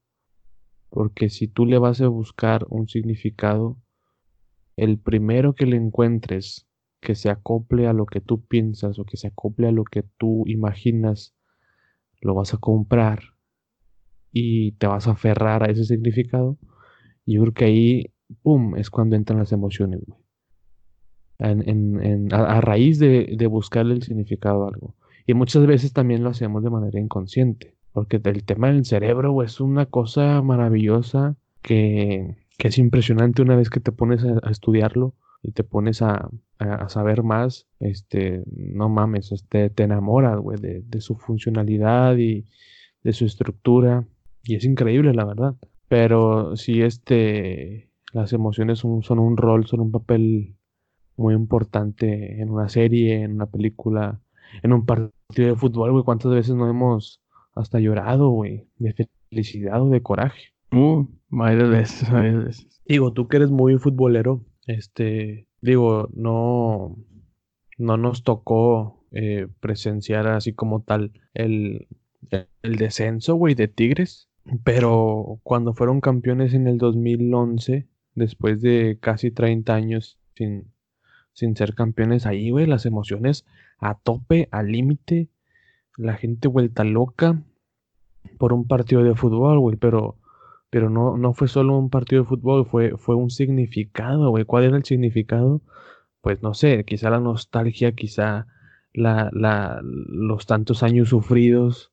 Porque 0.89 1.29
si 1.29 1.47
tú 1.47 1.65
le 1.65 1.77
vas 1.77 2.01
a 2.01 2.07
buscar 2.07 2.65
un 2.69 2.87
significado, 2.87 3.77
el 4.77 4.99
primero 4.99 5.53
que 5.53 5.65
le 5.65 5.77
encuentres 5.77 6.67
que 7.01 7.15
se 7.15 7.29
acople 7.29 7.87
a 7.87 7.93
lo 7.93 8.05
que 8.05 8.19
tú 8.19 8.45
piensas 8.45 8.99
o 8.99 9.05
que 9.05 9.17
se 9.17 9.27
acople 9.27 9.67
a 9.67 9.71
lo 9.71 9.83
que 9.83 10.03
tú 10.17 10.43
imaginas, 10.47 11.35
lo 12.21 12.33
vas 12.33 12.53
a 12.53 12.57
comprar 12.57 13.19
y 14.31 14.73
te 14.73 14.87
vas 14.87 15.07
a 15.07 15.11
aferrar 15.11 15.63
a 15.63 15.71
ese 15.71 15.85
significado. 15.85 16.57
Y 17.25 17.35
yo 17.35 17.41
creo 17.41 17.53
que 17.53 17.65
ahí, 17.65 18.13
¡pum!, 18.41 18.75
es 18.75 18.89
cuando 18.89 19.15
entran 19.15 19.39
las 19.39 19.51
emociones, 19.51 20.01
güey. 20.05 20.19
a, 21.39 22.61
raíz 22.61 22.99
de, 22.99 23.35
de 23.37 23.47
buscarle 23.47 23.93
el 23.93 24.03
significado 24.03 24.65
a 24.65 24.69
algo. 24.69 24.95
Y 25.27 25.33
muchas 25.33 25.65
veces 25.65 25.93
también 25.93 26.23
lo 26.23 26.29
hacemos 26.29 26.63
de 26.63 26.69
manera 26.69 26.99
inconsciente. 26.99 27.75
Porque 27.93 28.19
el 28.21 28.43
tema 28.43 28.67
del 28.67 28.83
cerebro 28.83 29.41
es 29.41 29.61
una 29.61 29.85
cosa 29.85 30.41
maravillosa 30.41 31.37
que, 31.61 32.35
es 32.59 32.77
impresionante 32.77 33.41
una 33.41 33.55
vez 33.55 33.69
que 33.69 33.79
te 33.79 33.91
pones 33.91 34.23
a, 34.23 34.49
estudiarlo 34.49 35.13
y 35.41 35.51
te 35.51 35.63
pones 35.63 36.01
a, 36.01 36.29
saber 36.87 37.21
más, 37.23 37.67
este, 37.79 38.43
no 38.47 38.89
mames, 38.89 39.31
este, 39.31 39.69
te 39.69 39.83
enamoras, 39.83 40.39
güey, 40.39 40.57
de, 40.59 41.01
su 41.01 41.15
funcionalidad 41.17 42.17
y 42.17 42.45
de 43.03 43.13
su 43.13 43.25
estructura. 43.25 44.07
Y 44.43 44.55
es 44.55 44.63
increíble, 44.63 45.13
la 45.13 45.25
verdad. 45.25 45.55
Pero 45.87 46.55
si 46.55 46.81
este, 46.81 47.89
las 48.13 48.33
emociones 48.33 48.79
son, 48.79 49.03
son 49.03 49.19
un 49.19 49.37
rol, 49.37 49.67
son 49.67 49.81
un 49.81 49.91
papel 49.91 50.55
muy 51.17 51.33
importante 51.33 52.41
en 52.41 52.49
una 52.49 52.69
serie, 52.69 53.21
en 53.21 53.33
una 53.33 53.45
película, 53.47 54.21
en 54.63 54.73
un 54.73 54.85
partido 54.85 55.49
de 55.49 55.55
fútbol, 55.55 55.91
güey. 55.91 56.03
¿Cuántas 56.03 56.31
veces 56.31 56.55
no 56.55 56.69
hemos 56.69 57.21
hasta 57.55 57.79
llorado, 57.79 58.29
güey, 58.29 58.67
de 58.77 59.07
felicidad 59.29 59.81
o 59.81 59.89
de 59.89 60.01
coraje. 60.01 60.53
Uh, 60.75 61.07
varias 61.29 61.69
veces, 61.69 62.11
varias 62.11 62.43
veces. 62.43 62.81
Digo, 62.85 63.13
tú 63.13 63.27
que 63.27 63.37
eres 63.37 63.49
muy 63.49 63.77
futbolero, 63.77 64.45
este, 64.67 65.47
digo, 65.61 66.09
no, 66.13 66.97
no 67.77 67.97
nos 67.97 68.23
tocó 68.23 69.05
eh, 69.11 69.47
presenciar 69.61 70.27
así 70.27 70.53
como 70.53 70.83
tal 70.83 71.13
el, 71.33 71.87
el 72.29 72.75
descenso, 72.75 73.35
güey, 73.35 73.55
de 73.55 73.67
Tigres, 73.67 74.29
pero 74.63 75.39
cuando 75.43 75.73
fueron 75.73 76.01
campeones 76.01 76.53
en 76.53 76.67
el 76.67 76.77
2011, 76.77 77.87
después 78.13 78.61
de 78.61 78.97
casi 78.99 79.31
30 79.31 79.73
años 79.73 80.19
sin, 80.35 80.71
sin 81.33 81.55
ser 81.55 81.73
campeones 81.73 82.25
ahí, 82.25 82.49
güey, 82.49 82.65
las 82.65 82.85
emociones 82.85 83.45
a 83.79 83.95
tope, 83.95 84.49
al 84.51 84.71
límite, 84.71 85.29
la 85.97 86.15
gente 86.15 86.47
vuelta 86.47 86.83
loca 86.83 87.41
por 88.37 88.53
un 88.53 88.67
partido 88.67 89.03
de 89.03 89.15
fútbol, 89.15 89.59
güey, 89.59 89.77
pero, 89.77 90.17
pero 90.69 90.89
no, 90.89 91.17
no 91.17 91.33
fue 91.33 91.47
solo 91.47 91.77
un 91.77 91.89
partido 91.89 92.23
de 92.23 92.29
fútbol, 92.29 92.65
fue, 92.65 92.97
fue 92.97 93.15
un 93.15 93.29
significado, 93.29 94.29
güey. 94.29 94.45
¿Cuál 94.45 94.65
era 94.65 94.77
el 94.77 94.85
significado? 94.85 95.61
Pues 96.21 96.41
no 96.41 96.53
sé, 96.53 96.83
quizá 96.85 97.09
la 97.09 97.19
nostalgia, 97.19 97.93
quizá 97.93 98.47
la, 98.93 99.29
la, 99.33 99.81
los 99.83 100.45
tantos 100.45 100.83
años 100.83 101.09
sufridos, 101.09 101.91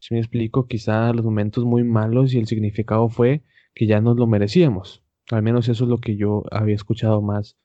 si 0.00 0.14
me 0.14 0.20
explico, 0.20 0.66
quizá 0.66 1.12
los 1.12 1.24
momentos 1.24 1.64
muy 1.64 1.84
malos 1.84 2.32
y 2.34 2.38
el 2.38 2.46
significado 2.46 3.08
fue 3.08 3.42
que 3.74 3.86
ya 3.86 4.00
nos 4.00 4.16
lo 4.16 4.26
merecíamos. 4.26 5.02
Al 5.30 5.42
menos 5.42 5.68
eso 5.68 5.84
es 5.84 5.90
lo 5.90 5.98
que 5.98 6.16
yo 6.16 6.42
había 6.50 6.74
escuchado 6.74 7.22
más 7.22 7.56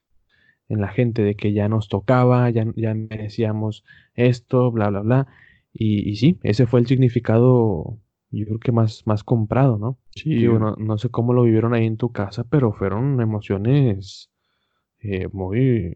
en 0.68 0.82
la 0.82 0.90
gente, 0.90 1.22
de 1.22 1.36
que 1.36 1.54
ya 1.54 1.70
nos 1.70 1.88
tocaba, 1.88 2.50
ya, 2.50 2.66
ya 2.76 2.94
merecíamos 2.94 3.84
esto, 4.16 4.72
bla, 4.72 4.90
bla, 4.90 5.02
bla. 5.02 5.28
Y, 5.74 6.16
sí, 6.16 6.40
ese 6.44 6.66
fue 6.68 6.80
el 6.80 6.88
significado, 6.88 7.98
yo 8.40 8.46
creo 8.46 8.60
que 8.60 8.72
más, 8.72 9.06
más 9.06 9.24
comprado, 9.24 9.78
¿no? 9.78 9.98
Sí. 10.16 10.48
no, 10.48 10.98
sé 10.98 11.10
cómo 11.10 11.34
lo 11.34 11.44
vivieron 11.44 11.74
ahí 11.74 11.86
en 11.86 11.98
tu 11.98 12.12
casa, 12.12 12.44
pero 12.44 12.74
fueron 12.74 13.22
emociones 13.22 14.32
eh, 15.00 15.28
muy... 15.32 15.94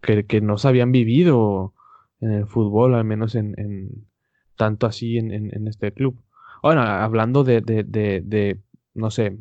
Que, 0.00 0.40
no 0.40 0.58
se 0.58 0.68
habían 0.68 0.92
vivido 0.92 1.74
en 2.20 2.30
el 2.30 2.46
fútbol, 2.46 2.94
al 2.94 3.04
menos 3.04 3.34
en, 3.34 4.06
tanto 4.56 4.86
así 4.86 5.18
en, 5.18 5.66
este 5.66 5.92
club. 5.92 6.22
Bueno, 6.62 6.82
hablando 6.82 7.44
de, 7.44 7.60
de, 7.60 7.82
de, 7.84 8.60
no 8.94 9.10
sé, 9.10 9.38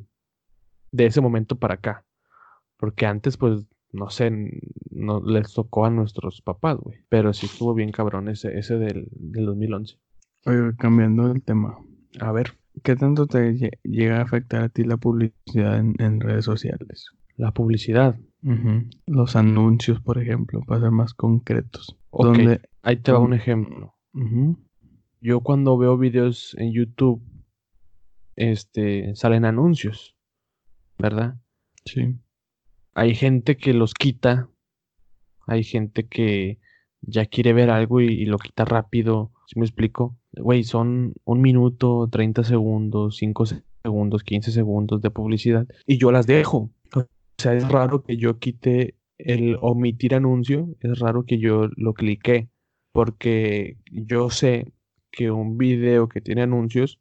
de 0.92 1.06
ese 1.06 1.22
momento 1.22 1.58
para 1.58 1.76
acá. 1.76 2.06
Porque 2.78 3.06
antes, 3.06 3.38
pues, 3.38 3.66
no 3.92 4.10
sé, 4.10 4.32
no 4.92 5.22
les 5.22 5.54
tocó 5.54 5.86
a 5.86 5.90
nuestros 5.90 6.42
papás, 6.42 6.78
güey. 6.78 7.00
Pero 7.10 7.34
sí 7.34 7.46
estuvo 7.46 7.74
bien 7.74 7.92
cabrón 7.92 8.30
ese, 8.30 8.58
ese 8.58 8.78
del, 8.78 9.08
del 9.12 9.46
2011. 9.46 9.98
Oye, 10.46 10.76
cambiando 10.78 11.32
el 11.32 11.42
tema. 11.42 11.78
A 12.20 12.32
ver. 12.32 12.54
¿Qué 12.84 12.96
tanto 12.96 13.26
te 13.26 13.72
llega 13.84 14.20
a 14.20 14.22
afectar 14.22 14.64
a 14.64 14.70
ti 14.70 14.84
la 14.84 14.98
publicidad 14.98 15.78
en, 15.80 16.20
redes 16.20 16.46
sociales? 16.46 17.10
La 17.36 17.52
publicidad. 17.52 18.20
Los 19.08 19.36
anuncios, 19.36 20.00
por 20.00 20.22
ejemplo, 20.22 20.62
para 20.62 20.82
ser 20.82 20.92
más 20.92 21.14
concretos. 21.14 21.98
Ahí 22.84 22.98
te 22.98 23.12
va 23.12 23.20
un 23.20 23.34
ejemplo. 23.34 23.96
Yo 25.22 25.42
cuando 25.42 25.78
veo 25.78 25.98
videos 25.98 26.56
en 26.60 26.72
YouTube, 26.72 27.22
este, 28.36 29.16
salen 29.16 29.46
anuncios, 29.46 30.16
¿verdad? 31.00 31.36
Sí 31.86 32.16
hay 32.98 33.14
gente 33.14 33.58
que 33.58 33.76
los 33.76 33.94
quita, 33.94 34.50
hay 35.46 35.64
gente 35.64 36.08
que 36.08 36.58
ya 37.02 37.26
quiere 37.26 37.54
ver 37.54 37.70
algo 37.70 38.02
y, 38.02 38.26
lo 38.26 38.38
quita 38.38 38.66
rápido. 38.66 39.32
¿Sí 39.48 39.60
me 39.60 39.66
explico? 39.66 40.18
Güey, 40.34 40.64
son 40.64 41.14
un 41.24 41.42
minuto, 41.42 42.08
30 42.12 42.44
segundos, 42.44 43.18
5 43.18 43.46
segundos, 43.84 44.24
15 44.24 44.52
segundos 44.52 45.02
de 45.02 45.12
publicidad 45.12 45.68
y 45.86 45.98
yo 45.98 46.12
las 46.12 46.28
dejo. 46.28 46.70
O 46.94 47.06
sea, 47.38 47.54
es 47.54 47.68
raro 47.70 48.04
que 48.04 48.18
yo 48.18 48.40
quite 48.40 48.96
el 49.18 49.58
omitir 49.62 50.16
anuncio, 50.16 50.70
es 50.80 51.00
raro 51.00 51.24
que 51.26 51.38
yo 51.38 51.68
lo 51.76 51.94
clique 51.94 52.50
porque 52.92 53.78
yo 53.92 54.30
sé 54.30 54.72
que 55.12 55.32
un 55.32 55.58
video 55.58 56.10
que 56.10 56.22
tiene 56.22 56.42
anuncios 56.42 57.00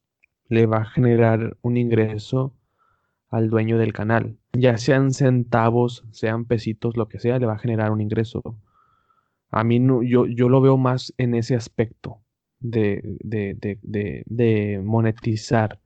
le 0.49 0.67
va 0.67 0.79
a 0.79 0.85
generar 0.85 1.57
un 1.63 1.77
ingreso 1.77 2.55
al 3.31 3.51
dueño 3.51 3.79
del 3.79 3.93
canal. 3.93 4.39
Ya 4.53 4.77
sean 4.79 5.13
centavos, 5.13 6.05
sean 6.11 6.45
pesitos, 6.45 6.97
lo 6.97 7.09
que 7.09 7.19
sea, 7.19 7.39
le 7.39 7.47
va 7.47 7.55
a 7.55 7.59
generar 7.59 7.93
un 7.93 8.01
ingreso. 8.01 8.43
A 9.51 9.65
mí 9.65 9.81
yo, 10.09 10.27
yo 10.27 10.49
lo 10.49 10.61
veo 10.61 10.77
más 10.77 11.15
en 11.19 11.35
ese 11.35 11.55
aspecto 11.55 12.21
de, 12.61 13.03
de, 13.21 13.55
de, 13.83 14.23
de, 14.27 14.81
monetizar. 14.83 15.81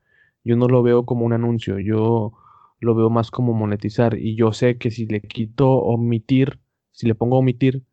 Yo 0.45 0.57
no 0.57 0.69
lo 0.69 0.83
veo 0.83 1.05
como 1.05 1.27
un 1.27 1.33
anuncio, 1.33 1.79
yo 1.79 2.33
lo 2.81 2.95
veo 2.95 3.11
más 3.11 3.31
como 3.31 3.53
monetizar. 3.53 4.19
Y 4.19 4.37
yo 4.37 4.53
sé 4.53 4.79
que 4.79 4.91
si 4.91 5.07
le 5.07 5.21
quito 5.21 5.71
omitir, 5.71 6.61
si 6.93 7.07
le 7.07 7.15
pongo 7.15 7.39
omitir, 7.39 7.85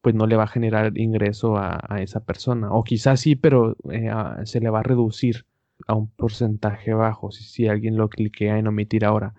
pues 0.00 0.14
no 0.14 0.26
le 0.26 0.36
va 0.36 0.44
a 0.44 0.48
generar 0.48 0.98
ingreso 0.98 1.56
a, 1.56 1.80
esa 2.00 2.24
persona. 2.24 2.72
O 2.72 2.84
quizás 2.84 3.20
sí, 3.20 3.36
pero 3.36 3.76
eh, 3.90 4.10
se 4.44 4.60
le 4.60 4.70
va 4.70 4.80
a 4.80 4.82
reducir 4.82 5.46
a 5.86 5.94
un 5.94 6.08
porcentaje 6.10 6.92
bajo 6.94 7.30
si, 7.32 7.44
si 7.44 7.68
alguien 7.68 7.96
lo 7.96 8.08
cliquea 8.08 8.58
en 8.58 8.66
omitir 8.66 9.04
ahora. 9.04 9.34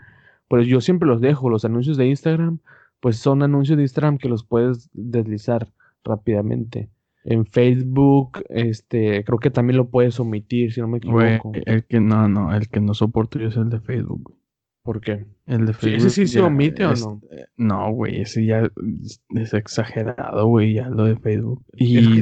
Pues 0.48 0.68
yo 0.68 0.82
siempre 0.82 1.08
los 1.08 1.22
dejo, 1.22 1.50
los 1.50 1.66
anuncios 1.66 1.98
de 1.98 2.08
Instagram, 2.08 2.60
pues 3.04 3.18
son 3.18 3.44
anuncios 3.44 3.76
de 3.76 3.84
Instagram 3.84 4.18
que 4.18 4.30
los 4.30 4.46
puedes 4.46 4.90
deslizar 4.94 5.68
rápidamente. 6.06 6.90
En 7.26 7.46
Facebook, 7.46 8.46
este, 8.48 9.26
creo 9.26 9.40
que 9.40 9.50
también 9.50 9.76
lo 9.76 9.90
puedes 9.90 10.22
omitir, 10.22 10.72
si 10.72 10.80
no 10.80 10.88
me 10.88 11.00
equivoco. 11.00 11.52
el 11.66 11.84
que 11.84 12.00
no, 12.00 12.30
no, 12.30 12.56
el 12.56 12.70
que 12.70 12.80
no 12.80 12.94
soporto 12.94 13.40
yo 13.40 13.50
es 13.50 13.58
el 13.58 13.70
de 13.70 13.82
Facebook. 13.82 14.38
¿Por 14.84 15.02
qué? 15.02 15.26
El 15.46 15.66
de 15.66 15.74
Facebook. 15.74 15.98
¿Ese 15.98 16.10
sí 16.12 16.28
se 16.28 16.40
omite 16.40 16.86
o 16.86 16.94
no? 16.94 17.20
Eh, 17.30 17.44
no, 17.58 17.92
güey, 17.92 18.22
ese 18.22 18.46
ya 18.46 18.72
es 19.32 19.54
exagerado, 19.54 20.48
güey, 20.48 20.76
ya 20.76 20.88
lo 20.88 21.04
de 21.04 21.18
Facebook. 21.18 21.62
Y, 21.74 22.22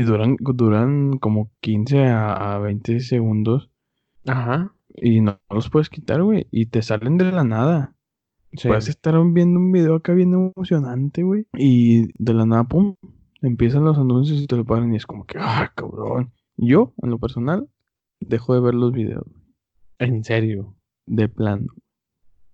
duran, 0.00 0.36
duran 0.38 1.18
como 1.18 1.50
15 1.60 2.04
a, 2.06 2.56
20 2.58 3.00
segundos. 3.00 3.68
Ajá. 4.28 4.72
Y 4.94 5.22
no, 5.22 5.40
los 5.50 5.70
puedes 5.70 5.90
quitar, 5.90 6.22
güey. 6.22 6.46
Y 6.52 6.66
te 6.66 6.82
salen 6.82 7.18
de 7.18 7.32
la 7.32 7.42
nada. 7.42 7.93
Puedes 8.62 8.88
estar 8.88 9.14
viendo 9.32 9.58
un 9.58 9.72
video 9.72 9.96
acá 9.96 10.12
bien 10.14 10.32
emocionante, 10.32 11.22
güey. 11.22 11.46
Y 11.54 12.08
de 12.22 12.34
la 12.34 12.46
nada, 12.46 12.64
pum, 12.64 12.94
empiezan 13.42 13.84
los 13.84 13.98
anuncios 13.98 14.40
y 14.40 14.46
te 14.46 14.56
lo 14.56 14.64
paran 14.64 14.92
y 14.92 14.96
es 14.96 15.06
como 15.06 15.24
que, 15.24 15.38
ah, 15.40 15.72
cabrón. 15.74 16.32
Yo, 16.56 16.92
en 17.02 17.10
lo 17.10 17.18
personal, 17.18 17.68
dejo 18.20 18.54
de 18.54 18.60
ver 18.60 18.74
los 18.74 18.92
videos. 18.92 19.26
¿En 19.98 20.24
serio? 20.24 20.76
De 21.06 21.28
plano. 21.28 21.66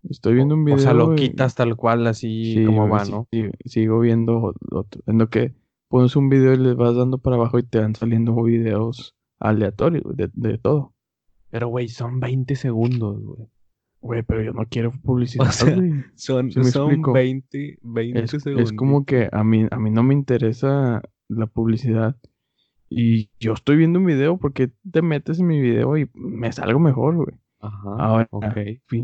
Estoy 0.09 0.35
viendo 0.35 0.55
un 0.55 0.65
video. 0.65 0.79
O 0.79 0.81
sea, 0.81 0.95
lo 0.95 1.15
quitas 1.15 1.55
tal 1.55 1.77
cual, 1.77 2.07
así 2.07 2.65
como 2.65 2.89
va, 2.89 3.05
¿no? 3.05 3.29
sigo 3.67 4.01
viendo 4.01 4.55
otro. 4.71 5.03
En 5.07 5.19
lo 5.19 5.29
que 5.29 5.55
pones 5.89 6.17
un 6.17 6.31
video 6.31 6.55
y 6.55 6.59
le 6.59 6.75
vas 6.75 6.97
dando 6.97 7.19
para 7.19 7.37
abajo 7.37 7.59
y 7.59 7.63
te 7.63 7.79
van 7.79 7.95
saliendo 7.95 8.35
videos 8.43 9.15
aleatorios 9.39 10.17
de, 10.17 10.31
de 10.33 10.57
todo. 10.57 10.95
Pero, 11.51 11.69
güey, 11.69 11.89
son 11.89 12.21
20 12.21 12.57
segundos, 12.57 13.21
güey. 13.21 13.49
Güey, 14.01 14.23
pero 14.23 14.43
yo 14.43 14.53
no 14.53 14.67
quiero 14.67 14.93
publicidad. 15.03 15.51
son, 15.51 16.05
son 16.17 17.03
20, 17.13 17.79
20 17.83 18.27
segundos. 18.27 18.71
Es 18.71 18.77
como 18.77 19.05
que 19.05 19.29
a 19.31 19.45
mí, 19.45 19.67
a 19.71 19.79
mí 19.79 19.91
no 19.91 20.03
me 20.03 20.15
interesa 20.15 21.03
la 21.29 21.47
publicidad. 21.47 22.17
Y 22.89 23.31
yo 23.39 23.53
estoy 23.53 23.77
viendo 23.77 24.01
un 24.01 24.07
video 24.07 24.37
porque 24.39 24.73
te 24.91 25.01
metes 25.01 25.39
en 25.39 25.47
mi 25.47 25.61
video 25.61 25.97
y 25.97 26.11
me 26.15 26.51
salgo 26.51 26.81
mejor, 26.81 27.17
güey. 27.17 27.37
Ajá. 27.61 27.91
Ahora, 27.99 28.29
ok. 28.31 28.57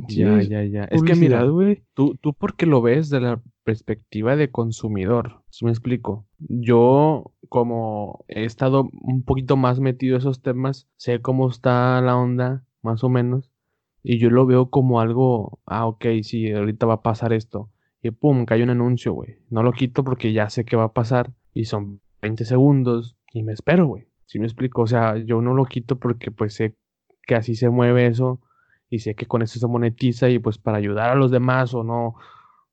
Ya, 0.09 0.43
ya, 0.43 0.65
ya. 0.65 0.85
Es 0.85 1.03
que 1.03 1.15
mira, 1.15 1.45
güey, 1.45 1.85
tú, 1.95 2.17
tú 2.21 2.33
porque 2.33 2.67
lo 2.67 2.81
ves 2.81 3.11
de 3.11 3.21
la 3.21 3.43
perspectiva 3.65 4.35
de 4.35 4.51
consumidor. 4.51 5.43
¿Sí 5.51 5.65
me 5.65 5.71
explico? 5.71 6.27
Yo, 6.39 7.33
como 7.49 8.25
he 8.29 8.45
estado 8.45 8.89
un 8.93 9.23
poquito 9.23 9.57
más 9.57 9.79
metido 9.79 10.17
en 10.17 10.21
esos 10.21 10.41
temas, 10.41 10.89
sé 10.97 11.21
cómo 11.21 11.49
está 11.49 12.01
la 12.01 12.17
onda, 12.17 12.65
más 12.83 13.05
o 13.05 13.09
menos. 13.09 13.53
Y 14.09 14.19
yo 14.19 14.31
lo 14.31 14.47
veo 14.47 14.71
como 14.71 15.01
algo, 15.01 15.59
ah, 15.67 15.85
ok, 15.85 16.07
sí, 16.23 16.53
ahorita 16.53 16.87
va 16.87 16.95
a 16.95 17.03
pasar 17.03 17.33
esto. 17.33 17.71
Y 18.01 18.13
pum, 18.13 18.45
cae 18.45 18.63
un 18.63 18.71
anuncio, 18.71 19.13
güey. 19.13 19.39
No 19.51 19.65
lo 19.65 19.73
quito 19.73 20.05
porque 20.05 20.33
ya 20.33 20.49
sé 20.49 20.65
que 20.65 20.77
va 20.77 20.85
a 20.85 20.93
pasar. 20.93 21.33
Y 21.53 21.65
son 21.65 22.01
20 22.23 22.45
segundos. 22.45 23.17
Y 23.33 23.43
me 23.43 23.53
espero, 23.53 23.89
güey. 23.89 24.07
¿Sí 24.27 24.39
me 24.39 24.45
explico? 24.45 24.83
O 24.83 24.87
sea, 24.87 25.17
yo 25.17 25.43
no 25.43 25.55
lo 25.55 25.65
quito 25.65 25.99
porque 25.99 26.31
pues 26.31 26.55
sé 26.55 26.77
que 27.27 27.35
así 27.35 27.57
se 27.57 27.69
mueve 27.69 28.07
eso. 28.07 28.41
Y 28.89 29.01
sé 29.01 29.17
que 29.17 29.27
con 29.27 29.43
eso 29.43 29.59
se 29.59 29.67
monetiza. 29.67 30.31
Y 30.31 30.39
pues 30.39 30.57
para 30.57 30.79
ayudar 30.79 31.11
a 31.11 31.17
los 31.17 31.33
demás 31.33 31.75
o 31.75 31.83
no, 31.83 32.15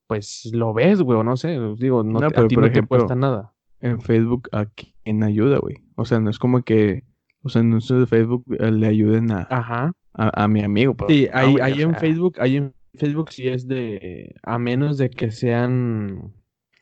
pues 0.05 0.51
lo 0.53 0.71
ves, 0.71 1.01
güey. 1.01 1.17
O 1.17 1.23
no 1.23 1.35
sé. 1.35 1.59
Digo, 1.79 2.03
no, 2.03 2.19
a 2.19 2.29
ti 2.47 2.55
no 2.55 2.71
te 2.71 2.85
cuesta 2.85 3.15
nada. 3.15 3.55
En 3.79 4.01
Facebook, 4.01 4.49
¿a 4.51 4.67
quién 4.67 5.23
ayuda, 5.23 5.57
güey? 5.57 5.77
O 5.95 6.05
sea, 6.05 6.19
no 6.19 6.29
es 6.29 6.37
como 6.37 6.61
que 6.61 7.05
los 7.41 7.55
anuncios 7.55 8.01
de 8.01 8.05
Facebook 8.05 8.45
eh, 8.59 8.71
le 8.71 8.85
ayuden 8.85 9.31
a, 9.31 9.47
Ajá 9.49 9.93
a, 10.13 10.47
mi 10.47 10.63
amigo. 10.63 10.95
Pues, 10.95 11.11
sí, 11.11 11.27
ahí, 11.33 11.57
ahí 11.61 11.81
en 11.81 11.95
Facebook, 11.95 12.37
ahí 12.39 12.57
en 12.57 12.73
Facebook 12.95 13.31
sí 13.31 13.47
es 13.47 13.67
de, 13.67 14.35
a 14.43 14.59
menos 14.59 14.97
de 14.97 15.09
que 15.09 15.31
sean, 15.31 16.33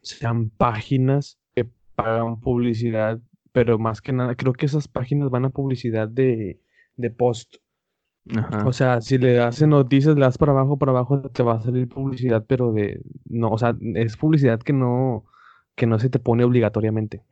sean 0.02 0.50
páginas 0.50 1.40
que 1.56 1.70
pagan 1.96 2.40
publicidad, 2.40 3.20
pero 3.52 3.80
más 3.80 4.02
que 4.02 4.14
nada, 4.14 4.36
creo 4.36 4.54
que 4.54 4.66
esas 4.66 4.88
páginas 4.88 5.30
van 5.30 5.46
a 5.46 5.50
publicidad 5.50 6.08
de, 6.08 6.60
de 6.96 7.10
post. 7.10 7.56
O 8.66 8.72
sea, 8.72 9.02
si 9.02 9.18
le 9.18 9.40
hacen 9.40 9.72
noticias, 9.72 10.14
le 10.16 10.22
das 10.22 10.38
para 10.38 10.52
abajo, 10.52 10.78
para 10.78 10.92
abajo, 10.92 11.22
te 11.22 11.42
va 11.42 11.56
a 11.56 11.62
salir 11.62 11.88
publicidad, 11.90 12.46
pero 12.48 12.72
de, 12.72 13.02
no, 13.26 13.50
o 13.50 13.58
sea, 13.58 13.76
es 13.96 14.16
publicidad 14.16 14.60
que 14.60 14.74
no, 14.74 15.26
que 15.76 15.88
no 15.88 15.98
se 15.98 16.10
te 16.10 16.20
pone 16.20 16.44
obligatoriamente. 16.44 17.24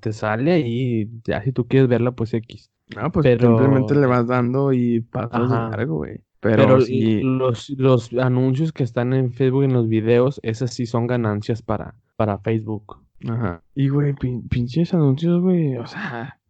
te 0.00 0.12
sale 0.12 0.52
ahí, 0.52 1.10
ya 1.24 1.42
si 1.42 1.52
tú 1.52 1.66
quieres 1.66 1.88
verla, 1.88 2.12
pues 2.12 2.34
X. 2.34 2.70
No, 2.96 3.12
pues 3.12 3.26
simplemente 3.40 3.94
le 3.94 4.06
vas 4.06 4.26
dando 4.26 4.72
y 4.72 5.00
pasas 5.00 5.50
de 5.50 5.56
largo, 5.56 5.96
güey. 5.96 6.20
Pero, 6.40 6.78
los, 6.78 7.70
los 7.70 8.12
anuncios 8.14 8.72
que 8.72 8.82
están 8.82 9.12
en 9.12 9.32
Facebook 9.32 9.62
en 9.62 9.72
los 9.72 9.88
videos, 9.88 10.40
esas 10.42 10.74
sí 10.74 10.86
son 10.86 11.06
ganancias 11.06 11.62
para, 11.62 11.94
para 12.16 12.38
Facebook. 12.38 12.98
Ajá. 13.28 13.62
Y, 13.76 13.88
güey, 13.88 14.14
pinches 14.14 14.92
anuncios, 14.92 15.40
güey. 15.40 15.76
O 15.76 15.86
sea, 15.86 16.40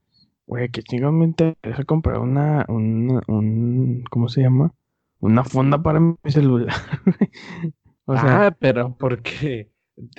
güey, 0.47 0.71
que 0.71 0.83
chingamente 0.83 1.57
deja 1.63 1.85
comprar 1.85 2.21
una, 2.21 2.65
una, 2.69 3.21
un, 3.29 4.03
¿cómo 4.11 4.31
se 4.31 4.41
llama? 4.41 4.73
Una 5.21 5.45
fonda 5.45 5.83
para 5.83 6.01
mi 6.01 6.17
celular. 6.25 6.75
o 8.07 8.17
sea, 8.17 8.47
ah, 8.47 8.57
pero 8.59 8.97
porque, 8.99 9.71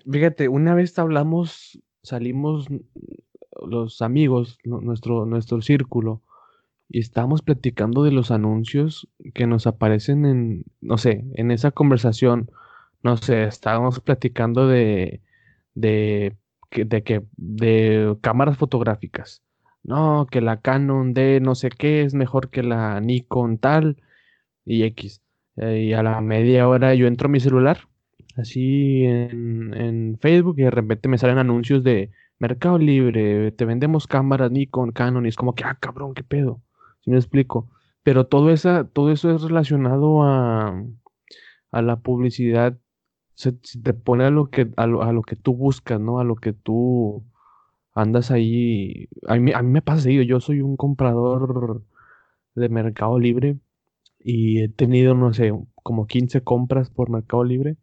fíjate, 0.09 0.49
una 0.49 0.75
vez 0.75 0.97
hablamos, 0.99 1.81
salimos 2.03 2.67
los 3.67 4.01
amigos, 4.01 4.57
nuestro, 4.63 5.25
nuestro 5.25 5.61
círculo, 5.61 6.21
y 6.89 6.99
estábamos 6.99 7.41
platicando 7.41 8.03
de 8.03 8.11
los 8.11 8.31
anuncios 8.31 9.07
que 9.33 9.47
nos 9.47 9.67
aparecen 9.67 10.25
en, 10.25 10.63
no 10.81 10.97
sé, 10.97 11.25
en 11.35 11.51
esa 11.51 11.71
conversación, 11.71 12.51
no 13.01 13.17
sé, 13.17 13.43
estábamos 13.45 13.99
platicando 13.99 14.67
de, 14.67 15.21
de, 15.75 16.35
de 16.71 17.03
que, 17.03 17.23
de 17.37 18.15
cámaras 18.21 18.57
fotográficas. 18.57 19.41
No, 19.83 20.27
que 20.31 20.39
la 20.39 20.61
Canon 20.61 21.13
de 21.13 21.41
no 21.41 21.55
sé 21.55 21.69
qué 21.69 22.03
es 22.03 22.13
mejor 22.13 22.49
que 22.49 22.63
la 22.63 23.01
Nikon 23.01 23.57
tal 23.57 23.97
y 24.65 24.83
X. 24.83 25.21
Eh, 25.57 25.83
y 25.89 25.93
a 25.93 26.03
la 26.03 26.21
media 26.21 26.67
hora 26.69 26.95
yo 26.95 27.07
entro 27.07 27.27
a 27.27 27.31
mi 27.31 27.39
celular, 27.41 27.79
así 28.37 29.03
en, 29.03 29.73
en 29.73 30.17
Facebook, 30.21 30.55
y 30.59 30.63
de 30.63 30.71
repente 30.71 31.09
me 31.09 31.17
salen 31.17 31.37
anuncios 31.37 31.83
de 31.83 32.11
Mercado 32.43 32.77
Libre, 32.77 33.53
te 33.53 33.63
vendemos 33.63 34.05
cámaras 34.05 34.51
Nikon, 34.51 34.91
Canon, 34.91 35.25
y 35.25 35.29
es 35.29 35.37
como 35.37 35.55
que, 35.55 35.63
ah, 35.63 35.77
cabrón, 35.79 36.13
qué 36.13 36.23
pedo. 36.23 36.61
Si 36.99 37.09
me 37.09 37.15
explico. 37.15 37.69
Pero 38.03 38.27
todo, 38.27 38.49
esa, 38.49 38.83
todo 38.85 39.11
eso 39.13 39.31
es 39.31 39.43
relacionado 39.43 40.23
a, 40.23 40.83
a 41.71 41.81
la 41.81 42.01
publicidad. 42.01 42.77
Se, 43.35 43.53
te 43.53 43.93
pone 43.93 44.25
a 44.25 44.29
lo, 44.29 44.49
que, 44.49 44.69
a 44.75 44.87
lo, 44.87 45.21
que 45.21 45.37
tú 45.37 45.55
buscas, 45.55 46.01
¿no? 46.01 46.19
A 46.19 46.25
lo 46.25 46.35
que 46.35 46.51
tú 46.51 47.23
andas 47.93 48.29
ahí. 48.29 49.07
A 49.25 49.35
mí, 49.37 49.53
a 49.53 49.61
mí 49.61 49.71
me 49.71 49.81
pasa 49.81 50.01
seguido. 50.01 50.23
Yo 50.23 50.41
soy 50.41 50.59
un 50.59 50.75
comprador 50.75 51.81
de 52.55 52.67
Mercado 52.67 53.19
Libre 53.19 53.57
y 54.19 54.59
he 54.63 54.67
tenido, 54.67 55.15
no 55.15 55.33
sé, 55.33 55.53
como 55.75 56.07
15 56.07 56.41
compras 56.41 56.89
por 56.89 57.09
Mercado 57.09 57.45
Libre. 57.45 57.77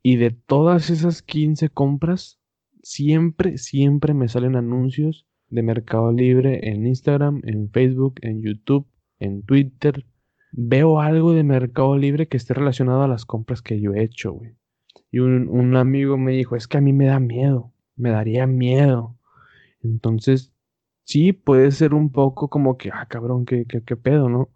Y 0.00 0.14
de 0.16 0.30
todas 0.30 0.90
esas 0.90 1.22
15 1.22 1.70
compras, 1.70 2.38
siempre, 2.84 3.58
siempre 3.58 4.14
me 4.14 4.28
salen 4.28 4.54
anuncios 4.56 5.26
de 5.48 5.62
Mercado 5.62 6.12
Libre 6.12 6.68
en 6.70 6.86
Instagram, 6.86 7.40
en 7.44 7.70
Facebook, 7.70 8.16
en 8.20 8.42
YouTube, 8.42 8.86
en 9.18 9.42
Twitter. 9.42 10.06
Veo 10.52 11.00
algo 11.00 11.32
de 11.32 11.42
Mercado 11.42 11.96
Libre 11.96 12.28
que 12.28 12.36
esté 12.36 12.54
relacionado 12.54 13.02
a 13.02 13.08
las 13.08 13.24
compras 13.24 13.62
que 13.62 13.80
yo 13.80 13.94
he 13.94 14.02
hecho, 14.02 14.32
güey. 14.32 14.54
Y 15.10 15.20
un, 15.20 15.76
amigo 15.76 16.18
me 16.18 16.32
dijo, 16.32 16.56
es 16.56 16.66
que 16.68 16.78
a 16.78 16.80
mí 16.80 16.92
me 16.92 17.06
da 17.06 17.20
miedo, 17.20 17.72
me 17.96 18.10
daría 18.10 18.46
miedo. 18.46 19.16
Entonces, 19.82 20.52
sí, 21.04 21.32
puede 21.32 21.70
ser 21.70 21.94
un 21.94 22.10
poco 22.10 22.48
como 22.48 22.76
que, 22.76 22.90
ah, 22.92 23.06
cabrón, 23.08 23.46
qué, 23.46 23.64
qué, 23.66 23.82
qué 23.82 23.96
pedo, 23.96 24.28
¿no? 24.28 24.50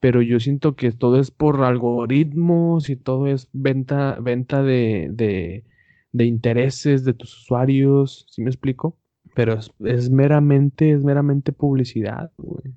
Pero 0.00 0.20
yo 0.20 0.40
siento 0.40 0.74
que 0.74 0.90
todo 0.92 1.20
es 1.20 1.30
por 1.30 1.62
algoritmos 1.62 2.90
y 2.90 2.96
todo 2.96 3.28
es 3.28 3.48
venta, 3.52 4.18
venta 4.20 4.62
de, 4.62 5.08
de, 5.12 5.64
de 6.12 6.26
intereses 6.26 7.04
de 7.04 7.14
tus 7.14 7.36
usuarios, 7.42 8.26
¿sí 8.30 8.42
me 8.42 8.50
explico? 8.50 8.98
Pero 9.34 9.58
es, 9.80 10.10
meramente, 10.10 10.92
es 10.92 11.02
meramente 11.02 11.52
publicidad, 11.52 12.30
güey. 12.36 12.74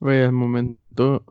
Güey, 0.00 0.22
al 0.22 0.32
momento, 0.32 1.24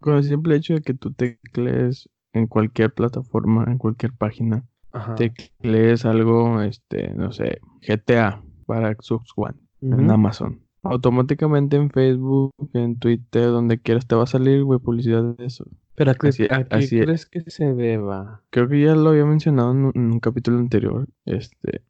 con 0.00 0.16
el 0.16 0.24
simple 0.24 0.56
hecho 0.56 0.74
de 0.74 0.82
que 0.82 0.94
tú 0.94 1.12
teclees 1.12 2.08
en 2.32 2.46
cualquier 2.46 2.92
plataforma, 2.92 3.64
en 3.66 3.78
cualquier 3.78 4.12
página, 4.12 4.66
Ajá. 4.92 5.14
teclees 5.14 6.04
algo, 6.04 6.60
este, 6.60 7.14
no 7.14 7.32
sé, 7.32 7.60
GTA 7.86 8.42
para 8.66 8.92
Xbox 8.92 9.32
One 9.36 9.56
en. 9.80 10.10
Amazon. 10.10 10.60
Automáticamente 10.82 11.76
en 11.76 11.90
Facebook, 11.90 12.52
en 12.74 12.98
Twitter, 12.98 13.46
donde 13.46 13.80
quieras 13.80 14.06
te 14.06 14.16
va 14.16 14.24
a 14.24 14.26
salir, 14.26 14.64
güey, 14.64 14.80
publicidad 14.80 15.22
de 15.22 15.46
eso. 15.46 15.64
Pero 15.94 16.10
¿a 16.10 16.14
qué, 16.14 16.28
Así- 16.28 16.46
a 16.50 16.64
qué 16.64 16.74
así 16.76 16.98
es. 16.98 17.04
crees 17.04 17.26
que 17.26 17.42
se 17.50 17.74
deba? 17.74 18.42
Creo 18.50 18.68
que 18.68 18.80
ya 18.80 18.94
lo 18.94 19.10
había 19.10 19.24
mencionado 19.26 19.72
en 19.72 19.92
un, 19.94 20.20
capítulo 20.20 20.58
anterior. 20.58 21.06
Este, 21.26 21.82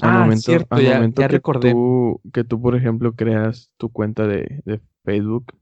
al 0.00 0.10
Ah, 0.10 0.18
momento, 0.20 0.42
cierto, 0.42 0.76
al 0.76 0.84
ya- 0.84 0.94
momento 0.94 1.20
ya 1.22 1.28
que 1.28 1.36
recordé. 1.36 1.72
tú, 1.72 2.20
que 2.32 2.44
tú, 2.44 2.60
por 2.62 2.76
ejemplo, 2.76 3.14
creas 3.14 3.72
tu 3.76 3.88
cuenta 3.90 4.26
de, 4.26 4.62
de 4.64 4.80
Facebook, 5.04 5.52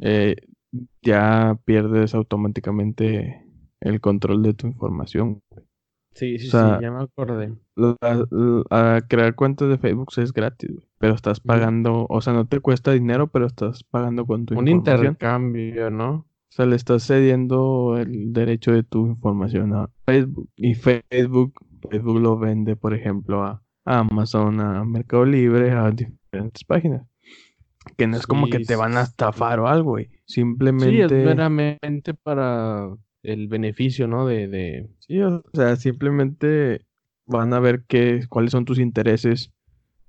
eh, 0.00 0.36
ya 1.02 1.58
pierdes 1.64 2.14
automáticamente 2.14 3.44
el 3.80 4.00
control 4.00 4.42
de 4.42 4.54
tu 4.54 4.66
información. 4.68 5.42
Sí, 6.14 6.38
sí, 6.38 6.48
O 6.48 6.50
sea, 6.50 6.76
sí, 6.76 6.82
ya 6.82 6.90
me 6.90 7.02
acordé. 7.02 7.54
La- 7.76 7.96
la- 8.00 8.96
a 8.96 9.00
crear 9.08 9.34
cuentas 9.34 9.68
de 9.68 9.78
Facebook 9.78 10.08
es 10.16 10.32
gratis, 10.32 10.70
pero 10.98 11.14
estás 11.14 11.38
pagando, 11.40 12.06
o 12.08 12.20
sea, 12.20 12.32
no 12.32 12.46
te 12.46 12.58
cuesta 12.60 12.92
dinero, 12.92 13.28
pero 13.28 13.46
estás 13.46 13.84
pagando 13.84 14.26
con 14.26 14.46
tu 14.46 14.54
Un 14.54 14.66
información. 14.68 15.06
intercambio, 15.06 15.90
¿no? 15.90 16.26
O 16.50 16.52
sea, 16.52 16.66
le 16.66 16.76
estás 16.76 17.06
cediendo 17.06 17.96
el 17.98 18.32
derecho 18.32 18.72
de 18.72 18.82
tu 18.82 19.06
información 19.06 19.74
a 19.74 19.90
Facebook. 20.06 20.48
Y 20.56 20.74
Facebook, 20.74 21.52
Facebook 21.90 22.20
lo 22.20 22.38
vende, 22.38 22.74
por 22.74 22.94
ejemplo, 22.94 23.44
a, 23.44 23.62
a 23.84 23.98
Amazon, 24.00 24.60
a 24.60 24.84
Mercado 24.84 25.24
Libre, 25.24 25.72
a 25.72 25.90
diferentes 25.90 26.64
páginas. 26.64 27.06
Que 27.96 28.06
no 28.06 28.16
es 28.16 28.26
como 28.26 28.48
que 28.48 28.60
te 28.60 28.76
van 28.76 28.96
a 28.96 29.02
estafar 29.02 29.60
o 29.60 29.68
algo, 29.68 29.90
güey. 29.92 30.06
Sí, 30.06 30.12
es 30.12 30.34
Simplemente... 30.34 31.24
meramente 31.24 32.14
para 32.14 32.88
el 33.22 33.48
beneficio, 33.48 34.08
¿no? 34.08 34.26
De, 34.26 34.48
de... 34.48 34.90
Sí, 35.00 35.20
o 35.20 35.42
sea, 35.52 35.76
simplemente 35.76 36.86
van 37.26 37.52
a 37.52 37.60
ver 37.60 37.84
qué, 37.86 38.24
cuáles 38.28 38.52
son 38.52 38.64
tus 38.64 38.78
intereses, 38.78 39.52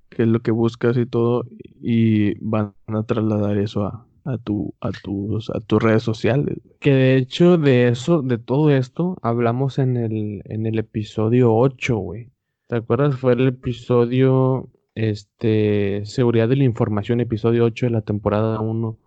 qué 0.08 0.22
es 0.22 0.28
lo 0.28 0.40
que 0.40 0.50
buscas 0.50 0.96
y 0.96 1.06
todo, 1.06 1.44
y 1.80 2.34
van 2.40 2.74
a 2.86 3.02
trasladar 3.04 3.58
eso 3.58 3.84
a, 3.84 4.06
a 4.24 4.38
tu, 4.38 4.74
a 4.80 4.90
tus, 4.90 5.50
a 5.50 5.60
tus 5.60 5.82
redes 5.82 6.02
sociales. 6.02 6.58
Que 6.78 6.92
de 6.92 7.16
hecho 7.16 7.58
de 7.58 7.88
eso, 7.88 8.22
de 8.22 8.38
todo 8.38 8.70
esto, 8.70 9.16
hablamos 9.22 9.78
en 9.78 9.96
el, 9.96 10.42
en 10.44 10.66
el 10.66 10.78
episodio 10.78 11.54
8, 11.54 11.96
güey. 11.96 12.30
¿Te 12.68 12.76
acuerdas? 12.76 13.16
Fue 13.16 13.32
el 13.32 13.48
episodio, 13.48 14.70
este, 14.94 16.04
Seguridad 16.04 16.48
de 16.48 16.56
la 16.56 16.64
Información, 16.64 17.20
episodio 17.20 17.64
8 17.64 17.86
de 17.86 17.92
la 17.92 18.02
temporada 18.02 18.60
1. 18.60 18.98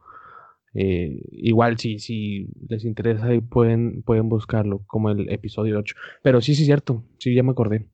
Eh, 0.75 1.21
igual 1.31 1.77
si, 1.77 1.99
si 1.99 2.47
les 2.67 2.83
interesa 2.83 3.27
ahí 3.27 3.41
pueden, 3.41 4.01
pueden 4.01 4.27
buscarlo 4.27 4.83
como 4.87 5.09
el 5.11 5.29
episodio 5.31 5.79
8. 5.79 5.95
Pero 6.23 6.41
sí, 6.41 6.55
sí, 6.55 6.65
cierto. 6.65 7.03
Sí, 7.19 7.33
ya 7.35 7.43
me 7.43 7.51
acordé. 7.51 7.87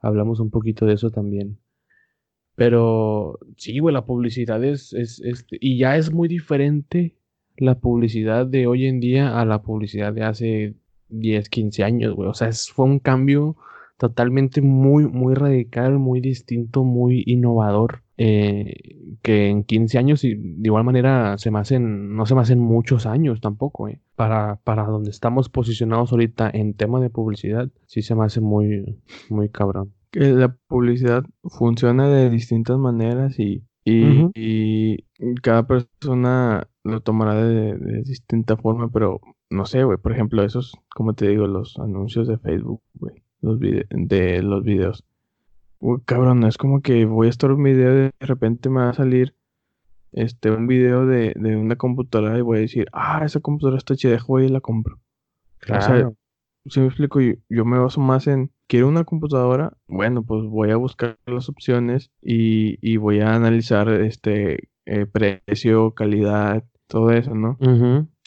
Hablamos 0.00 0.40
un 0.40 0.50
poquito 0.50 0.86
de 0.86 0.94
eso 0.94 1.10
también. 1.10 1.58
Pero 2.56 3.38
sí, 3.56 3.78
güey, 3.78 3.92
la 3.92 4.04
publicidad 4.06 4.62
es, 4.64 4.92
es, 4.92 5.20
es- 5.20 5.46
y 5.50 5.78
ya 5.78 5.96
es 5.96 6.12
muy 6.12 6.28
diferente 6.28 7.16
la 7.56 7.78
publicidad 7.78 8.46
de 8.46 8.66
hoy 8.66 8.86
en 8.86 9.00
día 9.00 9.40
a 9.40 9.44
la 9.44 9.62
publicidad 9.62 10.12
de 10.12 10.22
hace 10.24 10.74
10, 11.08 11.48
15 11.48 11.84
años, 11.84 12.14
güey. 12.14 12.28
O 12.28 12.34
sea, 12.34 12.48
es- 12.48 12.70
fue 12.70 12.84
un 12.86 12.98
cambio 13.00 13.56
totalmente 13.98 14.60
muy, 14.60 15.06
muy 15.06 15.34
radical, 15.34 15.98
muy 15.98 16.20
distinto, 16.20 16.84
muy 16.84 17.22
innovador. 17.26 18.02
eh, 18.16 19.16
que 19.22 19.48
en 19.48 19.64
15 19.64 19.98
años, 19.98 20.22
y 20.22 20.34
de 20.36 20.68
igual 20.68 20.84
manera, 20.84 21.36
se 21.36 21.50
me 21.50 21.58
hacen, 21.58 22.14
no 22.14 22.26
se 22.26 22.36
me 22.36 22.42
hacen 22.42 22.60
muchos 22.60 23.06
años 23.06 23.40
tampoco, 23.40 23.88
eh. 23.88 24.00
Para, 24.14 24.60
para 24.62 24.84
donde 24.84 25.10
estamos 25.10 25.48
posicionados 25.48 26.12
ahorita 26.12 26.48
en 26.54 26.74
tema 26.74 27.00
de 27.00 27.10
publicidad, 27.10 27.68
sí 27.86 28.02
se 28.02 28.14
me 28.14 28.24
hace 28.24 28.40
muy, 28.40 29.00
muy 29.30 29.48
cabrón. 29.48 29.92
Que 30.14 30.20
la 30.20 30.56
publicidad 30.68 31.24
funciona 31.42 32.08
de 32.08 32.30
distintas 32.30 32.78
maneras 32.78 33.36
y, 33.40 33.64
y, 33.84 35.04
cada 35.42 35.66
persona 35.66 36.68
lo 36.84 37.00
tomará 37.00 37.34
de, 37.34 37.76
de 37.76 38.02
distinta 38.02 38.56
forma, 38.56 38.88
pero 38.90 39.20
no 39.50 39.66
sé, 39.66 39.82
güey, 39.82 39.98
por 39.98 40.12
ejemplo, 40.12 40.44
esos, 40.44 40.78
como 40.94 41.14
te 41.14 41.26
digo, 41.26 41.48
los 41.48 41.76
anuncios 41.80 42.28
de 42.28 42.38
Facebook, 42.38 42.80
güey, 42.94 43.24
los 43.40 43.58
de 43.58 44.42
los 44.42 44.62
videos. 44.62 45.04
Uy, 45.80 46.00
cabrón, 46.04 46.40
no 46.40 46.46
es 46.46 46.58
como 46.58 46.80
que 46.80 47.04
voy 47.06 47.26
a 47.26 47.30
estar 47.30 47.50
un 47.50 47.62
video 47.64 47.92
y 47.92 47.96
de 47.96 48.12
repente 48.20 48.70
me 48.70 48.80
va 48.80 48.90
a 48.90 48.94
salir 48.94 49.34
este 50.12 50.50
un 50.50 50.68
video 50.68 51.06
de, 51.06 51.34
de 51.36 51.56
una 51.56 51.76
computadora 51.76 52.38
y 52.38 52.42
voy 52.42 52.58
a 52.58 52.60
decir, 52.60 52.86
ah, 52.92 53.22
esa 53.24 53.40
computadora 53.40 53.78
está 53.78 53.96
chida, 53.96 54.18
voy 54.28 54.46
y 54.46 54.48
la 54.48 54.60
compro. 54.60 55.00
sea, 55.66 55.78
Claro. 55.80 56.16
Si 56.66 56.80
me 56.80 56.86
explico, 56.86 57.20
yo, 57.20 57.34
yo 57.48 57.64
me 57.64 57.78
baso 57.78 58.00
más 58.00 58.26
en, 58.26 58.50
quiero 58.66 58.88
una 58.88 59.04
computadora, 59.04 59.76
bueno, 59.88 60.22
pues 60.22 60.44
voy 60.44 60.70
a 60.70 60.76
buscar 60.76 61.18
las 61.26 61.48
opciones 61.48 62.10
y, 62.22 62.78
y 62.80 62.96
voy 62.96 63.20
a 63.20 63.34
analizar 63.34 63.88
este 63.88 64.68
eh, 64.86 65.06
precio, 65.06 65.92
calidad, 65.92 66.64
todo 66.86 67.10
eso, 67.10 67.34
¿no? 67.34 67.58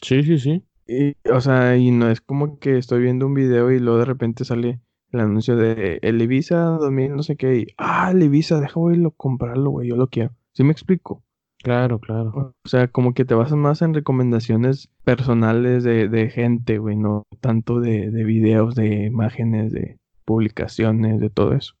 Sí, 0.02 0.22
sí, 0.22 0.38
sí. 0.38 0.64
Y, 0.86 1.14
o 1.30 1.40
sea, 1.40 1.76
y 1.76 1.90
no 1.90 2.10
es 2.10 2.20
como 2.20 2.58
que 2.58 2.78
estoy 2.78 3.02
viendo 3.02 3.26
un 3.26 3.34
video 3.34 3.70
y 3.70 3.78
luego 3.78 3.98
de 3.98 4.04
repente 4.06 4.44
sale 4.44 4.80
el 5.12 5.20
anuncio 5.20 5.56
de 5.56 5.98
el 6.02 6.20
Ibiza 6.20 6.56
2000, 6.56 7.16
no 7.16 7.22
sé 7.22 7.36
qué, 7.36 7.58
y, 7.58 7.66
ah, 7.78 8.10
el 8.10 8.22
Ibiza, 8.22 8.60
deja 8.60 8.74
voy 8.80 9.04
a 9.04 9.10
comprarlo, 9.16 9.70
güey, 9.70 9.88
yo 9.88 9.96
lo 9.96 10.08
quiero. 10.08 10.32
¿Sí 10.52 10.64
me 10.64 10.72
explico? 10.72 11.22
Claro, 11.62 11.98
claro. 11.98 12.54
O 12.64 12.68
sea, 12.68 12.88
como 12.88 13.14
que 13.14 13.24
te 13.24 13.34
basas 13.34 13.58
más 13.58 13.82
en 13.82 13.92
recomendaciones 13.92 14.90
personales 15.04 15.82
de, 15.82 16.08
de 16.08 16.30
gente, 16.30 16.78
güey, 16.78 16.96
no 16.96 17.24
tanto 17.40 17.80
de, 17.80 18.10
de 18.10 18.24
videos, 18.24 18.74
de 18.74 19.06
imágenes, 19.06 19.72
de 19.72 19.98
publicaciones, 20.28 21.20
de 21.20 21.30
todo 21.30 21.54
eso. 21.54 21.72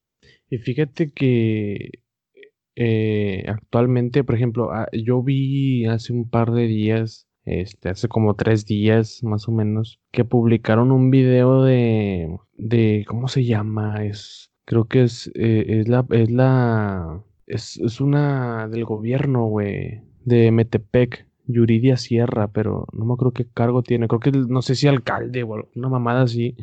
Y 0.48 0.56
fíjate 0.56 1.12
que 1.12 1.90
eh, 2.76 3.44
actualmente, 3.46 4.24
por 4.24 4.36
ejemplo, 4.36 4.72
ah, 4.72 4.88
yo 4.90 5.22
vi 5.22 5.84
hace 5.84 6.14
un 6.14 6.30
par 6.30 6.52
de 6.52 6.66
días, 6.66 7.28
este, 7.44 7.90
hace 7.90 8.08
como 8.08 8.36
tres 8.36 8.64
días 8.64 9.22
más 9.22 9.48
o 9.48 9.52
menos, 9.52 10.00
que 10.12 10.24
publicaron 10.24 10.90
un 10.92 11.10
video 11.10 11.62
de, 11.62 12.34
de, 12.56 13.04
¿cómo 13.06 13.28
se 13.28 13.44
llama? 13.44 14.06
Es, 14.06 14.50
creo 14.64 14.86
que 14.86 15.02
es, 15.02 15.30
eh, 15.34 15.66
es 15.80 15.88
la, 15.88 16.06
es 16.10 16.30
la, 16.30 17.22
es, 17.46 17.76
es 17.76 18.00
una 18.00 18.66
del 18.68 18.86
gobierno, 18.86 19.44
güey, 19.44 20.00
de 20.24 20.50
Metepec, 20.52 21.26
Yuridia 21.46 21.98
Sierra, 21.98 22.48
pero 22.48 22.86
no 22.92 23.04
me 23.04 23.12
acuerdo 23.12 23.32
qué 23.32 23.46
cargo 23.46 23.82
tiene, 23.82 24.08
creo 24.08 24.20
que 24.20 24.32
no 24.32 24.62
sé 24.62 24.74
si 24.74 24.88
alcalde 24.88 25.42
o 25.42 25.68
una 25.74 25.88
mamada 25.90 26.22
así 26.22 26.56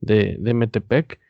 de, 0.00 0.36
de 0.38 0.54
Metepec. 0.54 1.20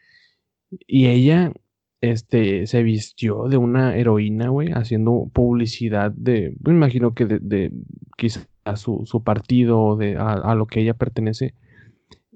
Y 0.86 1.06
ella, 1.06 1.52
este, 2.00 2.66
se 2.66 2.82
vistió 2.82 3.44
de 3.48 3.56
una 3.56 3.96
heroína, 3.96 4.48
güey, 4.48 4.72
haciendo 4.72 5.30
publicidad 5.32 6.12
de, 6.12 6.56
me 6.64 6.72
imagino 6.72 7.14
que 7.14 7.26
de, 7.26 7.38
de 7.40 7.72
quizá 8.16 8.46
su, 8.76 9.02
su 9.04 9.22
partido 9.22 9.80
o 9.80 9.96
de, 9.96 10.16
a, 10.16 10.32
a 10.32 10.54
lo 10.54 10.66
que 10.66 10.80
ella 10.80 10.94
pertenece. 10.94 11.54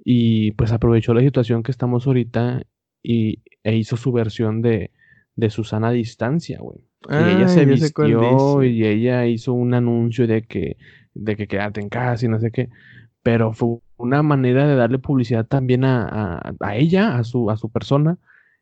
Y 0.04 0.52
pues 0.52 0.72
aprovechó 0.72 1.12
la 1.14 1.20
situación 1.20 1.62
que 1.62 1.70
estamos 1.70 2.06
ahorita 2.06 2.62
y, 3.02 3.42
e 3.62 3.76
hizo 3.76 3.96
su 3.96 4.12
versión 4.12 4.62
de, 4.62 4.90
de 5.36 5.50
Susana 5.50 5.90
Distancia, 5.90 6.58
güey. 6.60 6.78
Y 7.08 7.14
ella 7.14 7.48
se 7.48 7.60
Ah, 7.60 7.64
cuál 7.64 7.74
vistió 7.74 8.62
y 8.62 8.86
ella 8.86 9.26
hizo 9.26 9.52
un 9.54 9.72
anuncio 9.74 10.26
de 10.26 10.42
que, 10.42 10.76
de 11.14 11.36
que 11.36 11.46
quédate 11.46 11.80
en 11.80 11.88
casa 11.88 12.26
y 12.26 12.28
no 12.28 12.38
sé 12.40 12.50
qué. 12.50 12.68
Pero 13.22 13.52
fue 13.52 13.78
una 13.96 14.22
manera 14.22 14.66
de 14.66 14.76
darle 14.76 14.98
publicidad 14.98 15.46
también 15.46 15.84
a, 15.84 16.06
a- 16.08 16.54
a 16.60 16.76
ella, 16.76 17.18
a 17.18 17.24
su, 17.24 17.50
a 17.50 17.56
su 17.56 17.70
persona 17.70 18.18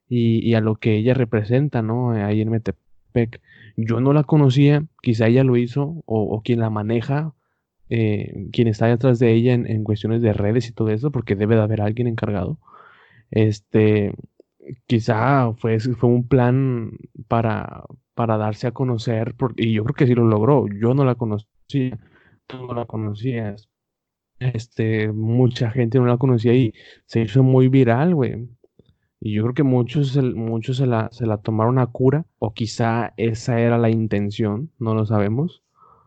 y, 0.08 0.38
y 0.48 0.54
a 0.54 0.60
lo 0.60 0.76
que 0.76 0.96
ella 0.96 1.14
representa, 1.14 1.82
¿no? 1.82 2.10
Ahí 2.12 2.40
en 2.40 2.50
Metepec. 2.50 3.40
Yo 3.76 4.00
no 4.00 4.12
la 4.12 4.24
conocía, 4.24 4.84
quizá 5.02 5.28
ella 5.28 5.44
lo 5.44 5.56
hizo, 5.56 6.02
o, 6.06 6.22
o 6.22 6.42
quien 6.42 6.60
la 6.60 6.70
maneja, 6.70 7.34
eh, 7.90 8.48
quien 8.52 8.68
está 8.68 8.86
detrás 8.86 9.18
de 9.18 9.32
ella 9.34 9.54
en, 9.54 9.66
en 9.66 9.84
cuestiones 9.84 10.22
de 10.22 10.32
redes 10.32 10.68
y 10.68 10.72
todo 10.72 10.90
eso, 10.90 11.10
porque 11.12 11.36
debe 11.36 11.56
de 11.56 11.62
haber 11.62 11.80
alguien 11.82 12.08
encargado. 12.08 12.58
Este, 13.30 14.14
quizá 14.86 15.52
fue, 15.54 15.78
fue 15.80 16.08
un 16.10 16.26
plan 16.28 16.92
para, 17.28 17.84
para 18.14 18.36
darse 18.38 18.66
a 18.68 18.72
conocer, 18.72 19.34
y 19.56 19.72
yo 19.74 19.84
creo 19.84 19.94
que 19.94 20.06
sí 20.06 20.14
lo 20.14 20.26
logró. 20.26 20.66
Yo 20.68 20.94
no 20.94 21.04
la 21.04 21.14
conocía, 21.16 21.98
no 22.52 22.74
la 22.74 22.86
conocías. 22.86 23.68
Este, 24.40 25.10
mucha 25.12 25.70
gente 25.70 25.98
no 25.98 26.06
la 26.06 26.16
conocía 26.18 26.54
y 26.54 26.72
se 27.06 27.20
hizo 27.22 27.42
muy 27.42 27.68
viral, 27.68 28.14
güey. 28.14 28.48
Y 29.20 29.32
yo 29.34 29.42
creo 29.42 29.54
que 29.54 29.62
muchos, 29.64 30.12
se- 30.12 30.22
muchos 30.22 30.76
se 30.76 30.86
la, 30.86 31.08
se 31.12 31.26
la 31.26 31.38
tomaron 31.38 31.78
a 31.78 31.86
cura, 31.88 32.24
o 32.38 32.54
quizá 32.54 33.14
esa 33.16 33.60
era 33.60 33.76
la 33.78 33.90
intención, 33.90 34.70
no 34.78 34.94
lo 34.94 35.06
sabemos. 35.06 35.62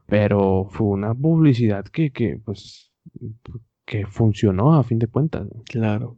Pero 0.08 0.66
fue 0.70 0.88
una 0.88 1.14
publicidad 1.14 1.86
que, 1.86 2.12
que 2.12 2.38
pues, 2.44 2.92
que 3.86 4.06
funcionó 4.06 4.74
a 4.76 4.84
fin 4.84 5.00
de 5.00 5.08
cuentas. 5.08 5.48
güey. 5.50 5.64
Claro. 5.66 6.18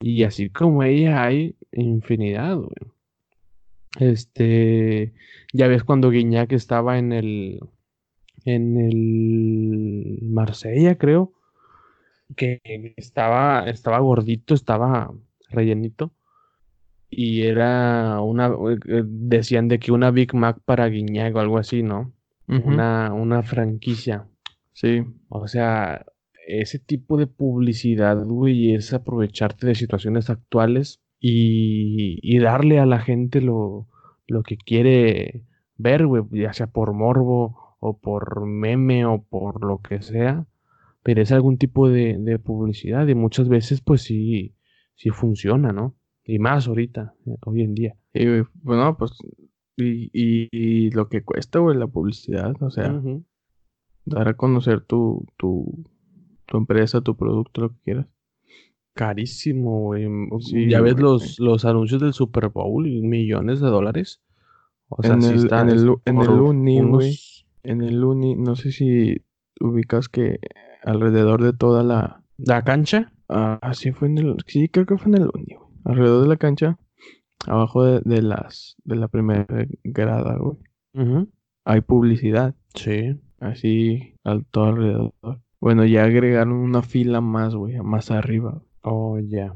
Y 0.00 0.24
así 0.24 0.50
como 0.50 0.82
ella 0.82 1.22
hay 1.24 1.56
infinidad, 1.72 2.56
güey. 2.56 2.92
Este, 4.00 5.12
ya 5.52 5.68
ves 5.68 5.84
cuando 5.84 6.10
Guiñac 6.10 6.52
estaba 6.52 6.98
en 6.98 7.12
el, 7.12 7.60
en 8.44 8.76
el 8.78 10.18
Marsella, 10.22 10.96
creo, 10.96 11.32
que 12.36 12.60
estaba, 12.96 13.68
estaba 13.68 13.98
gordito, 14.00 14.54
estaba 14.54 15.12
rellenito. 15.50 16.12
Y 17.10 17.42
era 17.42 18.20
una, 18.20 18.48
eh, 18.48 19.02
decían 19.04 19.68
de 19.68 19.78
que 19.78 19.92
una 19.92 20.10
Big 20.10 20.34
Mac 20.34 20.58
para 20.64 20.88
Guiñac 20.88 21.34
o 21.36 21.40
algo 21.40 21.58
así, 21.58 21.82
¿no? 21.82 22.12
una, 22.46 23.12
una 23.14 23.42
franquicia. 23.42 24.26
Sí. 24.74 25.02
O 25.28 25.48
sea, 25.48 26.04
ese 26.46 26.78
tipo 26.78 27.16
de 27.16 27.26
publicidad, 27.26 28.22
güey, 28.24 28.74
es 28.74 28.92
aprovecharte 28.92 29.66
de 29.66 29.74
situaciones 29.74 30.28
actuales 30.28 31.00
y, 31.20 32.18
y 32.22 32.38
darle 32.38 32.80
a 32.80 32.86
la 32.86 33.00
gente 33.00 33.40
lo, 33.40 33.88
lo 34.26 34.42
que 34.42 34.56
quiere 34.56 35.44
ver, 35.76 36.06
güey, 36.06 36.24
ya 36.32 36.52
sea 36.52 36.66
por 36.66 36.92
morbo 36.92 37.63
o 37.84 37.98
por 37.98 38.46
meme 38.46 39.04
o 39.04 39.22
por 39.22 39.62
lo 39.62 39.80
que 39.82 40.00
sea, 40.00 40.46
pero 41.02 41.20
es 41.20 41.32
algún 41.32 41.58
tipo 41.58 41.88
de, 41.90 42.16
de 42.18 42.38
publicidad 42.38 43.06
y 43.08 43.14
muchas 43.14 43.48
veces 43.48 43.82
pues 43.82 44.02
sí, 44.02 44.54
sí 44.94 45.10
funciona, 45.10 45.70
¿no? 45.70 45.94
Y 46.24 46.38
más 46.38 46.66
ahorita, 46.66 47.14
eh, 47.26 47.36
hoy 47.44 47.62
en 47.62 47.74
día. 47.74 47.96
Y, 48.14 48.24
bueno, 48.62 48.96
pues, 48.96 49.12
y, 49.76 50.08
y, 50.12 50.90
lo 50.92 51.10
que 51.10 51.22
cuesta, 51.22 51.58
güey, 51.58 51.76
la 51.76 51.86
publicidad, 51.86 52.54
o 52.62 52.70
sea, 52.70 53.02
dar 54.06 54.28
a 54.28 54.34
conocer 54.34 54.80
tu, 54.80 55.26
tu, 55.36 55.84
tu 56.46 56.56
empresa, 56.56 57.02
tu 57.02 57.16
producto, 57.16 57.60
lo 57.60 57.68
que 57.70 57.80
quieras. 57.84 58.06
Carísimo, 58.94 59.80
güey. 59.80 60.08
ya 60.68 60.80
ves 60.80 60.98
los, 60.98 61.38
los 61.38 61.66
anuncios 61.66 62.00
del 62.00 62.14
Super 62.14 62.48
Bowl, 62.48 62.84
millones 62.84 63.60
de 63.60 63.68
dólares. 63.68 64.22
O 64.88 65.02
sea, 65.02 65.14
en, 65.14 65.22
el, 65.22 65.34
está, 65.34 65.60
en, 65.60 65.68
el, 65.70 65.94
en 66.06 66.18
el 66.18 66.30
Uni. 66.30 66.80
En 67.64 67.82
el 67.82 68.04
Uni, 68.04 68.36
no 68.36 68.56
sé 68.56 68.70
si 68.70 69.24
ubicas 69.60 70.08
que 70.08 70.38
alrededor 70.84 71.42
de 71.42 71.52
toda 71.52 71.82
la... 71.82 72.22
¿La 72.36 72.62
cancha? 72.62 73.12
Ah, 73.28 73.72
sí 73.74 73.90
fue 73.92 74.08
en 74.08 74.18
el... 74.18 74.36
Sí, 74.46 74.68
creo 74.68 74.86
que 74.86 74.98
fue 74.98 75.12
en 75.12 75.22
el 75.22 75.30
Uni, 75.34 75.56
güey. 75.56 75.70
Alrededor 75.84 76.22
de 76.22 76.28
la 76.28 76.36
cancha, 76.36 76.78
abajo 77.46 77.84
de, 77.84 78.00
de 78.04 78.22
las... 78.22 78.76
De 78.84 78.96
la 78.96 79.08
primera 79.08 79.46
grada, 79.82 80.36
güey. 80.36 80.58
Hay 81.64 81.80
publicidad. 81.80 82.54
Sí. 82.74 83.18
Así, 83.40 84.14
al 84.22 84.44
todo 84.46 84.66
alrededor. 84.66 85.12
Bueno, 85.60 85.86
ya 85.86 86.04
agregaron 86.04 86.52
una 86.52 86.82
fila 86.82 87.20
más, 87.20 87.54
güey, 87.54 87.78
más 87.80 88.10
arriba. 88.10 88.62
Oh, 88.82 89.18
ya. 89.18 89.54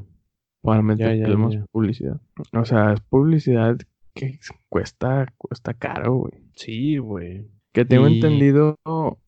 Para 0.61 0.81
meter 0.81 1.23
publicidad. 1.71 2.19
O 2.53 2.65
sea, 2.65 2.93
es 2.93 3.01
publicidad 3.01 3.77
que 4.15 4.39
cuesta, 4.67 5.31
cuesta 5.37 5.75
caro, 5.75 6.15
güey. 6.15 6.33
Sí, 6.55 6.97
güey. 6.97 7.47
Que 7.79 7.85
tengo 7.85 8.07
entendido, 8.07 8.77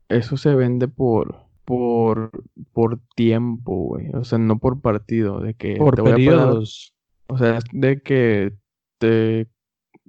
eso 0.09 0.35
se 0.35 0.53
vende 0.55 0.89
por, 0.89 1.45
por, 1.63 2.31
por 2.73 2.99
tiempo, 3.15 3.77
güey. 3.77 4.09
O 4.13 4.25
sea, 4.25 4.39
no 4.39 4.59
por 4.59 4.81
partido, 4.81 5.39
de 5.39 5.53
que 5.53 5.77
por 5.77 5.95
te 5.95 6.03
periodos. 6.03 6.93
o 7.27 7.37
sea, 7.37 7.59
de 7.71 8.01
que 8.01 8.53
te, 8.97 9.47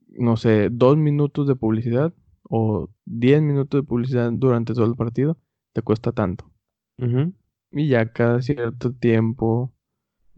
no 0.09 0.37
sé, 0.37 0.71
dos 0.73 0.97
minutos 0.97 1.47
de 1.47 1.55
publicidad 1.55 2.13
o 2.43 2.89
diez 3.05 3.41
minutos 3.41 3.81
de 3.81 3.87
publicidad 3.87 4.33
durante 4.33 4.75
todo 4.75 4.87
el 4.87 4.97
partido 4.97 5.39
te 5.73 5.83
cuesta 5.83 6.11
tanto. 6.11 6.51
Y 7.71 7.87
ya 7.87 8.13
cada 8.13 8.43
cierto 8.43 8.93
tiempo 8.93 9.73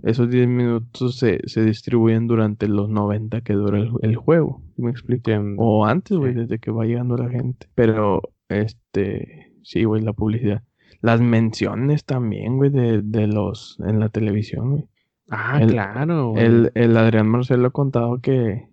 esos 0.03 0.28
10 0.28 0.49
minutos 0.49 1.16
se, 1.18 1.40
distribuyen 1.62 2.26
durante 2.26 2.68
los 2.68 2.88
90 2.88 3.40
que 3.42 3.55
dura 3.55 3.78
el, 4.03 4.16
juego. 4.16 4.62
¿Me 4.76 4.90
explico? 4.90 5.30
O 5.59 5.86
antes, 5.86 6.16
güey, 6.16 6.34
desde 6.34 6.59
que 6.59 6.70
va 6.70 6.84
llegando 6.84 7.16
la 7.16 7.30
gente. 7.30 7.68
Pero, 7.74 8.20
este, 8.49 9.53
sí, 9.62 9.84
güey, 9.84 10.03
la 10.03 10.12
publicidad. 10.12 10.62
Las 11.01 11.20
menciones 11.20 12.05
también, 12.05 12.57
güey, 12.57 12.70
de, 12.70 13.03
de 13.03 13.26
los, 13.26 13.78
en 13.86 14.01
la 14.01 14.09
televisión, 14.09 14.70
güey. 14.70 14.88
Ah, 15.30 15.61
claro. 15.66 16.34
El, 16.36 16.70
el 16.74 16.97
Adrián 16.97 17.28
Marcelo 17.28 17.68
ha 17.68 17.70
contado 17.70 18.20
que 18.20 18.68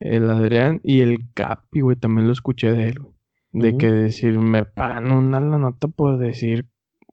el 0.00 0.30
Adrián 0.30 0.80
y 0.82 1.00
el 1.00 1.30
Capi, 1.34 1.80
güey, 1.80 1.96
también 1.96 2.26
lo 2.26 2.32
escuché 2.32 2.72
de 2.72 2.88
él, 2.88 2.98
güey. 3.00 3.14
De 3.52 3.76
que 3.76 3.90
decir, 3.90 4.38
me 4.40 4.64
pagan 4.64 5.12
una 5.12 5.38
la 5.38 5.58
nota 5.58 5.86
por 5.86 6.18
decir 6.18 6.66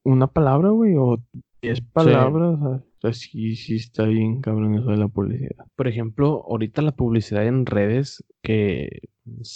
una 0.03 0.25
palabra, 0.25 0.69
güey, 0.69 0.95
o 0.97 1.19
diez 1.61 1.81
palabras. 1.81 2.57
O 2.59 2.83
sí, 3.11 3.55
sí 3.55 3.75
está 3.75 4.05
bien 4.05 4.41
cabrón 4.41 4.75
eso 4.75 4.91
de 4.91 4.97
la 4.97 5.07
publicidad. 5.07 5.65
Por 5.75 5.87
ejemplo, 5.87 6.45
ahorita 6.47 6.81
la 6.81 6.91
publicidad 6.91 7.45
en 7.47 7.65
redes, 7.65 8.23
que 8.41 9.01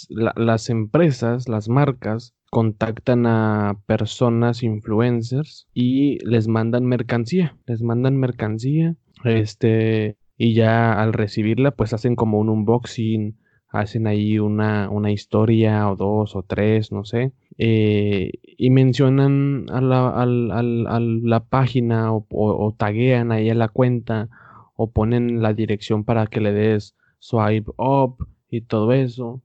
las 0.08 0.70
empresas, 0.70 1.48
las 1.48 1.68
marcas, 1.68 2.34
contactan 2.50 3.26
a 3.26 3.78
personas 3.86 4.62
influencers 4.62 5.68
y 5.74 6.18
les 6.24 6.48
mandan 6.48 6.86
mercancía, 6.86 7.56
les 7.66 7.82
mandan 7.82 8.16
mercancía, 8.16 8.96
este, 9.24 10.16
y 10.36 10.54
ya 10.54 10.92
al 10.92 11.12
recibirla, 11.12 11.72
pues 11.72 11.92
hacen 11.92 12.16
como 12.16 12.38
un 12.38 12.48
unboxing, 12.48 13.36
hacen 13.80 14.06
ahí 14.06 14.38
una, 14.38 14.88
una 14.90 15.10
historia 15.10 15.90
o 15.90 15.96
dos 15.96 16.36
o 16.36 16.42
tres, 16.42 16.92
no 16.92 17.04
sé, 17.04 17.32
eh, 17.58 18.32
y 18.42 18.70
mencionan 18.70 19.66
a 19.70 19.80
la, 19.80 20.08
a 20.08 21.00
la 21.00 21.40
página 21.44 22.12
o, 22.12 22.26
o, 22.30 22.74
taguean 22.76 23.32
ahí 23.32 23.50
a 23.50 23.54
la 23.54 23.68
cuenta 23.68 24.28
o 24.74 24.90
ponen 24.90 25.42
la 25.42 25.52
dirección 25.54 26.04
para 26.04 26.26
que 26.26 26.40
le 26.40 26.52
des 26.52 26.96
swipe 27.18 27.70
up 27.78 28.26
y 28.50 28.62
todo 28.62 28.92
eso. 28.92 29.42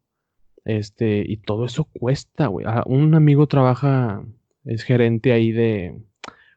Este, 0.65 1.23
y 1.27 1.37
todo 1.37 1.65
eso 1.65 1.85
cuesta, 1.85 2.47
güey. 2.47 2.65
Ah, 2.69 2.83
un 2.85 3.15
amigo 3.15 3.47
trabaja, 3.47 4.23
es 4.65 4.83
gerente 4.83 5.33
ahí 5.33 5.51
de 5.51 5.99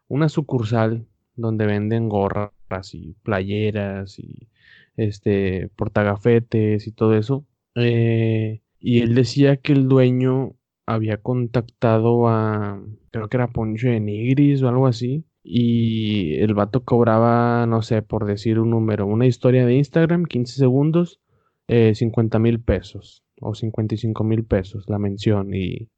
una 0.08 0.28
sucursal 0.28 1.06
donde 1.36 1.66
venden 1.66 2.08
gorras 2.08 2.50
y 2.92 3.14
playeras 3.22 4.18
y 4.18 4.48
este 4.96 5.68
portagafetes 5.76 6.86
y 6.86 6.92
todo 6.92 7.14
eso. 7.16 7.46
Eh, 7.74 8.62
y 8.80 9.00
él 9.00 9.14
decía 9.14 9.56
que 9.56 9.72
el 9.72 9.88
dueño 9.88 10.54
había 10.86 11.18
contactado 11.18 12.28
a, 12.28 12.82
creo 13.10 13.28
que 13.28 13.36
era 13.36 13.48
Poncho 13.48 13.88
de 13.88 14.00
Nigris 14.00 14.62
o 14.62 14.68
algo 14.68 14.86
así. 14.86 15.24
Y 15.42 16.36
el 16.36 16.54
vato 16.54 16.84
cobraba, 16.84 17.66
no 17.66 17.82
sé, 17.82 18.02
por 18.02 18.26
decir 18.26 18.58
un 18.58 18.70
número, 18.70 19.06
una 19.06 19.26
historia 19.26 19.66
de 19.66 19.74
Instagram, 19.74 20.24
15 20.24 20.56
segundos, 20.56 21.20
eh, 21.68 21.94
50 21.94 22.38
mil 22.38 22.60
pesos 22.60 23.24
o 23.40 23.54
55 23.54 24.24
mil 24.24 24.44
pesos 24.44 24.84
la 24.88 24.98
mención 24.98 25.54
y 25.54 25.90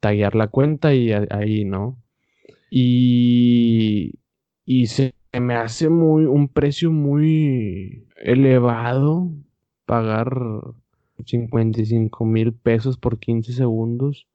taguear 0.00 0.34
la 0.34 0.48
cuenta 0.48 0.94
y 0.94 1.12
ahí, 1.12 1.64
¿no? 1.64 2.02
Y, 2.70 4.14
y 4.64 4.86
se 4.86 5.14
me 5.32 5.54
hace 5.54 5.88
muy, 5.88 6.24
un 6.24 6.48
precio 6.48 6.90
muy 6.90 8.08
elevado 8.16 9.30
pagar 9.86 10.34
55 11.26 12.24
mil 12.24 12.52
pesos 12.54 12.98
por 12.98 13.18
15 13.18 13.52
segundos. 13.52 14.28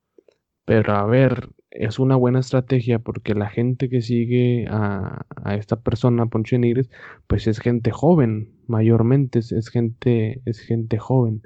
Pero 0.66 0.94
a 0.94 1.06
ver, 1.06 1.50
es 1.72 2.00
una 2.00 2.16
buena 2.16 2.40
estrategia 2.40 3.00
porque 3.00 3.36
la 3.36 3.50
gente 3.50 3.90
que 3.90 4.02
sigue 4.02 4.68
a, 4.70 5.26
esta 5.58 5.80
persona, 5.82 6.26
Poncho 6.28 6.58
Nigres, 6.58 6.90
pues 7.28 7.48
es 7.48 7.60
gente 7.60 7.92
joven, 7.92 8.52
mayormente 8.68 9.40
es, 9.40 9.70
gente, 9.70 10.42
es 10.46 10.60
gente 10.60 10.98
joven. 10.98 11.44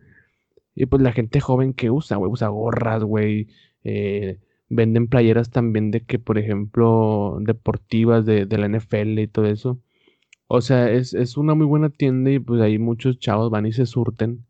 Y 0.75 0.85
pues 0.87 1.01
la 1.01 1.11
gente 1.13 1.39
joven 1.41 1.73
que 1.73 1.91
usa, 1.91 2.17
güey, 2.17 2.31
usa 2.31 2.47
gorras, 2.49 3.03
güey, 3.03 3.47
eh, 3.83 4.39
venden 4.69 5.07
playeras 5.07 5.51
también 5.51 5.91
de 5.91 6.01
que, 6.05 6.19
por 6.19 6.37
ejemplo, 6.37 7.37
deportivas 7.41 8.25
de, 8.25 8.45
de 8.45 8.57
la 8.57 8.69
NFL 8.69 9.19
y 9.19 9.27
todo 9.27 9.45
eso. 9.47 9.81
O 10.47 10.61
sea, 10.61 10.91
es, 10.91 11.13
es, 11.13 11.37
una 11.37 11.55
muy 11.55 11.65
buena 11.65 11.89
tienda 11.89 12.31
y 12.31 12.39
pues 12.39 12.61
ahí 12.61 12.77
muchos 12.77 13.19
chavos 13.19 13.49
van 13.51 13.65
y 13.65 13.71
se 13.71 13.85
surten. 13.85 14.45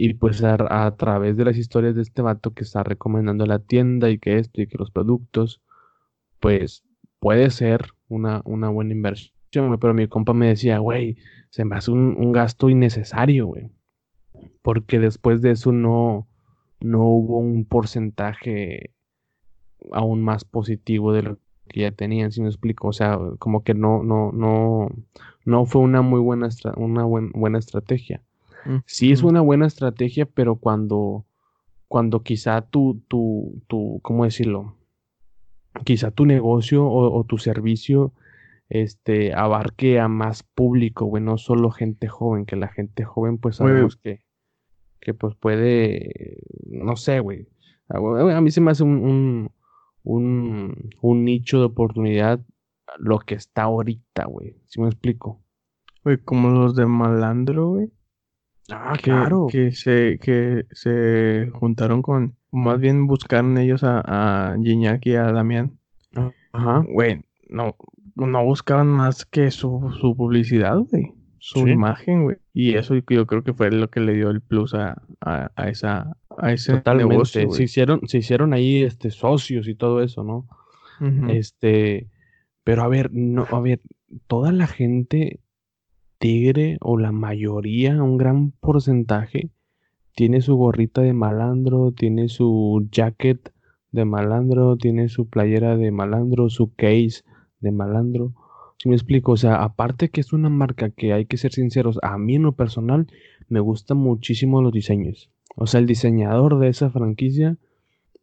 Y 0.00 0.14
pues 0.14 0.44
a, 0.44 0.94
través 0.96 1.36
de 1.36 1.44
las 1.44 1.56
historias 1.56 1.96
de 1.96 2.02
este 2.02 2.22
vato 2.22 2.52
que 2.52 2.62
está 2.62 2.84
recomendando 2.84 3.46
la 3.46 3.58
tienda 3.58 4.10
y 4.10 4.18
que 4.20 4.38
esto 4.38 4.62
y 4.62 4.68
que 4.68 4.78
los 4.78 4.92
productos, 4.92 5.60
pues 6.38 6.84
puede 7.18 7.50
ser 7.50 7.94
una, 8.06 8.40
una 8.44 8.68
buena 8.68 8.92
inversión. 8.92 9.34
Pero 9.50 9.94
mi 9.94 10.06
compa 10.06 10.34
me 10.34 10.46
decía, 10.46 10.78
güey, 10.78 11.16
se 11.50 11.64
me 11.64 11.74
hace 11.74 11.90
un, 11.90 12.14
un 12.16 12.30
gasto 12.30 12.70
innecesario, 12.70 13.46
güey. 13.46 13.72
Porque 14.62 15.00
después 15.00 15.42
de 15.42 15.50
eso 15.50 15.72
no, 15.72 16.28
no 16.78 17.02
hubo 17.02 17.38
un 17.38 17.64
porcentaje 17.64 18.94
aún 19.90 20.22
más 20.22 20.44
positivo 20.44 21.12
de 21.12 21.22
lo 21.22 21.38
que 21.66 21.80
ya 21.80 21.90
tenían, 21.90 22.30
si 22.30 22.40
me 22.40 22.46
explico. 22.46 22.86
O 22.86 22.92
sea, 22.92 23.18
como 23.40 23.64
que 23.64 23.74
no, 23.74 24.04
no, 24.04 24.30
no, 24.30 24.90
no 25.44 25.66
fue 25.66 25.82
una 25.82 26.02
muy 26.02 26.20
buena, 26.20 26.50
una 26.76 27.04
buena 27.04 27.58
estrategia. 27.58 28.22
Sí 28.86 29.12
es 29.12 29.22
una 29.22 29.40
buena 29.40 29.66
estrategia, 29.66 30.26
pero 30.26 30.56
cuando, 30.56 31.24
cuando 31.86 32.22
quizá 32.22 32.62
tu, 32.62 33.02
tu, 33.08 33.62
tu, 33.66 34.00
¿cómo 34.02 34.24
decirlo? 34.24 34.76
Quizá 35.84 36.10
tu 36.10 36.26
negocio 36.26 36.86
o, 36.86 37.24
tu 37.24 37.38
servicio 37.38 38.12
este, 38.68 39.32
abarque 39.32 40.00
a 40.00 40.08
más 40.08 40.42
público, 40.42 41.06
güey, 41.06 41.22
no 41.22 41.38
solo 41.38 41.70
gente 41.70 42.08
joven, 42.08 42.44
que 42.44 42.56
la 42.56 42.68
gente 42.68 43.04
joven 43.04 43.38
pues 43.38 43.56
sabemos 43.56 43.96
que, 43.96 44.22
que 45.00 45.14
pues 45.14 45.34
puede, 45.34 46.38
no 46.66 46.96
sé, 46.96 47.20
güey, 47.20 47.48
A 47.88 48.40
mí 48.40 48.50
se 48.50 48.60
me 48.60 48.72
hace 48.72 48.82
un, 48.82 49.50
un, 50.02 50.90
un, 51.00 51.24
nicho 51.24 51.58
de 51.60 51.66
oportunidad 51.66 52.40
lo 52.98 53.18
que 53.20 53.34
está 53.34 53.64
ahorita, 53.64 54.24
güey. 54.26 54.56
¿Sí 54.66 54.80
me 54.80 54.88
explico? 54.88 55.42
Güey, 56.04 56.18
como 56.18 56.50
los 56.50 56.74
de 56.74 56.86
Malandro, 56.86 57.68
güey. 57.68 57.90
Ah, 58.70 58.94
claro. 59.00 59.46
Que 59.50 59.72
se, 59.72 60.18
que 60.20 60.66
se 60.72 61.50
juntaron 61.54 62.02
con, 62.02 62.36
más 62.50 62.78
bien 62.78 63.06
buscaron 63.06 63.56
ellos 63.58 63.82
a, 63.84 64.00
a 64.52 64.56
Gignac 64.62 65.04
y 65.06 65.14
a 65.14 65.32
Damián. 65.32 65.78
Ajá. 66.52 66.84
Güey, 66.88 67.22
no, 67.48 67.76
no 68.16 68.44
buscaban 68.44 68.88
más 68.88 69.24
que 69.24 69.50
su, 69.50 69.94
su 70.00 70.16
publicidad, 70.16 70.78
güey 70.78 71.14
su 71.40 71.66
imagen, 71.66 72.24
güey. 72.24 72.36
Y 72.52 72.74
eso 72.74 72.94
yo 73.08 73.26
creo 73.26 73.42
que 73.42 73.54
fue 73.54 73.70
lo 73.70 73.88
que 73.88 74.00
le 74.00 74.14
dio 74.14 74.30
el 74.30 74.40
plus 74.40 74.74
a, 74.74 75.02
a, 75.20 75.50
a 75.54 75.68
esa 75.68 76.16
a 76.36 76.52
ese 76.52 76.74
Totalmente. 76.74 77.14
Negocio, 77.14 77.50
se 77.50 77.62
hicieron 77.64 78.00
se 78.06 78.18
hicieron 78.18 78.52
ahí 78.52 78.82
este 78.82 79.10
socios 79.10 79.68
y 79.68 79.74
todo 79.74 80.02
eso, 80.02 80.24
¿no? 80.24 80.46
Este, 81.28 82.08
pero 82.64 82.82
a 82.82 82.88
ver, 82.88 83.10
no 83.12 83.46
a 83.52 83.60
ver, 83.60 83.80
toda 84.26 84.50
la 84.50 84.66
gente 84.66 85.38
tigre 86.18 86.78
o 86.80 86.98
la 86.98 87.12
mayoría, 87.12 88.02
un 88.02 88.16
gran 88.16 88.50
porcentaje 88.50 89.50
tiene 90.18 90.40
su 90.40 90.56
gorrita 90.56 91.00
de 91.00 91.12
malandro, 91.12 91.92
tiene 91.92 92.28
su 92.28 92.88
jacket 92.90 93.52
de 93.92 94.04
malandro, 94.04 94.76
tiene 94.76 95.08
su 95.08 95.28
playera 95.28 95.76
de 95.76 95.92
malandro, 95.92 96.50
su 96.50 96.74
case 96.74 97.22
de 97.60 97.70
malandro. 97.70 98.32
Si 98.78 98.88
me 98.88 98.96
explico, 98.96 99.32
o 99.32 99.36
sea, 99.36 99.62
aparte 99.62 100.08
que 100.08 100.20
es 100.20 100.32
una 100.32 100.48
marca 100.48 100.90
que 100.90 101.12
hay 101.12 101.26
que 101.26 101.36
ser 101.36 101.52
sinceros, 101.52 102.00
a 102.02 102.18
mí 102.18 102.34
en 102.34 102.42
lo 102.42 102.52
personal 102.52 103.06
me 103.48 103.60
gustan 103.60 103.98
muchísimo 103.98 104.60
los 104.60 104.72
diseños. 104.72 105.30
O 105.54 105.68
sea, 105.68 105.78
el 105.78 105.86
diseñador 105.86 106.58
de 106.58 106.68
esa 106.68 106.90
franquicia 106.90 107.56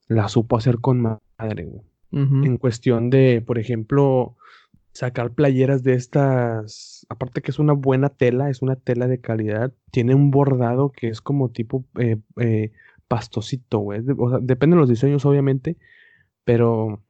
la 0.07 0.27
supo 0.27 0.57
hacer 0.57 0.79
con 0.79 0.99
madre, 1.01 1.65
güey. 1.65 1.81
En 2.11 2.57
cuestión 2.57 3.09
de, 3.09 3.41
por 3.45 3.59
ejemplo, 3.59 4.34
sacar 4.95 5.31
playeras 5.31 5.83
de 5.83 5.93
estas, 5.93 7.05
aparte 7.09 7.41
que 7.41 7.51
es 7.51 7.59
una 7.59 7.73
buena 7.73 8.07
tela, 8.07 8.49
es 8.49 8.61
una 8.61 8.77
tela 8.77 9.07
de 9.07 9.19
calidad, 9.19 9.73
tiene 9.91 10.15
un 10.15 10.31
bordado 10.31 10.93
que 10.93 11.09
es 11.09 11.19
como 11.19 11.49
tipo 11.49 11.83
eh, 11.99 12.17
eh, 12.39 12.71
pastosito, 13.09 13.79
güey. 13.79 14.01
O 14.17 14.29
sea, 14.29 14.39
depende 14.41 14.77
de 14.77 14.79
los 14.79 14.89
diseños, 14.89 15.25
obviamente, 15.25 15.75
pero 16.45 17.03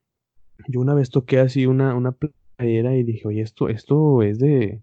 yo 0.68 0.80
una 0.80 0.96
vez 0.96 1.12
toqué 1.12 1.40
así 1.40 1.68
una, 1.68 1.94
una 1.94 2.18
y 2.58 3.04
dije, 3.04 3.28
oye, 3.28 3.42
esto, 3.42 3.70
esto 3.70 4.24
es 4.24 4.40
de, 4.40 4.82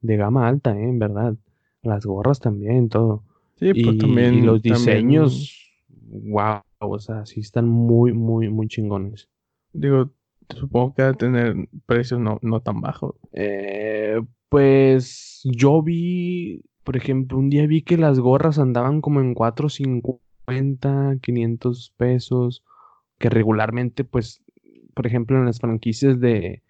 de 0.00 0.16
gama 0.16 0.48
alta, 0.48 0.74
¿eh? 0.74 0.84
En 0.84 0.98
verdad. 0.98 1.36
Las 1.82 2.06
gorras 2.06 2.40
también, 2.40 2.88
todo. 2.88 3.24
Sí, 3.56 3.72
pues 3.74 3.96
y, 3.96 3.98
también. 3.98 4.34
Y 4.34 4.40
los 4.40 4.62
diseños, 4.62 5.70
wow, 5.98 6.62
o 6.78 6.98
sea, 6.98 7.26
sí 7.26 7.40
están 7.40 7.68
muy, 7.68 8.14
muy, 8.14 8.48
muy 8.48 8.68
chingones. 8.68 9.28
Digo, 9.74 10.10
supongo 10.56 10.94
que 10.94 11.02
va 11.02 11.08
a 11.10 11.14
tener 11.14 11.54
precios 11.86 12.20
no, 12.20 12.38
no 12.42 12.60
tan 12.60 12.80
bajos. 12.80 13.14
Eh, 13.32 14.20
pues 14.48 15.42
yo 15.44 15.82
vi, 15.82 16.62
por 16.84 16.96
ejemplo, 16.96 17.38
un 17.38 17.50
día 17.50 17.66
vi 17.66 17.82
que 17.82 17.98
las 17.98 18.18
gorras 18.18 18.58
andaban 18.58 19.00
como 19.00 19.20
en 19.20 19.34
450, 19.34 21.18
500 21.20 21.94
pesos, 21.96 22.64
que 23.18 23.28
regularmente, 23.28 24.04
pues, 24.04 24.42
por 24.94 25.06
ejemplo, 25.06 25.36
en 25.36 25.44
las 25.46 25.60
franquicias 25.60 26.20
de, 26.20 26.62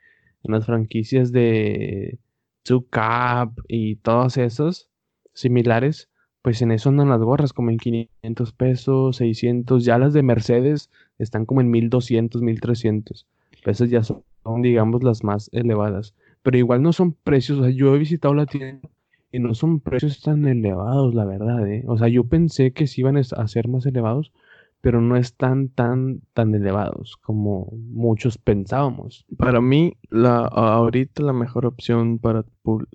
en 0.43 0.53
las 0.53 0.67
franquicias 0.67 1.33
de 1.33 2.19
Two 2.65 2.87
Cap 2.91 3.53
y 3.69 3.97
todos 3.97 4.37
esos 4.37 4.91
similares, 5.35 6.11
pues 6.43 6.63
en 6.63 6.73
eso 6.73 6.89
andan 6.89 7.09
las 7.11 7.21
gorras 7.21 7.53
como 7.53 7.71
en 7.71 7.79
500 7.79 8.53
pesos, 8.53 9.17
600, 9.17 9.85
ya 9.85 9.99
las 9.99 10.13
de 10.13 10.23
Mercedes 10.23 10.91
están 11.19 11.47
como 11.47 11.61
en 11.61 11.71
1200, 11.71 12.43
1300. 12.43 13.27
Esas 13.71 13.91
ya 13.91 14.03
son, 14.03 14.23
digamos, 14.63 15.03
las 15.03 15.25
más 15.25 15.49
elevadas. 15.53 16.15
Pero 16.43 16.59
igual 16.59 16.83
no 16.83 16.93
son 16.93 17.13
precios, 17.13 17.59
o 17.59 17.63
sea, 17.65 17.71
yo 17.71 17.95
he 17.95 17.99
visitado 17.99 18.35
la 18.35 18.47
tienda 18.47 18.89
y 19.31 19.39
no 19.41 19.55
son 19.55 19.81
precios 19.81 20.23
tan 20.23 20.47
elevados, 20.47 21.15
la 21.15 21.25
verdad, 21.25 21.67
¿eh? 21.69 21.85
O 21.87 21.99
sea, 21.99 22.09
yo 22.09 22.25
pensé 22.25 22.73
que 22.73 22.87
sí 22.87 23.03
iban 23.03 23.17
a 23.17 23.49
ser 23.49 23.69
más 23.69 23.85
elevados, 23.85 24.33
pero 24.81 25.01
no 25.01 25.17
están 25.17 25.69
tan, 25.69 26.21
tan 26.35 26.55
elevados 26.55 27.17
como 27.21 27.73
muchos 27.73 28.39
pensábamos. 28.39 29.27
Para 29.37 29.61
mí, 29.61 29.95
la, 30.09 30.39
ahorita 30.47 31.23
la 31.23 31.33
mejor 31.33 31.67
opción 31.67 32.19
para 32.19 32.45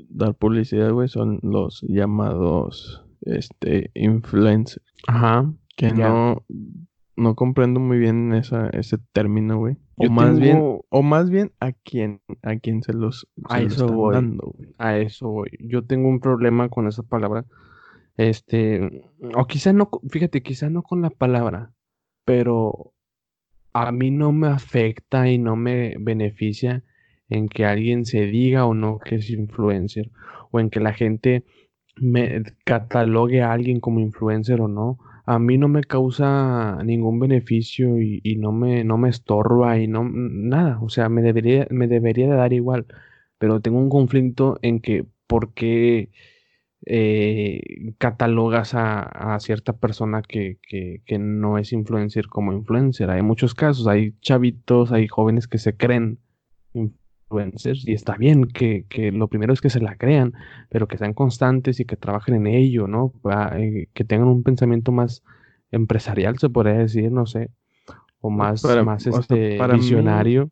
dar 0.09 0.35
publicidad, 0.35 0.91
güey, 0.91 1.07
son 1.07 1.39
los 1.43 1.81
llamados 1.87 3.05
este, 3.21 3.91
influencers. 3.93 4.85
Ajá. 5.07 5.51
Que 5.75 5.91
no, 5.91 6.45
no 7.15 7.35
comprendo 7.35 7.79
muy 7.79 7.97
bien 7.97 8.33
esa, 8.33 8.69
ese 8.69 8.97
término, 9.11 9.57
güey. 9.57 9.77
O 9.97 10.09
más 10.09 10.39
bien, 10.39 10.59
o 10.89 11.03
más 11.03 11.29
bien 11.29 11.51
a 11.59 11.71
quién, 11.71 12.21
a 12.41 12.55
quién 12.55 12.81
se 12.81 12.93
los, 12.93 13.27
a 13.45 13.61
eso 13.61 13.87
voy. 13.87 14.15
Dando, 14.15 14.53
a 14.77 14.97
eso 14.97 15.29
voy. 15.29 15.51
Yo 15.59 15.85
tengo 15.85 16.09
un 16.09 16.19
problema 16.19 16.69
con 16.69 16.87
esa 16.87 17.03
palabra 17.03 17.45
este, 18.17 19.09
o 19.35 19.47
quizá 19.47 19.73
no, 19.73 19.89
fíjate, 20.09 20.43
quizá 20.43 20.69
no 20.69 20.83
con 20.83 21.01
la 21.01 21.09
palabra, 21.09 21.73
pero 22.25 22.93
a 23.73 23.91
mí 23.91 24.11
no 24.11 24.31
me 24.31 24.47
afecta 24.47 25.29
y 25.29 25.39
no 25.39 25.55
me 25.55 25.95
beneficia 25.99 26.83
en 27.29 27.49
que 27.49 27.65
alguien 27.65 28.05
se 28.05 28.25
diga 28.27 28.65
o 28.65 28.75
no 28.75 28.99
que 28.99 29.15
es 29.15 29.29
influencer, 29.31 30.11
o 30.51 30.59
en 30.59 30.69
que 30.69 30.79
la 30.79 30.93
gente 30.93 31.43
me 31.95 32.43
catalogue 32.65 33.41
a 33.41 33.51
alguien 33.51 33.79
como 33.79 33.99
influencer 33.99 34.61
o 34.61 34.67
no. 34.67 34.99
A 35.25 35.39
mí 35.39 35.57
no 35.57 35.67
me 35.67 35.83
causa 35.83 36.81
ningún 36.83 37.19
beneficio 37.19 38.01
y, 38.01 38.21
y 38.23 38.35
no 38.37 38.51
me, 38.51 38.83
no 38.83 38.97
me 38.97 39.09
estorba 39.09 39.79
y 39.79 39.87
no 39.87 40.03
nada. 40.09 40.79
O 40.81 40.89
sea, 40.89 41.09
me 41.09 41.21
debería, 41.21 41.67
me 41.69 41.87
debería 41.87 42.29
de 42.29 42.35
dar 42.35 42.53
igual. 42.53 42.87
Pero 43.37 43.61
tengo 43.61 43.79
un 43.79 43.89
conflicto 43.89 44.59
en 44.61 44.79
que, 44.81 45.05
¿por 45.27 45.53
qué? 45.53 46.09
eh, 46.85 47.93
catalogas 47.97 48.73
a, 48.75 49.37
cierta 49.39 49.73
persona 49.73 50.21
que, 50.21 50.59
no 51.19 51.57
es 51.57 51.73
influencer 51.73 52.27
como 52.27 52.53
influencer. 52.53 53.09
Hay 53.09 53.21
muchos 53.21 53.53
casos, 53.53 53.87
hay 53.87 54.13
chavitos, 54.21 54.91
hay 54.91 55.07
jóvenes 55.07 55.47
que 55.47 55.57
se 55.57 55.75
creen 55.75 56.19
y 57.85 57.93
está 57.93 58.15
bien 58.15 58.45
que, 58.45 58.85
lo 59.13 59.27
primero 59.27 59.53
es 59.53 59.61
que 59.61 59.69
se 59.69 59.79
la 59.79 59.95
crean, 59.95 60.33
pero 60.69 60.87
que 60.87 60.97
sean 60.97 61.13
constantes 61.13 61.79
y 61.79 61.85
que 61.85 61.95
trabajen 61.95 62.35
en 62.35 62.47
ello, 62.47 62.87
¿no? 62.87 63.13
Eh, 63.55 63.87
que 63.93 64.03
tengan 64.03 64.27
un 64.27 64.43
pensamiento 64.43 64.91
más 64.91 65.23
empresarial, 65.71 66.37
se 66.37 66.49
podría 66.49 66.75
decir, 66.75 67.11
no 67.11 67.25
sé, 67.25 67.49
o 68.19 68.29
más, 68.29 68.63
más 68.85 69.07
este, 69.07 69.59
visionario. 69.73 70.49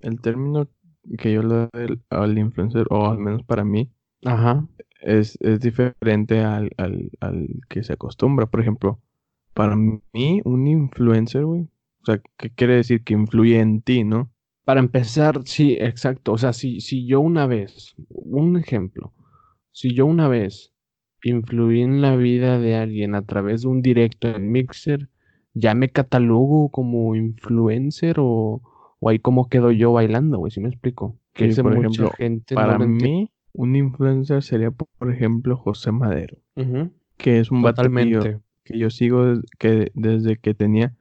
el 0.00 0.20
término 0.20 0.68
que 1.16 1.32
yo 1.32 1.42
le 1.42 1.68
doy 1.72 2.00
al 2.10 2.38
influencer, 2.38 2.86
o 2.90 3.08
al 3.08 3.18
menos 3.18 3.42
para 3.44 3.64
mí, 3.64 3.90
Ajá 4.24 4.66
es, 5.00 5.38
es 5.40 5.60
diferente 5.60 6.40
al, 6.40 6.70
al, 6.76 7.10
al, 7.20 7.48
que 7.68 7.82
se 7.82 7.92
acostumbra. 7.92 8.46
Por 8.46 8.60
ejemplo, 8.60 9.00
para 9.54 9.76
mí, 9.76 10.40
un 10.44 10.66
influencer, 10.66 11.44
güey, 11.44 11.62
o 12.02 12.04
sea, 12.04 12.20
¿qué 12.36 12.50
quiere 12.50 12.76
decir? 12.76 13.04
Que 13.04 13.14
influye 13.14 13.58
en 13.60 13.82
ti, 13.82 14.04
¿no? 14.04 14.30
Para 14.68 14.80
empezar, 14.80 15.40
sí, 15.46 15.78
exacto. 15.80 16.32
O 16.32 16.36
sea, 16.36 16.52
si, 16.52 16.82
si 16.82 17.06
yo 17.06 17.22
una 17.22 17.46
vez, 17.46 17.94
un 18.10 18.58
ejemplo, 18.58 19.14
si 19.72 19.94
yo 19.94 20.04
una 20.04 20.28
vez 20.28 20.74
influí 21.22 21.80
en 21.80 22.02
la 22.02 22.16
vida 22.16 22.58
de 22.58 22.76
alguien 22.76 23.14
a 23.14 23.22
través 23.22 23.62
de 23.62 23.68
un 23.68 23.80
directo 23.80 24.28
en 24.28 24.52
Mixer, 24.52 25.08
ya 25.54 25.74
me 25.74 25.88
catalogo 25.88 26.68
como 26.68 27.16
influencer 27.16 28.16
o, 28.18 28.60
o 29.00 29.08
ahí 29.08 29.18
como 29.18 29.48
quedo 29.48 29.70
yo 29.70 29.92
bailando, 29.92 30.36
güey, 30.36 30.50
si 30.50 30.60
me 30.60 30.68
explico. 30.68 31.16
Que 31.32 31.48
por 31.62 31.72
ejemplo, 31.72 32.10
gente 32.10 32.54
para 32.54 32.78
mí, 32.78 33.30
un 33.54 33.74
influencer 33.74 34.42
sería, 34.42 34.70
por 34.70 35.10
ejemplo, 35.10 35.56
José 35.56 35.92
Madero, 35.92 36.36
que 37.16 37.38
es 37.40 37.50
un 37.50 37.62
vato 37.62 37.90
que 37.90 38.78
yo, 38.78 38.90
sigo 38.90 39.40
que 39.58 39.90
desde 39.94 40.36
que 40.36 40.52
tenía 40.52 40.94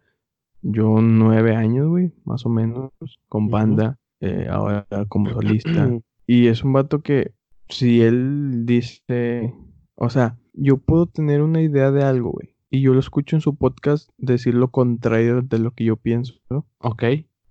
yo 0.62 1.02
nueve 1.02 1.56
años, 1.56 1.88
güey, 1.88 2.14
más 2.26 2.46
o 2.46 2.50
menos, 2.50 2.92
con 3.30 3.50
banda, 3.50 3.98
eh, 4.20 4.48
ahora 4.50 4.88
como 5.08 5.30
solista. 5.32 5.90
y 6.28 6.48
es 6.48 6.64
un 6.64 6.74
vato 6.74 7.02
que 7.02 7.34
si 7.70 8.02
él 8.02 8.66
dice, 8.66 9.54
o 9.96 10.10
sea, 10.10 10.38
yo 10.54 10.78
puedo 10.78 11.06
tener 11.06 11.42
una 11.42 11.62
idea 11.62 11.92
de 11.92 12.04
algo, 12.04 12.32
güey, 12.32 12.56
y 12.70 12.82
yo 12.82 12.94
lo 12.94 13.00
escucho 13.00 13.36
en 13.36 13.42
su 13.42 13.56
podcast 13.56 14.10
decir 14.18 14.54
lo 14.56 14.72
contrario 14.72 15.42
de 15.42 15.60
lo 15.60 15.72
que 15.72 15.86
yo 15.86 15.96
pienso, 15.96 16.36
¿no? 16.50 16.66
Ok. 16.80 17.04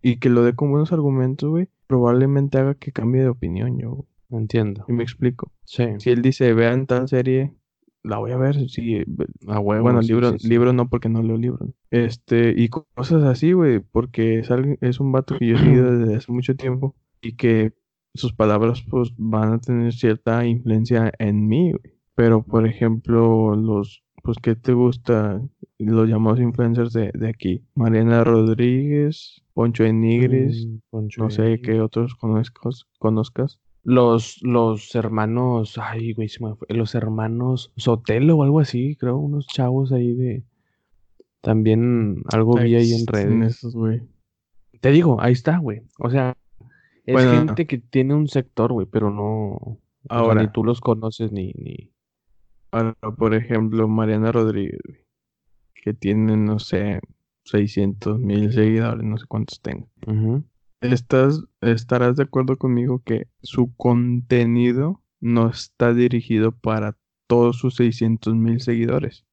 Y 0.02 0.18
que 0.18 0.28
lo 0.28 0.42
dé 0.42 0.54
con 0.54 0.70
buenos 0.70 0.92
argumentos, 0.92 1.50
güey, 1.50 1.68
probablemente 1.86 2.58
haga 2.58 2.74
que 2.74 2.92
cambie 2.92 3.22
de 3.22 3.28
opinión 3.28 3.78
yo, 3.78 3.90
güey. 3.92 4.08
Entiendo. 4.30 4.84
Y 4.88 4.92
me 4.92 5.04
explico. 5.04 5.52
Sí. 5.64 5.84
Si 5.98 6.10
él 6.10 6.20
dice, 6.20 6.52
vean 6.52 6.86
tal 6.86 7.08
serie, 7.08 7.54
la 8.06 8.18
voy 8.18 8.32
a 8.32 8.36
ver. 8.36 8.68
Sí, 8.68 9.02
a 9.48 9.60
huevo. 9.60 9.82
Bueno, 9.82 10.00
libros 10.00 10.42
libro 10.44 10.72
no, 10.72 10.88
porque 10.88 11.08
no 11.08 11.22
leo 11.22 11.36
libros. 11.36 11.70
Este, 11.90 12.54
y 12.56 12.68
cosas 12.68 13.22
así, 13.24 13.52
güey, 13.52 13.80
porque 13.80 14.38
es, 14.40 14.48
es 14.80 15.00
un 15.00 15.12
vato 15.12 15.38
que 15.38 15.46
yo 15.48 15.56
he 15.56 15.58
seguido 15.58 15.90
desde 15.98 16.16
hace 16.16 16.32
mucho 16.32 16.56
tiempo 16.56 16.94
y 17.20 17.36
que 17.36 17.72
sus 18.14 18.32
palabras, 18.32 18.82
pues, 18.88 19.12
van 19.18 19.52
a 19.52 19.58
tener 19.58 19.92
cierta 19.92 20.46
influencia 20.46 21.12
en 21.18 21.46
mí, 21.48 21.72
güey. 21.72 21.94
Pero, 22.14 22.42
por 22.42 22.66
ejemplo, 22.66 23.54
los, 23.56 24.02
pues, 24.22 24.38
¿qué 24.42 24.54
te 24.56 24.72
gusta? 24.72 25.42
Los 25.78 26.08
llamados 26.08 26.40
influencers 26.40 26.92
de, 26.94 27.10
de 27.12 27.28
aquí. 27.28 27.62
Mariana 27.74 28.24
Rodríguez, 28.24 29.42
Poncho 29.52 29.84
de 29.84 29.92
Nigres, 29.92 30.66
Mm, 30.66 30.78
Poncho 30.90 31.22
no 31.22 31.30
sé 31.30 31.60
qué 31.60 31.80
otros 31.80 32.14
conozcas. 32.14 32.86
conozcas. 32.98 33.60
Los, 33.88 34.42
los 34.42 34.92
hermanos, 34.96 35.78
ay, 35.78 36.12
güey, 36.12 36.28
se 36.28 36.44
me 36.44 36.56
fue, 36.56 36.66
los 36.70 36.96
hermanos 36.96 37.72
Sotelo 37.76 38.36
o 38.36 38.42
algo 38.42 38.58
así, 38.58 38.96
creo, 38.96 39.16
unos 39.16 39.46
chavos 39.46 39.92
ahí 39.92 40.12
de... 40.12 40.42
También 41.40 42.24
algo 42.32 42.56
vi 42.56 42.74
ahí 42.74 42.92
en 42.94 43.06
redes. 43.06 43.58
esos, 43.58 43.76
güey. 43.76 44.02
Te 44.80 44.90
digo, 44.90 45.20
ahí 45.20 45.32
está, 45.32 45.58
güey. 45.58 45.82
O 46.00 46.10
sea, 46.10 46.36
es 47.04 47.12
Bueno. 47.12 47.30
gente 47.30 47.68
que 47.68 47.78
tiene 47.78 48.14
un 48.14 48.26
sector, 48.26 48.72
güey, 48.72 48.88
pero 48.90 49.12
no... 49.12 49.52
o 49.52 49.78
sea, 50.08 50.18
Ahora. 50.18 50.42
ni 50.42 50.48
tú 50.50 50.64
los 50.64 50.80
conoces 50.80 51.30
ni... 51.30 51.52
ni... 51.52 51.92
Ahora, 52.72 52.96
por 53.16 53.34
ejemplo, 53.34 53.86
Mariana 53.86 54.32
Rodríguez, 54.32 54.80
güey, 54.84 54.98
que 55.74 55.94
tiene, 55.94 56.36
no 56.36 56.58
sé, 56.58 56.98
600 57.44 58.18
mil 58.18 58.52
seguidores, 58.52 59.04
no 59.04 59.16
sé 59.16 59.26
cuántos 59.28 59.60
tenga. 59.60 59.86
Ujú. 60.08 60.42
Estás, 60.80 61.42
estarás 61.60 62.16
de 62.16 62.24
acuerdo 62.24 62.56
conmigo 62.56 63.02
que 63.04 63.28
su 63.42 63.74
contenido 63.76 65.02
no 65.20 65.48
está 65.48 65.94
dirigido 65.94 66.52
para 66.52 66.96
todos 67.26 67.56
sus 67.58 67.76
600 67.76 68.34
mil 68.34 68.60
seguidores. 68.60 69.24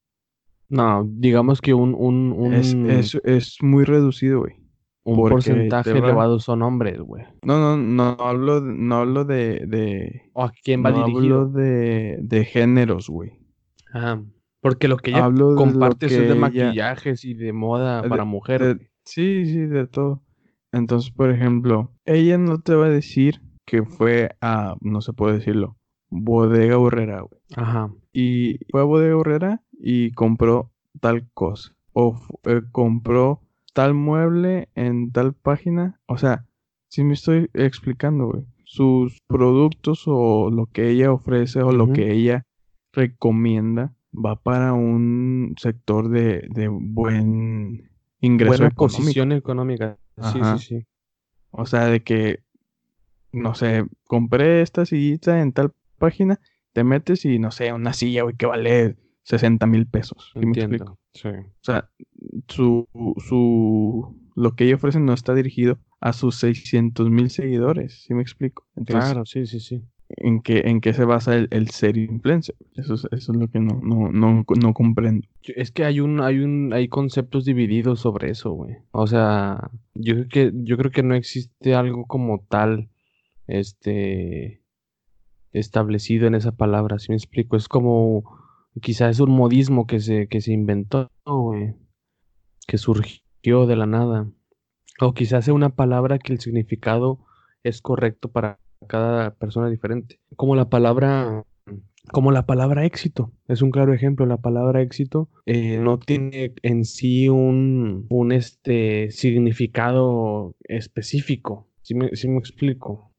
No, 0.69 1.05
digamos 1.07 1.61
que 1.61 1.73
un, 1.73 1.93
un, 1.97 2.31
un, 2.31 2.53
Es, 2.53 2.73
es, 2.73 3.15
es 3.25 3.57
muy 3.61 3.83
reducido, 3.83 4.39
güey. 4.39 4.53
un 5.03 5.17
porque 5.17 5.33
porcentaje 5.33 5.91
elevado 5.91 6.39
son 6.39 6.63
hombres, 6.63 6.99
güey. 6.99 7.25
No, 7.43 7.59
no, 7.59 7.77
no 7.77 8.23
hablo, 8.25 8.61
de- 8.61 8.73
no 8.73 8.95
hablo 8.95 9.25
de, 9.25 9.65
de, 9.67 10.31
¿O 10.33 10.43
a 10.43 10.51
quién 10.63 10.83
va 10.83 10.91
no 10.91 11.05
dirigido? 11.05 11.41
hablo 11.41 11.49
de, 11.51 12.17
de 12.21 12.45
géneros, 12.45 13.09
güey. 13.09 13.33
Ajá. 13.91 14.23
Porque 14.61 14.87
lo 14.87 14.95
que 14.97 15.11
ella 15.11 15.25
Hablo 15.25 15.49
de 15.49 15.55
lo 15.55 15.57
comparte 15.61 16.05
es 16.05 16.13
que 16.13 16.19
de 16.21 16.25
ella- 16.27 16.35
maquillajes 16.35 17.25
y 17.25 17.33
de 17.35 17.51
moda 17.53 18.01
de- 18.01 18.09
para 18.09 18.23
mujer. 18.23 18.63
de- 18.63 18.73
güey. 18.75 18.87
sí, 19.03 19.45
sí, 19.45 19.57
de 19.59 19.85
todo. 19.87 20.22
Entonces, 20.73 21.11
por 21.11 21.29
ejemplo, 21.29 21.91
ella 22.03 22.37
no 22.37 22.59
te 22.59 22.73
va 22.75 22.87
a 22.87 22.89
decir 22.89 23.41
que 23.65 23.83
fue 23.83 24.35
a, 24.41 24.75
no 24.81 25.01
se 25.01 25.13
puede 25.13 25.37
decirlo, 25.37 25.77
Bodega 26.09 26.77
Horrera, 26.77 27.21
güey. 27.21 27.41
Ajá. 27.55 27.91
Y 28.11 28.57
fue 28.71 28.81
a 28.81 28.83
Bodega 28.83 29.15
Horrera 29.15 29.61
y 29.71 30.11
compró 30.11 30.71
tal 30.99 31.29
cosa. 31.33 31.75
O 31.93 32.19
eh, 32.45 32.61
compró 32.71 33.41
tal 33.73 33.93
mueble 33.93 34.69
en 34.75 35.11
tal 35.11 35.33
página. 35.33 35.99
O 36.07 36.17
sea, 36.17 36.45
si 36.89 37.03
me 37.03 37.13
estoy 37.13 37.49
explicando, 37.53 38.27
güey. 38.27 38.43
Sus 38.65 39.21
productos 39.27 40.03
o 40.07 40.49
lo 40.49 40.65
que 40.65 40.89
ella 40.89 41.11
ofrece 41.11 41.61
o 41.61 41.71
lo 41.71 41.91
que 41.91 42.11
ella 42.11 42.47
recomienda 42.91 43.95
va 44.13 44.35
para 44.35 44.73
un 44.73 45.53
sector 45.57 46.09
de, 46.09 46.47
de 46.49 46.67
buen 46.69 47.91
ingreso 48.19 48.49
Buena 48.49 48.67
económico. 48.67 48.97
posición 48.97 49.31
económica. 49.31 49.97
Sí, 50.17 50.39
Ajá. 50.39 50.57
sí, 50.57 50.65
sí. 50.65 50.85
O 51.51 51.65
sea, 51.65 51.85
de 51.85 52.03
que, 52.03 52.43
no 53.31 53.55
sé, 53.55 53.85
compré 54.05 54.61
esta 54.61 54.85
sillita 54.85 55.41
en 55.41 55.53
tal 55.53 55.73
página, 55.97 56.39
te 56.73 56.83
metes 56.83 57.25
y, 57.25 57.39
no 57.39 57.51
sé, 57.51 57.71
una 57.73 57.93
silla, 57.93 58.23
güey, 58.23 58.35
que 58.35 58.45
vale 58.45 58.97
60 59.23 59.65
mil 59.67 59.87
pesos. 59.87 60.31
¿Sí 60.33 60.45
me 60.45 60.51
explico? 60.51 60.97
Entiendo. 61.13 61.45
Sí. 61.45 61.49
O 61.51 61.63
sea, 61.63 61.89
su, 62.47 62.87
su, 63.27 64.31
lo 64.35 64.55
que 64.55 64.65
ella 64.65 64.75
ofrece 64.75 64.99
no 64.99 65.13
está 65.13 65.33
dirigido 65.33 65.79
a 65.99 66.13
sus 66.13 66.37
600 66.37 67.09
mil 67.09 67.29
seguidores. 67.29 68.03
¿Sí 68.03 68.13
me 68.13 68.21
explico? 68.21 68.67
Entonces, 68.75 69.11
Claro, 69.11 69.25
sí, 69.25 69.45
sí, 69.45 69.59
sí. 69.59 69.83
¿En 70.17 70.41
qué, 70.41 70.63
en 70.65 70.81
qué 70.81 70.93
se 70.93 71.05
basa 71.05 71.35
el, 71.35 71.69
ser 71.69 71.97
influencer? 71.97 72.55
Eso 72.75 72.95
es, 72.95 73.07
eso 73.11 73.31
es 73.31 73.37
lo 73.37 73.47
que 73.47 73.59
no, 73.59 73.79
no, 73.81 74.11
no, 74.11 74.45
no 74.61 74.73
comprendo. 74.73 75.27
Es 75.43 75.71
que 75.71 75.85
hay 75.85 75.99
un, 75.99 76.21
hay 76.21 76.39
un, 76.39 76.73
hay 76.73 76.87
conceptos 76.87 77.45
divididos 77.45 77.99
sobre 78.01 78.31
eso, 78.31 78.51
güey. 78.51 78.77
O 78.91 79.07
sea, 79.07 79.71
yo 79.93 80.15
creo 80.15 80.27
que, 80.27 80.51
yo 80.53 80.77
creo 80.77 80.91
que 80.91 81.03
no 81.03 81.15
existe 81.15 81.75
algo 81.75 82.05
como 82.05 82.45
tal, 82.47 82.89
este, 83.47 84.63
establecido 85.51 86.27
en 86.27 86.35
esa 86.35 86.51
palabra, 86.51 86.99
si 86.99 87.11
me 87.11 87.15
explico? 87.15 87.55
Es 87.55 87.67
como, 87.67 88.23
quizás 88.81 89.11
es 89.11 89.19
un 89.19 89.31
modismo 89.31 89.87
que 89.87 89.99
se, 89.99 90.27
que 90.27 90.41
se 90.41 90.53
inventó, 90.53 91.09
güey, 91.25 91.75
que 92.67 92.77
surgió 92.77 93.65
de 93.65 93.75
la 93.75 93.85
nada. 93.85 94.29
O 94.99 95.13
quizás 95.13 95.45
sea 95.45 95.53
una 95.53 95.69
palabra 95.69 96.19
que 96.19 96.33
el 96.33 96.39
significado 96.39 97.19
es 97.63 97.81
correcto 97.81 98.29
para 98.29 98.59
cada 98.87 99.35
persona 99.35 99.69
diferente. 99.69 100.19
Como 100.35 100.55
la 100.55 100.69
palabra, 100.69 101.43
como 102.11 102.31
la 102.31 102.45
palabra 102.45 102.85
éxito. 102.85 103.31
Es 103.47 103.61
un 103.61 103.71
claro 103.71 103.93
ejemplo. 103.93 104.25
La 104.25 104.37
palabra 104.37 104.81
éxito 104.81 105.29
eh, 105.45 105.77
no 105.79 105.99
tiene 105.99 106.53
en 106.61 106.85
sí 106.85 107.29
un, 107.29 108.07
un 108.09 108.31
este, 108.31 109.09
significado 109.11 110.55
específico. 110.63 111.69
¿Sí 111.81 111.95
me, 111.95 112.15
sí 112.15 112.27
me 112.29 112.37
explico? 112.37 113.11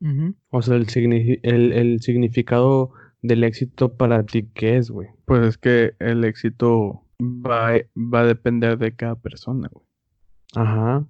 O 0.51 0.63
sea, 0.63 0.77
el, 0.77 0.87
signi- 0.87 1.41
el, 1.43 1.73
el 1.73 2.01
significado 2.01 2.93
del 3.21 3.45
éxito 3.45 3.97
para 3.97 4.25
ti, 4.25 4.49
¿qué 4.55 4.77
es, 4.77 4.91
güey? 4.91 5.09
Pues 5.27 5.47
es 5.47 5.59
que 5.59 5.95
el 5.99 6.25
éxito 6.25 7.03
va, 7.21 7.73
va 7.97 8.21
a 8.21 8.27
depender 8.27 8.79
de 8.79 8.95
cada 8.95 9.17
persona, 9.17 9.69
güey. 9.71 9.87
Ajá. 10.55 11.07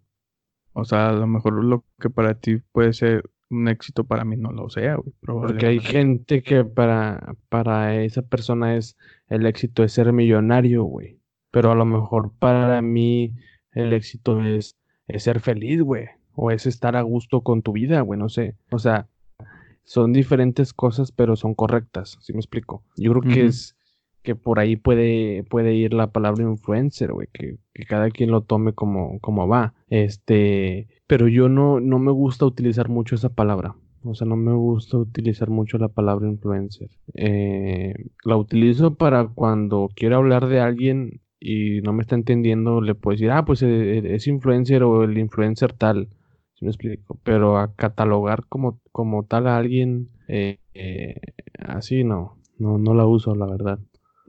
O 0.72 0.84
sea, 0.84 1.10
a 1.10 1.12
lo 1.12 1.26
mejor 1.28 1.62
lo 1.62 1.84
que 2.00 2.10
para 2.10 2.34
ti 2.34 2.56
puede 2.72 2.92
ser 2.92 3.30
un 3.54 3.68
éxito, 3.68 4.04
para 4.04 4.24
mí 4.24 4.36
no 4.36 4.52
lo 4.52 4.68
sea, 4.68 4.96
güey. 4.96 5.12
Porque 5.20 5.66
hay 5.66 5.80
gente 5.80 6.42
que 6.42 6.64
para, 6.64 7.36
para 7.48 8.02
esa 8.02 8.22
persona 8.22 8.76
es 8.76 8.96
el 9.28 9.46
éxito 9.46 9.84
es 9.84 9.92
ser 9.92 10.12
millonario, 10.12 10.84
güey. 10.84 11.18
Pero 11.50 11.70
a 11.70 11.74
lo 11.74 11.84
mejor 11.84 12.32
para 12.38 12.82
mí 12.82 13.34
el 13.72 13.92
éxito 13.92 14.42
es, 14.42 14.76
es 15.06 15.22
ser 15.22 15.40
feliz, 15.40 15.82
güey. 15.82 16.06
O 16.34 16.50
es 16.50 16.66
estar 16.66 16.96
a 16.96 17.02
gusto 17.02 17.42
con 17.42 17.62
tu 17.62 17.72
vida, 17.72 18.00
güey, 18.00 18.18
no 18.18 18.28
sé. 18.28 18.56
O 18.70 18.78
sea, 18.78 19.06
son 19.84 20.12
diferentes 20.12 20.72
cosas, 20.72 21.12
pero 21.12 21.36
son 21.36 21.54
correctas, 21.54 22.18
¿sí 22.20 22.32
me 22.32 22.40
explico? 22.40 22.82
Yo 22.96 23.12
creo 23.12 23.22
que 23.22 23.46
es 23.46 23.76
que 24.22 24.34
por 24.34 24.58
ahí 24.58 24.76
puede, 24.76 25.44
puede 25.44 25.74
ir 25.74 25.92
la 25.92 26.10
palabra 26.10 26.42
influencer, 26.42 27.12
güey, 27.12 27.28
que, 27.30 27.58
que 27.74 27.84
cada 27.84 28.10
quien 28.10 28.30
lo 28.30 28.40
tome 28.40 28.72
como, 28.72 29.20
como 29.20 29.46
va. 29.46 29.74
Este, 29.90 30.88
pero 31.06 31.28
yo 31.28 31.48
no, 31.48 31.80
no 31.80 31.98
me 31.98 32.12
gusta 32.12 32.46
utilizar 32.46 32.88
mucho 32.88 33.14
esa 33.14 33.30
palabra. 33.30 33.76
O 34.02 34.14
sea, 34.14 34.26
no 34.26 34.36
me 34.36 34.52
gusta 34.52 34.98
utilizar 34.98 35.48
mucho 35.48 35.78
la 35.78 35.88
palabra 35.88 36.28
influencer. 36.28 36.90
Eh, 37.14 37.94
la 38.24 38.36
utilizo 38.36 38.94
para 38.94 39.28
cuando 39.28 39.88
quiero 39.94 40.16
hablar 40.16 40.46
de 40.46 40.60
alguien 40.60 41.22
y 41.40 41.80
no 41.82 41.92
me 41.92 42.02
está 42.02 42.14
entendiendo, 42.14 42.80
le 42.80 42.94
puedo 42.94 43.14
decir, 43.14 43.30
ah, 43.30 43.44
pues 43.44 43.62
eh, 43.62 44.14
es 44.14 44.26
influencer 44.26 44.82
o 44.82 45.04
el 45.04 45.16
influencer 45.18 45.72
tal. 45.72 46.08
¿Sí 46.54 46.64
me 46.64 46.70
explico? 46.70 47.18
Pero 47.22 47.58
a 47.58 47.74
catalogar 47.74 48.44
como, 48.48 48.80
como 48.92 49.24
tal 49.24 49.46
a 49.46 49.56
alguien 49.56 50.10
eh, 50.28 50.58
eh, 50.74 51.20
así 51.58 52.04
no, 52.04 52.38
no, 52.58 52.78
no 52.78 52.94
la 52.94 53.06
uso, 53.06 53.34
la 53.34 53.46
verdad. 53.46 53.78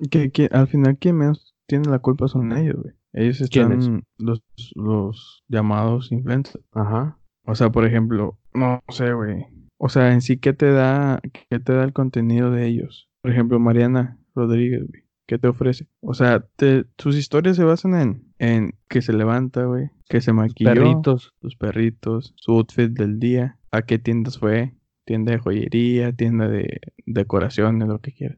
Que, 0.10 0.32
que 0.32 0.50
al 0.52 0.68
final 0.68 0.98
quien 0.98 1.18
menos 1.18 1.56
tiene 1.68 1.90
la 1.90 2.00
culpa 2.00 2.28
son 2.28 2.56
ellos, 2.58 2.76
güey. 2.82 2.94
Ellos 3.18 3.40
están 3.42 4.04
los, 4.18 4.44
los 4.76 5.44
llamados 5.48 6.12
influencers. 6.12 6.64
Ajá. 6.74 7.18
O 7.46 7.56
sea, 7.56 7.72
por 7.72 7.86
ejemplo, 7.86 8.38
no 8.54 8.82
sé, 8.90 9.14
güey. 9.14 9.46
O 9.78 9.90
sea, 9.90 10.14
en 10.14 10.22
sí, 10.22 10.38
¿qué 10.38 10.54
te 10.54 10.72
da, 10.72 11.20
qué 11.50 11.60
te 11.60 11.74
da 11.74 11.84
el 11.84 11.94
contenido 11.94 12.52
de 12.52 12.66
ellos? 12.68 13.10
Por 13.22 13.32
ejemplo, 13.32 13.60
Mariana 13.60 14.18
Rodríguez, 14.36 14.86
güey. 14.88 15.04
¿Qué 15.28 15.40
te 15.40 15.48
ofrece? 15.48 15.88
O 16.02 16.14
sea, 16.14 16.46
te- 16.56 16.86
sus 17.00 17.16
historias 17.18 17.56
se 17.56 17.64
basan 17.64 17.96
en, 17.96 18.24
en 18.38 18.76
que 18.88 19.02
se 19.02 19.12
levanta, 19.12 19.64
güey, 19.66 19.90
que 20.08 20.22
se 20.22 20.34
maquilló, 20.34 20.72
Perritos. 20.74 21.34
sus 21.42 21.56
perritos, 21.56 22.34
su 22.38 22.52
outfit 22.52 22.92
del 22.92 23.18
día, 23.20 23.58
a 23.72 23.82
qué 23.82 23.98
tiendas 23.98 24.38
fue, 24.38 24.76
tienda 25.04 25.32
de 25.32 25.40
joyería, 25.40 26.14
tienda 26.14 26.48
de 26.48 26.80
decoraciones, 27.08 27.88
lo 27.88 28.00
que 28.02 28.12
quieras. 28.14 28.38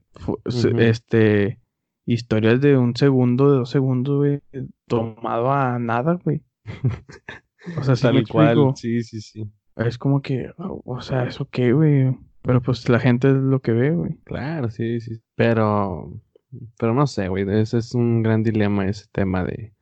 Este, 0.78 1.60
historias 2.08 2.60
de 2.62 2.76
un 2.78 2.95
segundo, 2.95 3.51
de 3.51 3.58
dos 3.60 3.70
segundos, 3.70 4.18
güey, 4.18 4.39
tomado 4.88 5.51
a 5.51 5.78
nada, 5.78 6.20
güey. 6.24 6.43
O 7.78 7.84
sea, 7.84 7.95
sí 7.97 8.08
me 8.08 8.20
explico. 8.20 8.74
Sí, 8.78 9.03
sí, 9.03 9.20
sí. 9.20 9.51
Es 9.76 9.97
como 9.97 10.22
que, 10.22 10.49
o 10.58 11.01
sea, 11.01 11.26
¿eso 11.26 11.49
qué, 11.49 11.74
güey? 11.74 12.16
Pero 12.41 12.62
pues 12.62 12.88
la 12.88 12.99
gente 12.99 13.28
es 13.28 13.34
lo 13.36 13.60
que 13.62 13.74
ve, 13.74 13.91
güey. 13.91 14.16
Claro, 14.24 14.70
sí, 14.70 15.01
sí. 15.01 15.22
Pero, 15.36 16.14
pero 16.80 16.93
no 16.93 17.05
sé, 17.08 17.28
güey. 17.28 17.45
Ese 17.60 17.80
es 17.80 17.93
un 17.93 18.24
gran 18.24 18.41
dilema, 18.41 18.86
ese 18.88 19.05
tema 19.12 19.43
de, 19.43 19.74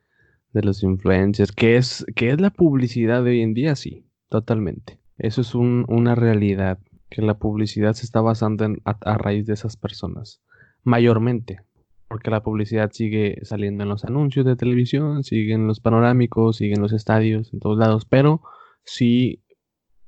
de 0.52 0.62
los 0.62 0.82
influencers. 0.82 1.52
¿Qué 1.52 1.76
es, 1.76 2.04
qué 2.16 2.30
es 2.30 2.40
la 2.40 2.50
publicidad 2.50 3.22
de 3.22 3.30
hoy 3.30 3.40
en 3.42 3.54
día? 3.54 3.76
Sí, 3.76 4.04
totalmente. 4.28 4.98
Eso 5.16 5.40
es 5.42 5.54
un- 5.54 5.84
una 5.88 6.16
realidad. 6.16 6.78
Que 7.08 7.22
la 7.22 7.38
publicidad 7.38 7.92
se 7.92 8.04
está 8.04 8.20
basando 8.20 8.64
en, 8.64 8.80
a, 8.84 8.96
a 9.02 9.16
raíz 9.16 9.46
de 9.46 9.54
esas 9.54 9.76
personas. 9.76 10.42
Mayormente. 10.82 11.60
Porque 12.08 12.30
la 12.30 12.42
publicidad 12.42 12.90
sigue 12.92 13.38
saliendo 13.42 13.82
en 13.82 13.88
los 13.88 14.04
anuncios 14.04 14.46
de 14.46 14.56
televisión, 14.56 15.24
sigue 15.24 15.54
en 15.54 15.66
los 15.66 15.80
panorámicos, 15.80 16.56
sigue 16.56 16.74
en 16.74 16.82
los 16.82 16.92
estadios, 16.92 17.52
en 17.52 17.60
todos 17.60 17.78
lados. 17.78 18.04
Pero 18.04 18.42
sí 18.84 19.42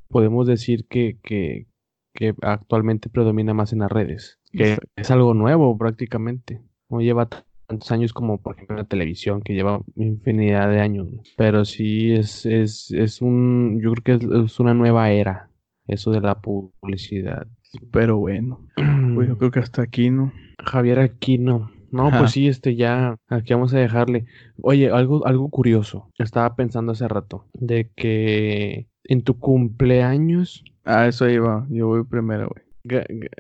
podemos 0.09 0.47
decir 0.47 0.87
que, 0.89 1.19
que, 1.23 1.67
que 2.15 2.35
actualmente 2.43 3.09
predomina 3.09 3.55
más 3.55 3.73
en 3.73 3.81
las 3.81 3.93
redes, 3.93 4.39
que 4.53 4.79
es 4.97 5.11
algo 5.11 5.35
nuevo 5.35 5.77
prácticamente. 5.77 6.63
No 6.89 7.01
lleva 7.01 7.29
tantos 7.69 7.93
años 7.93 8.13
como 8.13 8.41
por 8.41 8.57
ejemplo 8.57 8.77
la 8.77 8.85
televisión 8.85 9.43
que 9.43 9.55
lleva 9.55 9.83
infinidad 9.97 10.71
de 10.71 10.81
años. 10.81 11.09
Pero 11.37 11.65
sí 11.65 12.13
es, 12.13 12.47
es, 12.47 12.91
es 12.91 13.23
un, 13.23 13.81
yo 13.83 13.93
creo 13.93 14.19
que 14.19 14.45
es, 14.45 14.59
una 14.59 14.75
nueva 14.75 15.11
era, 15.11 15.51
eso 15.87 16.11
de 16.11 16.21
la 16.21 16.41
publicidad. 16.41 17.47
Pero 17.93 18.17
bueno, 18.17 18.67
pues 19.15 19.29
yo 19.29 19.37
creo 19.39 19.51
que 19.51 19.61
hasta 19.61 19.83
aquí, 19.83 20.11
¿no? 20.11 20.33
Javier 20.59 20.99
Aquino. 21.01 21.71
No, 21.91 22.11
pues 22.11 22.33
sí, 22.33 22.49
este 22.49 22.77
ya, 22.77 23.17
aquí 23.29 23.55
vamos 23.55 23.73
a 23.75 23.79
dejarle. 23.79 24.27
Oye, 24.63 24.91
algo, 24.91 25.27
algo 25.27 25.49
curioso. 25.49 26.11
Estaba 26.19 26.55
pensando 26.55 26.93
hace 26.93 27.09
rato 27.09 27.47
de 27.55 27.91
que 27.97 28.89
en 29.05 29.23
tu 29.23 29.39
cumpleaños. 29.39 30.65
Ah, 30.85 31.07
eso 31.07 31.29
iba. 31.29 31.67
Yo 31.71 31.89
voy 31.89 32.05
primero, 32.05 32.51
güey. 32.51 32.65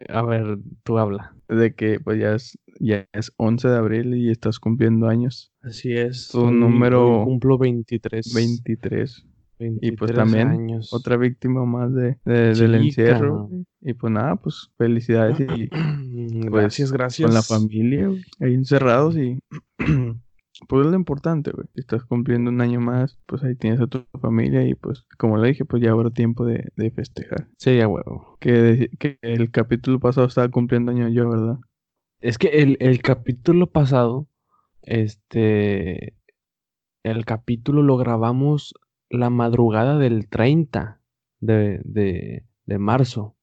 A 0.08 0.22
ver, 0.22 0.58
tú 0.82 0.98
habla. 0.98 1.34
De 1.48 1.74
que 1.74 2.00
pues 2.00 2.18
ya 2.18 2.34
es, 2.34 2.58
ya 2.78 3.06
es 3.12 3.32
11 3.36 3.68
de 3.68 3.76
abril 3.76 4.14
y 4.14 4.30
estás 4.30 4.58
cumpliendo 4.58 5.08
años. 5.08 5.52
Así 5.62 5.92
es. 5.92 6.28
Tu 6.28 6.50
número... 6.50 7.24
cumplo 7.24 7.56
23. 7.58 8.34
23. 8.34 9.26
Y 9.58 9.92
pues 9.92 10.12
también 10.12 10.80
otra 10.90 11.16
víctima 11.16 11.64
más 11.64 11.92
de, 11.94 12.16
del 12.24 12.74
encierro. 12.74 13.50
Y 13.80 13.94
pues 13.94 14.12
nada, 14.12 14.36
pues 14.36 14.70
felicidades 14.76 15.38
y 15.40 15.68
pues, 16.48 16.50
gracias, 16.50 16.92
gracias. 16.92 17.26
Con 17.26 17.34
la 17.34 17.42
familia, 17.42 18.10
ahí 18.40 18.54
encerrados 18.54 19.16
y 19.16 19.38
pues 20.66 20.86
es 20.86 20.90
lo 20.90 20.96
importante, 20.96 21.52
güey. 21.52 21.66
Si 21.74 21.80
estás 21.80 22.04
cumpliendo 22.04 22.50
un 22.50 22.60
año 22.60 22.80
más, 22.80 23.18
pues 23.26 23.42
ahí 23.44 23.54
tienes 23.54 23.80
a 23.80 23.86
tu 23.86 24.04
familia 24.20 24.66
y 24.66 24.74
pues, 24.74 25.04
como 25.16 25.38
le 25.38 25.48
dije, 25.48 25.64
pues 25.64 25.82
ya 25.82 25.92
habrá 25.92 26.10
tiempo 26.10 26.44
de, 26.44 26.72
festejar. 26.94 27.48
Sí, 27.56 27.76
ya 27.76 27.86
huevo. 27.86 28.36
Que, 28.40 28.90
que 28.98 29.18
el 29.22 29.50
capítulo 29.50 30.00
pasado 30.00 30.26
estaba 30.26 30.48
cumpliendo 30.48 30.90
año 30.90 31.08
yo, 31.08 31.28
¿verdad? 31.28 31.58
Es 32.20 32.38
que 32.38 32.48
el, 32.48 32.76
el 32.80 33.00
capítulo 33.00 33.68
pasado, 33.68 34.28
este, 34.82 36.14
el 37.04 37.24
capítulo 37.24 37.82
lo 37.82 37.96
grabamos 37.96 38.74
la 39.10 39.30
madrugada 39.30 39.98
del 39.98 40.28
30 40.28 41.00
de, 41.40 41.80
de, 41.84 42.44
de 42.66 42.78
marzo. 42.78 43.34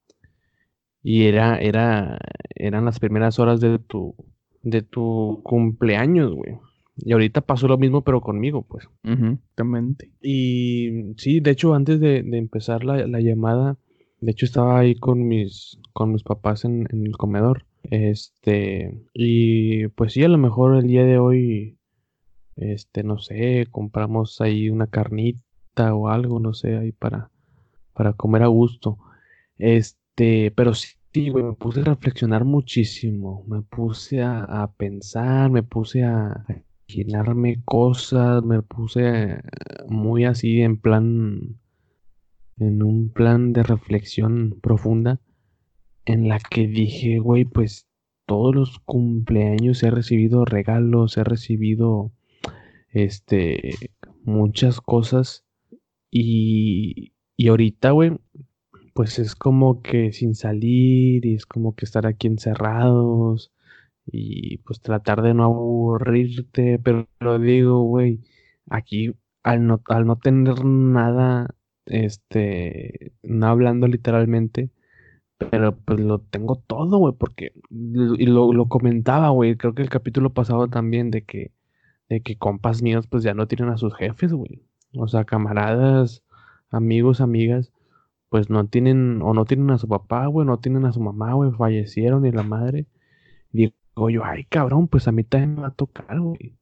Y 1.02 1.24
era, 1.24 1.60
era, 1.60 2.20
eran 2.56 2.86
las 2.86 3.00
primeras 3.00 3.38
horas 3.40 3.60
de 3.60 3.78
tu, 3.80 4.16
de 4.64 4.82
tu 4.82 5.42
cumpleaños, 5.44 6.34
güey. 6.34 6.58
Y 6.98 7.12
ahorita 7.12 7.42
pasó 7.42 7.68
lo 7.68 7.78
mismo, 7.78 8.04
pero 8.04 8.22
conmigo, 8.22 8.64
pues. 8.64 8.88
Exactamente. 9.04 10.12
Y 10.22 11.14
sí, 11.18 11.42
de 11.42 11.52
hecho, 11.52 11.74
antes 11.74 12.00
de, 12.00 12.20
empezar 12.20 12.84
la, 12.86 13.20
llamada, 13.20 13.78
de 14.22 14.32
hecho 14.32 14.46
estaba 14.46 14.80
ahí 14.80 14.96
con 14.96 15.28
mis, 15.28 15.78
con 15.94 16.14
mis 16.14 16.24
papás 16.24 16.66
en, 16.66 16.88
el 16.92 17.18
comedor. 17.18 17.66
Este, 17.84 18.98
y 19.14 19.88
pues 19.90 20.14
sí, 20.14 20.24
a 20.24 20.30
lo 20.30 20.38
mejor 20.38 20.78
el 20.78 20.88
día 20.88 21.04
de 21.04 21.20
hoy, 21.20 21.78
este, 22.56 23.04
no 23.04 23.20
sé, 23.20 23.68
compramos 23.70 24.42
ahí 24.42 24.70
una 24.70 24.88
carnita 24.88 25.45
o 25.78 26.10
algo, 26.10 26.40
no 26.40 26.54
sé, 26.54 26.78
ahí 26.78 26.92
para, 26.92 27.32
para 27.94 28.14
comer 28.14 28.44
a 28.44 28.48
gusto. 28.48 28.98
Este, 29.58 30.52
pero 30.52 30.74
sí, 30.74 31.30
güey, 31.30 31.44
me 31.46 31.54
puse 31.54 31.82
a 31.82 31.84
reflexionar 31.86 32.46
muchísimo, 32.46 33.44
me 33.48 33.62
puse 33.62 34.22
a 34.22 34.72
pensar, 34.78 35.50
me 35.50 35.64
puse 35.64 36.04
a, 36.04 36.46
imaginarme 36.88 37.62
cosas, 37.64 38.44
me 38.44 38.62
puse 38.62 39.40
muy 39.88 40.26
así 40.26 40.62
en 40.62 40.78
plan, 40.80 41.58
en 42.58 42.84
un 42.84 43.10
plan 43.10 43.54
de 43.54 43.64
reflexión 43.64 44.60
profunda, 44.62 45.20
en 46.06 46.28
la 46.28 46.40
que 46.40 46.68
dije, 46.68 47.20
güey, 47.20 47.46
pues 47.46 47.88
todos 48.26 48.56
los 48.56 48.80
cumpleaños 48.80 49.84
he 49.84 49.92
recibido 49.92 50.46
regalos, 50.46 51.18
he 51.18 51.24
recibido, 51.24 52.12
este, 52.90 53.76
muchas 54.24 54.82
cosas 54.82 55.45
y, 56.18 57.14
y 57.36 57.50
ahorita, 57.50 57.92
güey, 57.92 58.18
pues 58.94 59.20
es 59.20 59.36
como 59.36 59.82
que 59.82 60.14
sin 60.14 60.36
salir 60.36 61.26
y 61.26 61.36
es 61.36 61.46
como 61.46 61.76
que 61.76 61.86
estar 61.86 62.08
aquí 62.08 62.28
encerrados 62.28 63.52
y 64.06 64.60
pues 64.60 64.82
tratar 64.82 65.22
de 65.22 65.34
no 65.34 65.44
aburrirte, 65.46 66.80
pero 66.80 67.08
lo 67.20 67.40
digo, 67.40 67.82
güey, 67.84 68.22
aquí 68.70 69.14
al 69.44 69.68
no, 69.68 69.82
al 69.90 70.06
no 70.08 70.18
tener 70.18 70.64
nada, 70.66 71.56
este, 71.86 73.14
no 73.24 73.48
hablando 73.48 73.88
literalmente, 73.88 74.72
pero 75.38 75.78
pues 75.78 76.00
lo 76.00 76.20
tengo 76.22 76.64
todo, 76.68 77.00
güey, 77.00 77.16
porque, 77.18 77.54
y 77.70 78.26
lo, 78.28 78.54
lo 78.54 78.70
comentaba, 78.70 79.30
güey, 79.30 79.58
creo 79.58 79.76
que 79.76 79.82
el 79.84 79.90
capítulo 79.90 80.34
pasado 80.34 80.70
también 80.70 81.12
de 81.12 81.26
que, 81.26 81.52
de 82.10 82.22
que 82.22 82.38
compas 82.38 82.82
míos 82.84 83.08
pues 83.08 83.24
ya 83.24 83.34
no 83.34 83.48
tienen 83.48 83.70
a 83.70 83.78
sus 83.78 83.96
jefes, 83.96 84.34
güey, 84.34 84.64
o 84.98 85.08
sea, 85.08 85.26
camaradas, 85.26 86.24
amigos, 86.70 87.22
amigas, 87.22 87.72
pues 88.30 88.50
no 88.50 88.68
tienen, 88.68 89.22
o 89.22 89.34
no 89.34 89.46
tienen 89.46 89.72
a 89.72 89.78
su 89.78 89.88
papá, 89.88 90.26
güey, 90.28 90.48
no 90.48 90.60
tienen 90.60 90.86
a 90.86 90.92
su 90.92 91.00
mamá, 91.02 91.34
güey, 91.34 91.52
fallecieron 91.52 92.26
y 92.26 92.32
la 92.32 92.44
madre. 92.44 92.88
Digo, 93.52 93.74
yo, 94.10 94.24
ay, 94.26 94.46
cabrón, 94.46 94.88
pues 94.88 95.08
a 95.08 95.12
mí 95.12 95.24
también 95.24 95.56
me 95.56 95.62
va 95.62 95.68
a 95.70 95.72
tocar, 95.72 96.20
güey. 96.20 96.58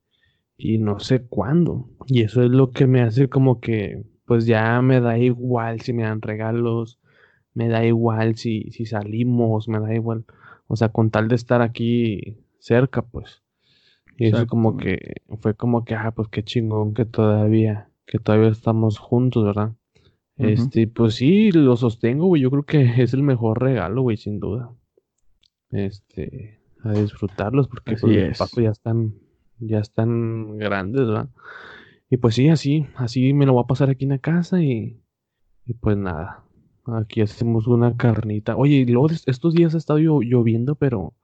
Y 0.58 0.78
no 0.78 1.00
sé 1.00 1.26
cuándo. 1.26 1.90
Y 2.08 2.22
eso 2.22 2.44
es 2.44 2.52
lo 2.52 2.72
que 2.72 2.88
me 2.88 3.02
hace 3.02 3.30
como 3.30 3.60
que, 3.60 4.06
pues 4.26 4.46
ya 4.46 4.82
me 4.82 5.00
da 5.02 5.18
igual 5.18 5.82
si 5.82 5.94
me 5.94 6.04
dan 6.04 6.22
regalos, 6.22 7.00
me 7.54 7.68
da 7.68 7.86
igual 7.86 8.36
si, 8.36 8.72
si 8.72 8.86
salimos, 8.86 9.68
me 9.68 9.80
da 9.80 9.94
igual. 9.94 10.26
O 10.68 10.76
sea, 10.76 10.90
con 10.90 11.10
tal 11.12 11.28
de 11.28 11.36
estar 11.36 11.62
aquí 11.62 12.38
cerca, 12.60 13.02
pues. 13.02 13.44
Y 14.18 14.28
eso 14.28 14.46
como 14.48 14.78
que, 14.78 15.22
fue 15.40 15.56
como 15.56 15.86
que, 15.86 15.96
ah, 15.96 16.12
pues 16.16 16.28
qué 16.30 16.44
chingón 16.44 16.94
que 16.94 17.06
todavía, 17.06 17.90
que 18.06 18.20
todavía 18.20 18.50
estamos 18.50 18.98
juntos, 19.00 19.44
¿verdad? 19.46 19.74
Este, 20.38 20.88
pues 20.88 21.16
sí, 21.16 21.52
lo 21.52 21.76
sostengo, 21.76 22.26
güey. 22.26 22.42
Yo 22.42 22.52
creo 22.52 22.64
que 22.64 22.82
es 23.04 23.14
el 23.14 23.24
mejor 23.24 23.62
regalo, 23.62 24.02
güey, 24.02 24.18
sin 24.18 24.40
duda. 24.40 24.72
Este, 25.72 26.60
a 26.84 26.92
disfrutarlos 26.94 27.68
porque 27.68 27.96
pues, 27.96 28.04
los 28.04 28.52
ya 28.56 28.70
están, 28.70 29.16
ya 29.60 29.80
están 29.80 30.58
grandes, 30.58 31.08
¿verdad? 31.08 31.30
Y 32.10 32.18
pues 32.18 32.36
sí, 32.36 32.50
así, 32.50 32.86
así 32.96 33.34
me 33.34 33.46
lo 33.46 33.54
voy 33.54 33.64
a 33.64 33.68
pasar 33.68 33.90
aquí 33.90 34.04
en 34.04 34.12
la 34.12 34.20
casa 34.20 34.62
y, 34.62 35.02
y 35.66 35.74
pues 35.74 35.98
nada, 35.98 36.44
aquí 36.86 37.22
hacemos 37.22 37.66
una 37.68 37.98
carnita. 37.98 38.56
Oye, 38.56 38.76
y 38.76 38.86
luego 38.86 39.08
estos 39.26 39.54
días 39.56 39.74
ha 39.74 39.80
estado 39.80 40.00
lloviendo, 40.00 40.76
pero 40.76 41.16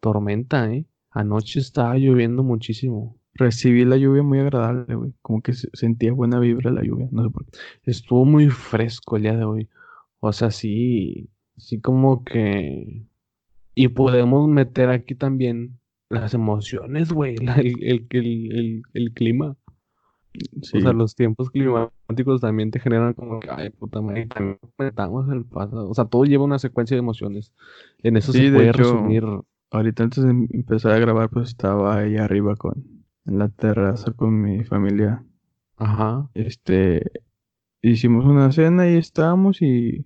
tormenta, 0.00 0.72
¿eh? 0.72 0.86
Anoche 1.10 1.60
estaba 1.60 1.96
lloviendo 1.98 2.42
muchísimo. 2.42 3.19
Recibí 3.40 3.86
la 3.86 3.96
lluvia 3.96 4.22
muy 4.22 4.38
agradable, 4.38 4.94
güey. 4.94 5.14
Como 5.22 5.40
que 5.40 5.54
sentía 5.54 6.12
buena 6.12 6.38
vibra 6.38 6.70
la 6.70 6.82
lluvia, 6.82 7.08
no 7.10 7.24
sé 7.24 7.30
por 7.30 7.46
qué. 7.46 7.58
Estuvo 7.84 8.24
muy 8.26 8.50
fresco 8.50 9.16
el 9.16 9.22
día 9.22 9.36
de 9.36 9.44
hoy. 9.44 9.68
O 10.20 10.32
sea, 10.32 10.50
sí, 10.50 11.30
sí 11.56 11.80
como 11.80 12.22
que 12.22 13.06
y 13.74 13.88
podemos 13.88 14.46
meter 14.46 14.90
aquí 14.90 15.14
también 15.14 15.78
las 16.10 16.34
emociones, 16.34 17.12
güey, 17.12 17.36
el, 17.36 18.06
el, 18.10 18.82
el, 18.92 19.12
clima. 19.14 19.56
O 20.60 20.62
sea, 20.62 20.92
los 20.92 21.14
tiempos 21.14 21.50
climáticos 21.50 22.42
también 22.42 22.70
te 22.70 22.78
generan 22.78 23.14
como 23.14 23.40
que, 23.40 23.48
ay, 23.50 23.70
puta 23.70 24.02
madre, 24.02 24.26
también 24.26 24.58
metamos 24.76 25.30
el 25.30 25.46
pasado. 25.46 25.88
O 25.88 25.94
sea, 25.94 26.04
todo 26.04 26.24
lleva 26.24 26.44
una 26.44 26.58
secuencia 26.58 26.94
de 26.94 26.98
emociones. 26.98 27.54
En 28.02 28.18
eso 28.18 28.32
se 28.32 28.50
puede 28.50 28.72
resumir. 28.72 29.24
Ahorita 29.70 30.02
antes 30.02 30.24
de 30.24 30.30
empezar 30.30 30.92
a 30.92 30.98
grabar, 30.98 31.30
pues 31.30 31.48
estaba 31.48 31.96
ahí 31.96 32.16
arriba 32.18 32.56
con, 32.56 32.99
en 33.30 33.38
la 33.38 33.48
terraza 33.48 34.12
con 34.12 34.40
mi 34.40 34.64
familia. 34.64 35.24
Ajá. 35.76 36.28
Este, 36.34 37.10
hicimos 37.80 38.26
una 38.26 38.52
cena 38.52 38.90
y 38.90 38.96
estábamos 38.96 39.62
y 39.62 40.04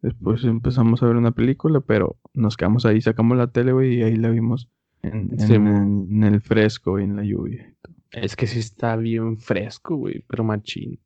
Después 0.00 0.44
empezamos 0.44 1.02
a 1.02 1.06
ver 1.06 1.16
una 1.16 1.32
película, 1.32 1.80
pero 1.80 2.18
nos 2.32 2.56
quedamos 2.56 2.86
ahí, 2.86 3.00
sacamos 3.00 3.36
la 3.36 3.50
tele, 3.50 3.72
güey, 3.72 3.98
y 3.98 4.02
ahí 4.02 4.14
la 4.14 4.30
vimos 4.30 4.70
en, 5.02 6.22
el 6.22 6.40
fresco 6.40 7.00
y 7.00 7.04
en 7.04 7.16
la 7.16 7.24
lluvia. 7.24 7.74
Es 8.12 8.36
que 8.36 8.46
sí 8.46 8.60
está 8.60 8.96
bien 8.96 9.38
fresco, 9.38 9.96
güey, 9.96 10.24
pero 10.28 10.44
machín. 10.44 11.00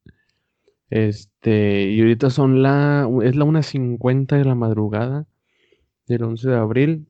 Este, 0.91 1.91
y 1.91 2.01
ahorita 2.01 2.29
son 2.29 2.63
la, 2.63 3.09
es 3.23 3.35
la 3.35 3.47
1.50 3.47 4.37
de 4.37 4.45
la 4.45 4.55
madrugada 4.55 5.27
del 6.07 6.25
11 6.25 6.51
de 6.51 6.57
abril. 6.57 7.09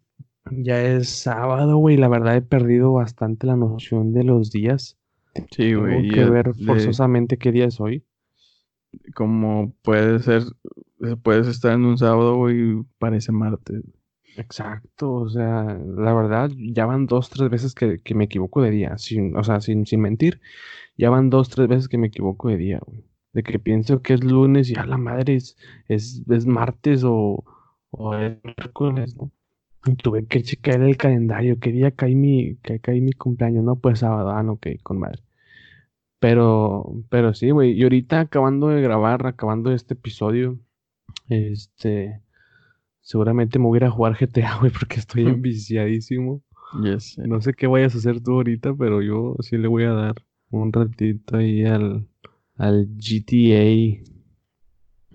Ya 0.50 0.82
es 0.82 1.08
sábado, 1.08 1.76
güey, 1.76 1.96
la 1.96 2.08
verdad 2.08 2.36
he 2.36 2.42
perdido 2.42 2.92
bastante 2.92 3.46
la 3.46 3.56
noción 3.56 4.12
de 4.12 4.24
los 4.24 4.50
días. 4.50 4.98
Sí, 5.50 5.74
güey. 5.74 6.08
Tengo 6.08 6.14
que 6.14 6.30
ver 6.30 6.54
forzosamente 6.66 7.38
qué 7.38 7.52
día 7.52 7.66
es 7.66 7.80
hoy. 7.80 8.04
Como 9.14 9.72
puede 9.82 10.18
ser 10.18 10.42
puedes 11.22 11.46
estar 11.46 11.72
en 11.72 11.84
un 11.84 11.98
sábado 11.98 12.50
y 12.50 12.84
parece 12.98 13.32
martes. 13.32 13.82
Exacto, 14.36 15.12
o 15.12 15.28
sea, 15.28 15.78
la 15.78 16.14
verdad, 16.14 16.50
ya 16.56 16.86
van 16.86 17.06
dos, 17.06 17.28
tres 17.28 17.50
veces 17.50 17.74
que, 17.74 18.00
me 18.14 18.24
equivoco 18.24 18.62
de 18.62 18.70
día, 18.70 18.96
sin, 18.96 19.36
o 19.36 19.44
sea, 19.44 19.60
sin, 19.60 19.84
sin 19.84 20.00
mentir, 20.00 20.40
ya 20.96 21.10
van 21.10 21.28
dos, 21.28 21.50
tres 21.50 21.68
veces 21.68 21.88
que 21.88 21.98
me 21.98 22.06
equivoco 22.06 22.48
de 22.48 22.56
día, 22.56 22.80
güey. 22.84 23.04
De 23.34 23.42
que 23.42 23.58
pienso 23.58 24.02
que 24.02 24.14
es 24.14 24.24
lunes 24.24 24.70
y 24.70 24.74
a 24.78 24.84
la 24.84 24.98
madre 24.98 25.36
es, 25.36 25.56
es, 25.88 26.46
martes 26.46 27.02
o, 27.04 27.44
o 27.90 28.14
es 28.14 28.38
miércoles, 28.44 29.16
¿no? 29.16 29.30
Tuve 30.02 30.26
que 30.26 30.42
checar 30.42 30.80
el 30.82 30.96
calendario, 30.96 31.58
qué 31.58 31.72
día 31.72 31.90
cae 31.90 32.14
mi, 32.14 32.56
que 32.62 32.78
cae 32.78 33.00
mi 33.00 33.12
cumpleaños, 33.12 33.64
no, 33.64 33.76
pues 33.76 33.98
sábado, 34.00 34.30
ah, 34.30 34.42
no, 34.42 34.58
con 34.82 34.98
madre. 35.00 35.22
Pero, 36.20 36.94
pero 37.08 37.34
sí, 37.34 37.50
güey, 37.50 37.72
y 37.72 37.82
ahorita 37.82 38.20
acabando 38.20 38.68
de 38.68 38.80
grabar, 38.80 39.26
acabando 39.26 39.72
este 39.72 39.94
episodio, 39.94 40.56
este, 41.28 42.22
seguramente 43.00 43.58
me 43.58 43.64
voy 43.64 43.76
a 43.76 43.78
ir 43.78 43.84
a 43.86 43.90
jugar 43.90 44.16
GTA, 44.16 44.56
güey, 44.60 44.70
porque 44.70 45.00
estoy 45.00 45.22
enviciadísimo. 45.26 46.44
Yes. 46.80 47.18
No 47.18 47.40
sé 47.40 47.54
qué 47.54 47.66
vayas 47.66 47.96
a 47.96 47.98
hacer 47.98 48.22
tú 48.22 48.34
ahorita, 48.34 48.74
pero 48.74 49.02
yo 49.02 49.34
sí 49.40 49.58
le 49.58 49.66
voy 49.66 49.82
a 49.82 49.92
dar 49.92 50.14
un 50.50 50.72
ratito 50.72 51.36
ahí 51.36 51.64
al, 51.64 52.06
al 52.56 52.86
GTA. 52.86 54.00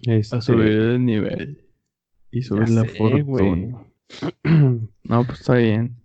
Este, 0.03 0.35
a 0.35 0.41
subir 0.41 0.67
el 0.67 1.05
nivel. 1.05 1.63
Y 2.31 2.41
subir 2.41 2.69
la 2.69 2.83
fortuna. 2.83 3.86
no, 4.43 5.23
pues 5.25 5.39
está 5.39 5.55
bien. 5.55 5.97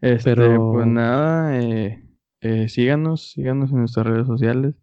Este, 0.00 0.34
pero... 0.34 0.72
pues 0.72 0.86
nada, 0.86 1.60
eh, 1.60 2.02
eh, 2.40 2.68
síganos, 2.68 3.32
síganos 3.32 3.70
en 3.70 3.78
nuestras 3.78 4.06
redes 4.06 4.26
sociales. 4.26 4.74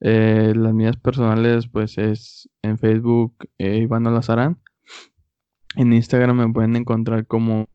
Eh, 0.00 0.52
las 0.56 0.74
mías 0.74 0.96
personales, 0.96 1.68
pues 1.68 1.98
es 1.98 2.48
en 2.62 2.78
Facebook 2.78 3.48
Iván 3.58 4.06
Olazarán. 4.06 4.60
En 5.76 5.92
Instagram 5.92 6.36
me 6.36 6.52
pueden 6.52 6.76
encontrar 6.76 7.26
como 7.26 7.66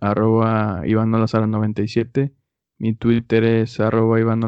arroba 0.00 0.82
Iván 0.86 1.10
97. 1.10 2.32
Mi 2.78 2.94
Twitter 2.94 3.44
es 3.44 3.78
arroba 3.80 4.20
Iván 4.20 4.40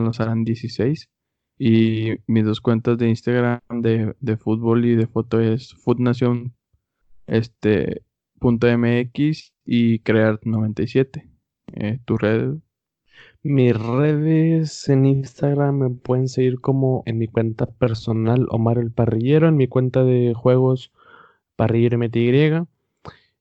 16. 0.45 1.11
Y 1.59 2.15
mis 2.27 2.45
dos 2.45 2.61
cuentas 2.61 2.99
de 2.99 3.09
Instagram 3.09 3.61
de, 3.69 4.15
de 4.21 4.37
fútbol 4.37 4.85
y 4.85 4.97
de 4.97 5.07
foto 5.07 5.41
es 5.41 5.75
foodnation 5.75 6.55
este, 7.27 8.03
.mx 8.43 9.53
y 9.65 10.01
crear97. 10.01 11.29
Eh, 11.75 11.99
¿Tu 12.05 12.19
red? 12.19 12.55
Mis 13.45 13.77
redes 13.77 14.89
en 14.89 15.05
Instagram 15.07 15.79
me 15.79 15.91
pueden 15.91 16.29
seguir 16.29 16.61
como 16.61 17.03
en 17.07 17.19
mi 17.19 17.27
cuenta 17.27 17.67
personal 17.67 18.47
Omar 18.51 18.79
el 18.79 18.93
Parrillero, 18.93 19.49
en 19.49 19.57
mi 19.57 19.67
cuenta 19.69 20.05
de 20.05 20.35
juegos 20.35 20.93
Parrillero 21.57 21.99
MTY, 21.99 22.67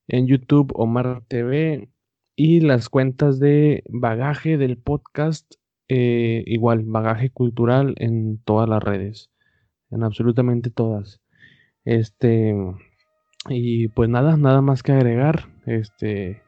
en 0.08 0.28
YouTube 0.28 0.72
Omar 0.76 1.24
TV 1.28 1.90
y 2.36 2.62
las 2.62 2.90
cuentas 2.90 3.40
de 3.40 3.84
bagaje 3.90 4.58
del 4.58 4.78
podcast, 4.78 5.56
eh, 5.88 6.44
igual, 6.48 6.84
bagaje 6.84 7.30
cultural 7.30 7.94
en 7.98 8.40
todas 8.40 8.68
las 8.68 8.82
redes, 8.82 9.30
en 9.92 10.04
absolutamente 10.04 10.72
todas. 10.72 11.22
Este, 11.86 12.56
y 13.50 13.88
pues 13.90 14.10
nada, 14.10 14.38
nada 14.38 14.62
más 14.62 14.84
que 14.84 14.92
agregar. 14.92 15.50
Este, 15.66 16.42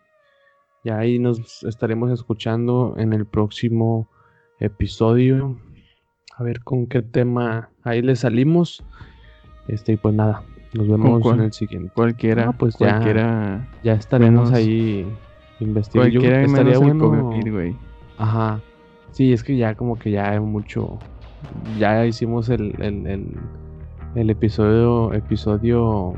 ya 0.83 0.97
ahí 0.97 1.19
nos 1.19 1.63
estaremos 1.63 2.11
escuchando 2.11 2.95
en 2.97 3.13
el 3.13 3.25
próximo 3.25 4.09
episodio. 4.59 5.57
A 6.35 6.43
ver 6.43 6.61
con 6.61 6.87
qué 6.87 7.01
tema 7.01 7.69
ahí 7.83 8.01
le 8.01 8.15
salimos. 8.15 8.83
Este, 9.67 9.93
y 9.93 9.97
pues 9.97 10.13
nada, 10.13 10.43
nos 10.73 10.87
vemos 10.87 11.25
en 11.25 11.41
el 11.41 11.53
siguiente. 11.53 11.91
Cualquiera, 11.95 12.49
ah, 12.49 12.51
pues 12.57 12.77
ya, 12.77 13.67
ya 13.83 13.93
estaremos 13.93 14.51
ahí 14.51 15.07
investigando. 15.59 16.19
Cualquiera 16.19 16.43
estaría 16.43 16.77
bueno. 16.79 17.31
Ajá. 18.17 18.61
Sí, 19.11 19.31
es 19.31 19.43
que 19.43 19.57
ya 19.57 19.75
como 19.75 19.97
que 19.97 20.11
ya 20.11 20.31
hay 20.31 20.39
mucho. 20.39 20.97
Ya 21.77 22.05
hicimos 22.05 22.49
el, 22.49 22.75
el, 22.81 23.05
el, 23.05 23.27
el 24.15 24.29
episodio 24.29 25.13
episodio 25.13 26.15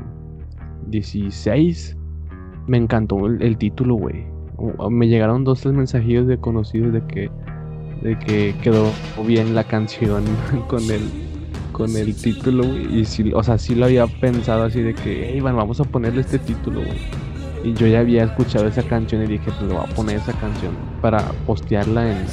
16. 0.88 1.96
Me 2.66 2.76
encantó 2.78 3.26
el, 3.26 3.56
título, 3.58 3.94
güey. 3.94 4.26
Me 4.90 5.08
llegaron 5.08 5.44
dos, 5.44 5.60
tres 5.60 5.74
mensajillos 5.74 6.26
de 6.26 6.38
conocidos 6.38 6.92
de 6.92 7.02
que, 7.06 7.30
de 8.02 8.18
que 8.18 8.54
quedó 8.62 8.90
bien 9.26 9.54
la 9.54 9.64
canción 9.64 10.24
con 10.68 10.82
el, 10.90 11.02
con 11.72 11.94
el 11.96 12.14
título, 12.14 12.64
Y 12.64 13.04
sí, 13.04 13.32
o 13.34 13.42
sea, 13.42 13.58
sí 13.58 13.74
lo 13.74 13.84
había 13.84 14.06
pensado 14.06 14.64
así 14.64 14.80
de 14.80 14.94
que, 14.94 15.30
hey, 15.32 15.40
vamos 15.40 15.80
a 15.80 15.84
ponerle 15.84 16.22
este 16.22 16.38
título. 16.38 16.80
Y 17.64 17.74
yo 17.74 17.86
ya 17.86 18.00
había 18.00 18.24
escuchado 18.24 18.66
esa 18.66 18.82
canción 18.82 19.24
y 19.24 19.26
dije, 19.26 19.50
pues 19.58 19.72
voy 19.72 19.78
a 19.78 19.94
poner 19.94 20.16
esa 20.16 20.32
canción 20.34 20.72
para 21.00 21.18
postearla 21.46 22.12
en, 22.12 22.24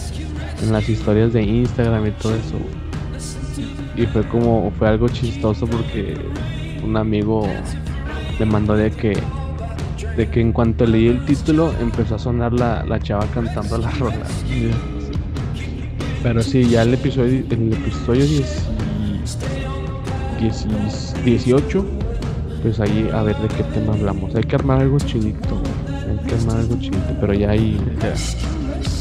en 0.62 0.72
las 0.72 0.88
historias 0.88 1.34
de 1.34 1.44
Instagram 1.44 2.08
y 2.08 2.12
todo 2.12 2.36
eso, 2.36 2.56
Y 3.96 4.06
fue 4.06 4.24
como, 4.28 4.72
fue 4.78 4.88
algo 4.88 5.08
chistoso 5.10 5.66
porque 5.66 6.16
un 6.84 6.98
amigo 6.98 7.48
le 8.40 8.46
mandó 8.46 8.76
de 8.76 8.92
que 8.92 9.18
de 10.18 10.30
que 10.30 10.42
en 10.42 10.52
cuanto 10.52 10.86
leí 10.86 11.08
el 11.08 11.26
título 11.26 11.74
empezó 11.80 12.16
a 12.16 12.20
sonar 12.20 12.54
la, 12.54 12.84
la 12.86 13.00
chava 13.00 13.26
cantando 13.34 13.78
la 13.78 13.90
rola. 14.00 14.26
Pero 16.22 16.42
sí, 16.42 16.70
ya 16.70 16.84
el 16.84 16.94
episodio, 16.94 17.44
el 17.50 17.74
episodio 17.74 18.26
18, 21.26 21.86
pues 22.62 22.80
ahí 22.80 23.10
a 23.14 23.24
ver 23.24 23.36
de 23.38 23.48
qué 23.50 23.64
tema 23.64 23.94
hablamos. 23.94 24.34
Hay 24.36 24.44
que 24.44 24.56
armar 24.56 24.82
algo 24.82 24.98
chidito, 25.00 25.62
hay 25.88 26.26
que 26.28 26.36
armar 26.36 26.58
algo 26.58 26.78
chidito, 26.80 27.18
pero 27.20 27.34
ya 27.34 27.50
ahí, 27.52 27.78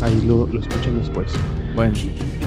ahí 0.01 0.23
lo, 0.27 0.49
lo 0.49 0.61
escuchan 0.61 0.99
después. 0.99 1.33
Bueno, 1.77 1.95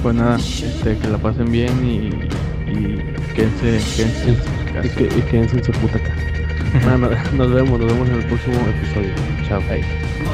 pues 0.02 0.14
nada, 0.14 0.36
este, 0.36 0.98
que 0.98 1.08
la 1.08 1.18
pasen 1.18 1.50
bien 1.50 1.72
y, 1.84 2.70
y 2.70 2.98
quédense, 3.34 3.82
quédense, 3.96 4.36
y, 4.84 4.88
que, 4.90 5.04
y 5.04 5.22
quédense 5.22 5.56
en 5.58 5.64
su 5.64 5.72
puta 5.72 5.98
casa. 5.98 6.25
Nos 7.32 7.52
vemos, 7.52 7.78
nos 7.80 7.92
vemos 7.92 8.08
en 8.08 8.14
el 8.16 8.24
próximo 8.24 8.56
episodio. 8.68 9.14
Chao, 9.48 9.60
bye. 9.68 10.25